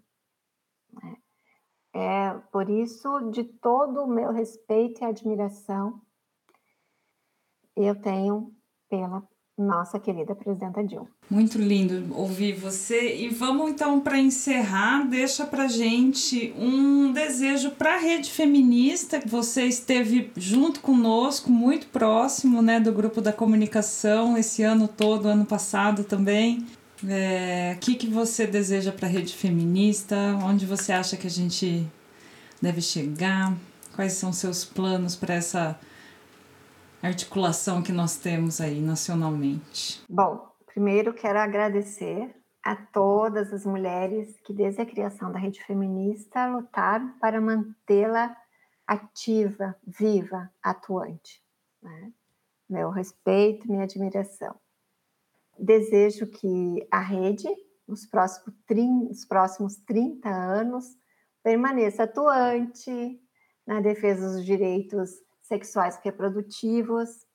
Né? 0.91 1.17
É 1.93 2.35
por 2.51 2.71
isso, 2.71 3.31
de 3.31 3.45
todo 3.45 4.05
o 4.05 4.09
meu 4.09 4.33
respeito 4.33 5.03
e 5.03 5.05
admiração, 5.05 6.01
eu 7.77 8.01
tenho 8.01 8.56
pela 8.89 9.23
nossa 9.59 9.99
querida 9.99 10.35
presidenta 10.35 10.85
Dilma. 10.85 11.09
Muito 11.31 11.57
lindo 11.57 12.15
ouvir 12.15 12.53
você. 12.53 13.17
E 13.17 13.29
vamos 13.31 13.71
então 13.71 14.01
para 14.01 14.19
encerrar, 14.19 15.09
deixa 15.09 15.47
para 15.47 15.67
gente 15.67 16.53
um 16.59 17.11
desejo 17.11 17.71
para 17.71 17.95
a 17.95 17.99
rede 17.99 18.31
feminista. 18.31 19.21
Você 19.25 19.65
esteve 19.65 20.31
junto 20.37 20.81
conosco, 20.81 21.51
muito 21.51 21.87
próximo, 21.87 22.61
né, 22.61 22.79
do 22.79 22.93
grupo 22.93 23.21
da 23.23 23.33
comunicação 23.33 24.37
esse 24.37 24.63
ano 24.63 24.87
todo, 24.87 25.27
ano 25.27 25.47
passado 25.47 26.05
também. 26.05 26.67
É, 27.09 27.75
o 27.77 27.81
que, 27.81 27.95
que 27.95 28.07
você 28.07 28.47
deseja 28.47 28.93
para 28.93 29.07
a 29.07 29.11
rede 29.11 29.35
feminista? 29.35 30.17
Onde 30.45 30.67
você 30.67 30.93
acha 30.93 31.17
que 31.17 31.27
a 31.27 31.31
gente 31.31 31.87
deve 32.61 32.83
chegar? 32.83 33.55
Quais 33.95 34.13
são 34.15 34.33
seus 34.33 34.65
planos 34.65 35.17
para 35.17 35.35
essa 35.35 35.79
articulação 37.03 37.83
que 37.83 37.93
nós 37.93 38.17
temos 38.17 38.61
aí 38.61 38.81
nacionalmente? 38.81 40.03
Bom, 40.09 40.51
primeiro 40.67 41.15
quero 41.15 41.39
agradecer 41.39 42.35
a 42.63 42.75
todas 42.75 43.53
as 43.53 43.65
mulheres 43.65 44.41
que, 44.41 44.53
desde 44.53 44.83
a 44.83 44.87
criação 44.87 45.31
da 45.31 45.39
rede 45.39 45.63
feminista, 45.63 46.47
lutaram 46.47 47.17
para 47.21 47.41
mantê-la 47.41 48.37
ativa, 48.87 49.77
viva, 49.87 50.51
atuante. 50.63 51.43
Né? 51.83 52.13
Meu 52.69 52.91
respeito, 52.91 53.69
minha 53.69 53.85
admiração. 53.85 54.55
Desejo 55.59 56.27
que 56.27 56.87
a 56.91 57.01
rede, 57.01 57.49
nos 57.87 58.05
próximos, 58.05 58.55
nos 59.09 59.25
próximos 59.25 59.77
30 59.77 60.29
anos, 60.29 60.99
permaneça 61.43 62.03
atuante 62.03 63.21
na 63.67 63.81
defesa 63.81 64.29
dos 64.29 64.45
direitos 64.45 65.11
sexuais 65.47 65.99
reprodutivos, 66.03 67.27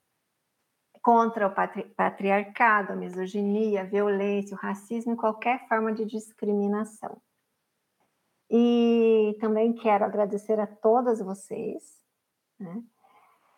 contra 1.01 1.47
o 1.47 1.53
patri 1.53 1.84
patriarcado, 1.95 2.93
a 2.93 2.95
misoginia, 2.95 3.82
a 3.82 3.86
violência, 3.86 4.55
o 4.55 4.59
racismo 4.59 5.18
qualquer 5.18 5.68
forma 5.68 5.91
de 5.91 6.05
discriminação. 6.05 7.20
E 8.49 9.36
também 9.39 9.74
quero 9.74 10.05
agradecer 10.05 10.59
a 10.59 10.68
todas 10.68 11.20
vocês, 11.20 12.03
né, 12.59 12.84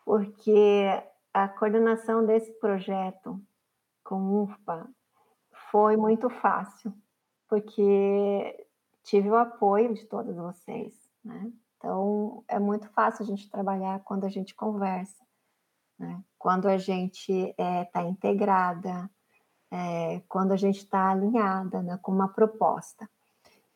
porque 0.04 0.86
a 1.32 1.48
coordenação 1.48 2.24
desse 2.24 2.52
projeto 2.60 3.40
com 4.04 4.22
o 4.22 4.44
UFPA 4.44 4.88
foi 5.70 5.96
muito 5.96 6.30
fácil, 6.30 6.94
porque 7.48 8.66
tive 9.02 9.28
o 9.30 9.36
apoio 9.36 9.92
de 9.94 10.06
todas 10.06 10.36
vocês, 10.36 10.94
né? 11.24 11.52
Então, 11.84 12.42
é 12.48 12.58
muito 12.58 12.88
fácil 12.92 13.24
a 13.24 13.26
gente 13.26 13.50
trabalhar 13.50 14.00
quando 14.04 14.24
a 14.24 14.30
gente 14.30 14.54
conversa, 14.54 15.22
né? 15.98 16.24
quando 16.38 16.66
a 16.66 16.78
gente 16.78 17.30
está 17.30 17.62
é, 17.62 17.84
tá 17.84 18.02
integrada, 18.02 19.10
é, 19.70 20.22
quando 20.26 20.52
a 20.52 20.56
gente 20.56 20.78
está 20.78 21.10
alinhada 21.10 21.82
né, 21.82 21.98
com 22.00 22.10
uma 22.10 22.32
proposta. 22.32 23.06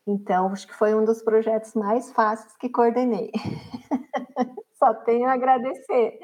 Então, 0.06 0.50
acho 0.50 0.66
que 0.66 0.74
foi 0.74 0.94
um 0.94 1.04
dos 1.04 1.20
projetos 1.20 1.74
mais 1.74 2.10
fáceis 2.10 2.56
que 2.56 2.70
coordenei. 2.70 3.30
Só 4.78 4.94
tenho 4.94 5.28
a 5.28 5.34
agradecer. 5.34 6.18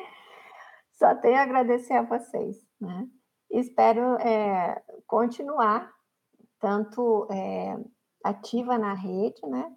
Só 0.93 1.15
tenho 1.17 1.37
a 1.37 1.43
agradecer 1.43 1.93
a 1.93 2.03
vocês. 2.03 2.57
Né? 2.81 3.07
Espero 3.51 4.17
é, 4.21 4.83
continuar 5.07 5.93
tanto 6.59 7.29
é, 7.31 7.77
ativa 8.25 8.79
na 8.79 8.95
rede, 8.95 9.47
né? 9.47 9.71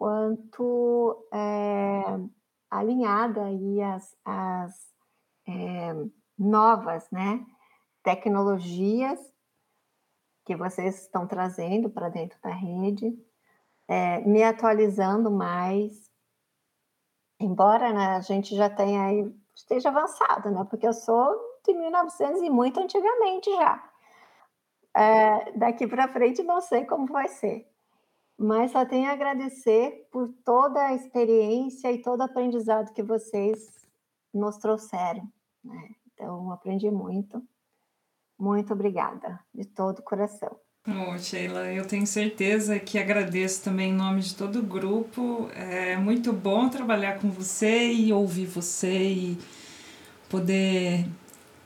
Quanto 0.00 1.28
é, 1.30 2.02
alinhada 2.70 3.44
aí 3.44 3.82
as, 3.82 4.16
é, 5.46 5.92
novas 6.38 7.06
né, 7.10 7.44
tecnologias 8.02 9.20
que 10.46 10.56
vocês 10.56 11.02
estão 11.02 11.26
trazendo 11.26 11.90
para 11.90 12.08
dentro 12.08 12.40
da 12.40 12.48
rede, 12.48 13.12
é, 13.86 14.20
me 14.22 14.42
atualizando 14.42 15.30
mais, 15.30 16.10
embora 17.38 17.92
né, 17.92 18.16
a 18.16 18.20
gente 18.20 18.56
já 18.56 18.70
tenha 18.70 19.04
aí, 19.04 19.30
esteja 19.54 19.90
avançado, 19.90 20.50
né? 20.50 20.66
Porque 20.70 20.88
eu 20.88 20.94
sou 20.94 21.28
de 21.62 21.74
1900 21.74 22.40
e 22.40 22.48
muito 22.48 22.80
antigamente 22.80 23.50
já. 23.50 23.90
É, 24.96 25.52
daqui 25.58 25.86
para 25.86 26.08
frente 26.08 26.42
não 26.42 26.62
sei 26.62 26.86
como 26.86 27.06
vai 27.06 27.28
ser 27.28 27.69
mas 28.42 28.72
só 28.72 28.86
tenho 28.86 29.06
a 29.06 29.12
agradecer 29.12 30.08
por 30.10 30.32
toda 30.42 30.80
a 30.80 30.94
experiência 30.94 31.92
e 31.92 32.00
todo 32.00 32.20
o 32.20 32.22
aprendizado 32.22 32.94
que 32.94 33.02
vocês 33.02 33.86
nos 34.32 34.56
trouxeram. 34.56 35.30
Né? 35.62 35.90
Então, 36.14 36.50
aprendi 36.50 36.90
muito. 36.90 37.42
Muito 38.38 38.72
obrigada, 38.72 39.38
de 39.54 39.66
todo 39.66 39.98
o 39.98 40.02
coração. 40.02 40.56
Oh, 40.88 41.18
Sheila, 41.18 41.70
eu 41.70 41.86
tenho 41.86 42.06
certeza 42.06 42.80
que 42.80 42.98
agradeço 42.98 43.62
também 43.62 43.90
em 43.90 43.94
nome 43.94 44.22
de 44.22 44.34
todo 44.34 44.60
o 44.60 44.62
grupo. 44.62 45.50
É 45.54 45.98
muito 45.98 46.32
bom 46.32 46.70
trabalhar 46.70 47.20
com 47.20 47.28
você 47.30 47.92
e 47.92 48.10
ouvir 48.10 48.46
você 48.46 49.02
e 49.02 49.38
poder 50.30 51.06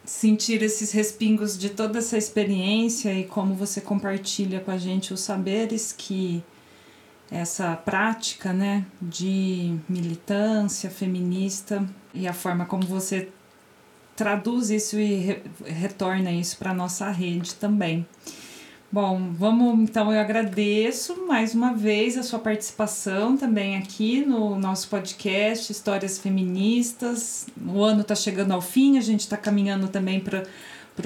sentir 0.05 0.61
esses 0.61 0.91
respingos 0.91 1.57
de 1.57 1.71
toda 1.71 2.01
essa 2.01 2.19
experiência 2.19 3.15
e 3.15 3.25
como 3.25 3.55
você 3.55 3.81
compartilha 3.81 4.59
com 4.59 4.73
a 4.73 4.77
gente 4.77 5.15
os 5.15 5.21
saberes 5.21 5.93
que 5.93 6.43
essa 7.31 7.75
prática 7.77 8.53
né, 8.53 8.85
de 9.01 9.77
militância 9.89 10.91
feminista 10.91 11.85
e 12.13 12.29
a 12.29 12.33
forma 12.33 12.67
como 12.67 12.85
você 12.85 13.29
traduz 14.15 14.71
isso 14.71 14.99
e 14.99 15.15
re 15.17 15.43
retorna 15.65 16.31
isso 16.31 16.57
para 16.57 16.71
a 16.71 16.75
nossa 16.75 17.11
rede 17.11 17.55
também. 17.55 18.07
Bom, 18.93 19.33
vamos 19.33 19.81
então 19.81 20.13
eu 20.13 20.21
agradeço 20.21 21.27
mais 21.27 21.53
uma 21.53 21.75
vez 21.75 22.17
a 22.17 22.23
sua 22.23 22.39
participação 22.39 23.37
também 23.37 23.77
aqui 23.77 24.25
no 24.25 24.57
nosso 24.57 24.89
podcast 24.89 25.73
Histórias 25.73 26.19
Feministas. 26.19 27.49
O 27.67 27.83
ano 27.83 28.03
está 28.03 28.15
chegando 28.15 28.53
ao 28.53 28.61
fim, 28.61 28.97
a 28.97 29.01
gente 29.01 29.21
está 29.21 29.37
caminhando 29.37 29.89
também 29.89 30.21
para 30.21 30.45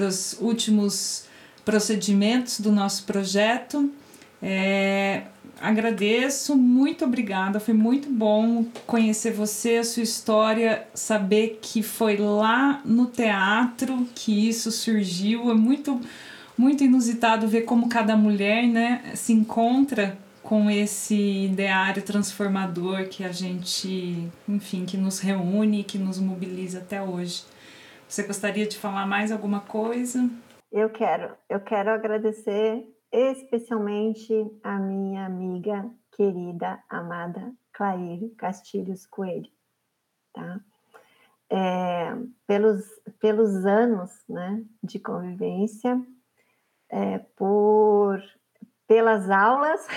os 0.05 0.37
últimos 0.39 1.25
procedimentos 1.65 2.59
do 2.59 2.71
nosso 2.71 3.05
projeto. 3.05 3.91
É, 4.39 5.23
agradeço, 5.61 6.55
muito 6.55 7.05
obrigada. 7.05 7.59
Foi 7.59 7.73
muito 7.73 8.09
bom 8.09 8.65
conhecer 8.85 9.31
você, 9.31 9.77
a 9.77 9.83
sua 9.83 10.03
história, 10.03 10.87
saber 10.93 11.59
que 11.61 11.83
foi 11.83 12.17
lá 12.17 12.81
no 12.85 13.07
teatro 13.07 14.07
que 14.15 14.47
isso 14.47 14.71
surgiu. 14.71 15.51
É 15.51 15.53
muito, 15.53 15.99
muito 16.57 16.83
inusitado 16.83 17.47
ver 17.47 17.61
como 17.61 17.89
cada 17.89 18.15
mulher 18.15 18.67
né, 18.67 19.01
se 19.15 19.33
encontra 19.33 20.17
com 20.41 20.69
esse 20.69 21.45
ideário 21.45 22.01
transformador 22.01 23.07
que 23.07 23.23
a 23.23 23.31
gente, 23.31 24.27
enfim, 24.47 24.85
que 24.85 24.97
nos 24.97 25.19
reúne, 25.19 25.83
que 25.83 25.97
nos 25.97 26.17
mobiliza 26.19 26.79
até 26.79 27.01
hoje. 27.01 27.43
Você 28.07 28.23
gostaria 28.23 28.65
de 28.65 28.77
falar 28.77 29.05
mais 29.05 29.31
alguma 29.31 29.59
coisa? 29.59 30.27
Eu 30.71 30.89
quero, 30.89 31.35
eu 31.49 31.59
quero 31.59 31.91
agradecer 31.91 32.83
especialmente 33.11 34.33
a 34.63 34.77
minha 34.77 35.25
amiga 35.25 35.89
querida, 36.11 36.83
amada 36.89 37.53
Claire 37.71 38.29
Castilhos 38.31 39.05
Coelho, 39.05 39.51
tá? 40.33 40.59
É, 41.51 42.15
pelos, 42.45 42.85
pelos 43.19 43.65
anos 43.65 44.11
né, 44.29 44.63
de 44.83 44.99
convivência, 44.99 45.99
é, 46.89 47.17
por, 47.35 48.21
pelas 48.87 49.31
aulas, 49.31 49.87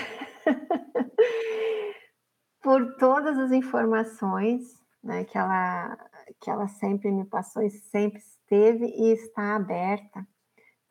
por 2.61 2.95
todas 2.95 3.37
as 3.37 3.51
informações 3.51 4.81
né, 5.03 5.25
que, 5.25 5.37
ela, 5.37 5.95
que 6.41 6.49
ela 6.49 6.67
sempre 6.67 7.11
me 7.11 7.25
passou 7.25 7.61
e 7.61 7.69
sempre 7.69 8.19
esteve 8.19 8.85
e 8.85 9.11
está 9.11 9.55
aberta 9.55 10.25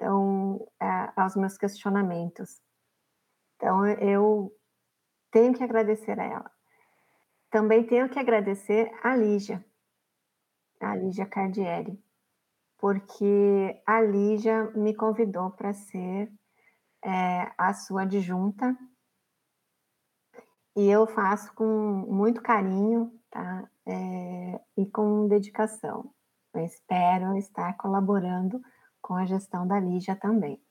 então, 0.03 0.69
é, 0.81 1.13
aos 1.15 1.37
meus 1.37 1.57
questionamentos. 1.57 2.61
Então, 3.55 3.87
eu 3.87 4.53
tenho 5.31 5.55
que 5.55 5.63
agradecer 5.63 6.19
a 6.19 6.25
ela. 6.25 6.51
Também 7.49 7.87
tenho 7.87 8.09
que 8.09 8.19
agradecer 8.19 8.91
a 9.01 9.15
Lígia, 9.15 9.65
a 10.81 10.97
Lígia 10.97 11.25
Cardieri, 11.25 12.03
porque 12.79 13.81
a 13.87 14.01
Lígia 14.01 14.65
me 14.73 14.93
convidou 14.93 15.53
para 15.53 15.73
ser 15.73 16.33
é, 17.05 17.53
a 17.57 17.73
sua 17.73 18.03
adjunta 18.03 18.77
E 20.75 20.89
eu 20.89 21.07
faço 21.07 21.55
com 21.55 21.65
muito 21.65 22.43
carinho, 22.43 23.13
tá? 23.31 23.71
É, 23.87 24.61
e 24.77 24.87
com 24.87 25.29
dedicação. 25.29 26.13
Eu 26.55 26.65
espero 26.65 27.37
estar 27.37 27.77
colaborando 27.77 28.61
com 29.03 29.15
a 29.15 29.27
gestão 29.27 29.67
da 29.67 29.79
Lígia 29.79 30.17
também. 30.17 30.63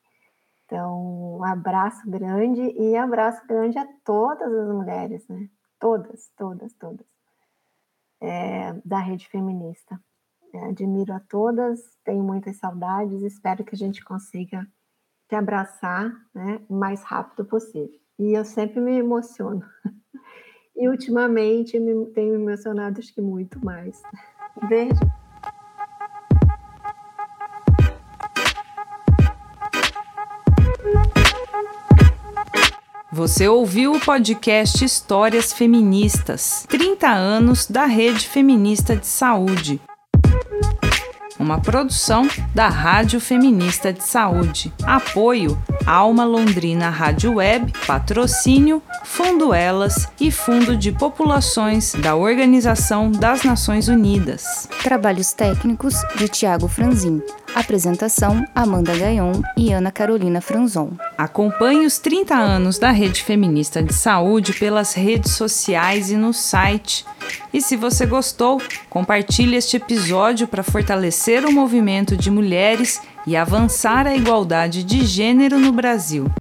Então, 0.65 1.37
um 1.37 1.43
abraço 1.43 2.09
grande 2.09 2.61
e 2.61 2.95
abraço 2.95 3.45
grande 3.45 3.77
a 3.77 3.85
todas 4.05 4.51
as 4.51 4.73
mulheres, 4.73 5.27
né? 5.27 5.49
Todas, 5.77 6.31
todas, 6.37 6.73
todas. 6.73 7.05
É, 8.21 8.73
da 8.85 8.99
rede 8.99 9.27
feminista. 9.27 9.99
É, 10.53 10.65
admiro 10.69 11.13
a 11.13 11.19
todas, 11.19 11.79
tenho 12.03 12.23
muitas 12.23 12.57
saudades, 12.57 13.21
espero 13.21 13.63
que 13.63 13.75
a 13.75 13.77
gente 13.77 14.03
consiga 14.03 14.65
te 15.27 15.35
abraçar 15.35 16.11
né, 16.33 16.61
o 16.69 16.75
mais 16.75 17.03
rápido 17.03 17.45
possível. 17.45 17.99
E 18.19 18.33
eu 18.37 18.45
sempre 18.45 18.79
me 18.79 18.97
emociono. 18.97 19.63
E 20.73 20.87
ultimamente 20.87 21.79
me 21.79 22.07
tenho 22.07 22.33
emocionado 22.33 22.99
acho 22.99 23.13
que 23.13 23.21
muito 23.21 23.63
mais. 23.63 24.01
Beijo. 24.67 25.20
Você 33.13 33.47
ouviu 33.47 33.93
o 33.93 33.99
podcast 33.99 34.85
Histórias 34.85 35.51
Feministas 35.51 36.65
30 36.69 37.09
anos 37.09 37.67
da 37.67 37.85
Rede 37.85 38.25
Feminista 38.27 38.95
de 38.95 39.05
Saúde 39.05 39.81
uma 41.41 41.59
produção 41.59 42.27
da 42.53 42.69
Rádio 42.69 43.19
Feminista 43.19 43.91
de 43.91 44.03
Saúde. 44.03 44.71
Apoio 44.83 45.57
Alma 45.85 46.23
Londrina 46.23 46.89
Rádio 46.89 47.35
Web, 47.35 47.73
patrocínio 47.87 48.81
Fundo 49.03 49.51
Elas 49.51 50.07
e 50.19 50.29
Fundo 50.29 50.77
de 50.77 50.91
Populações 50.91 51.93
da 51.95 52.15
Organização 52.15 53.11
das 53.11 53.43
Nações 53.43 53.87
Unidas. 53.87 54.69
Trabalhos 54.83 55.33
técnicos 55.33 55.95
de 56.15 56.29
Tiago 56.29 56.67
Franzin. 56.67 57.21
Apresentação 57.53 58.45
Amanda 58.55 58.97
Gaion 58.97 59.41
e 59.57 59.73
Ana 59.73 59.91
Carolina 59.91 60.39
Franzon. 60.39 60.91
Acompanhe 61.17 61.85
os 61.85 61.99
30 61.99 62.33
anos 62.33 62.79
da 62.79 62.91
Rede 62.91 63.23
Feminista 63.23 63.83
de 63.83 63.93
Saúde 63.93 64.53
pelas 64.53 64.93
redes 64.93 65.33
sociais 65.33 66.09
e 66.09 66.15
no 66.15 66.33
site. 66.33 67.05
E 67.53 67.61
se 67.61 67.75
você 67.75 68.05
gostou, 68.05 68.61
compartilhe 68.89 69.57
este 69.57 69.77
episódio 69.77 70.47
para 70.47 70.63
fortalecer 70.63 71.45
o 71.45 71.51
movimento 71.51 72.15
de 72.15 72.31
mulheres 72.31 73.01
e 73.27 73.35
avançar 73.35 74.07
a 74.07 74.15
igualdade 74.15 74.83
de 74.83 75.05
gênero 75.05 75.59
no 75.59 75.71
Brasil. 75.71 76.31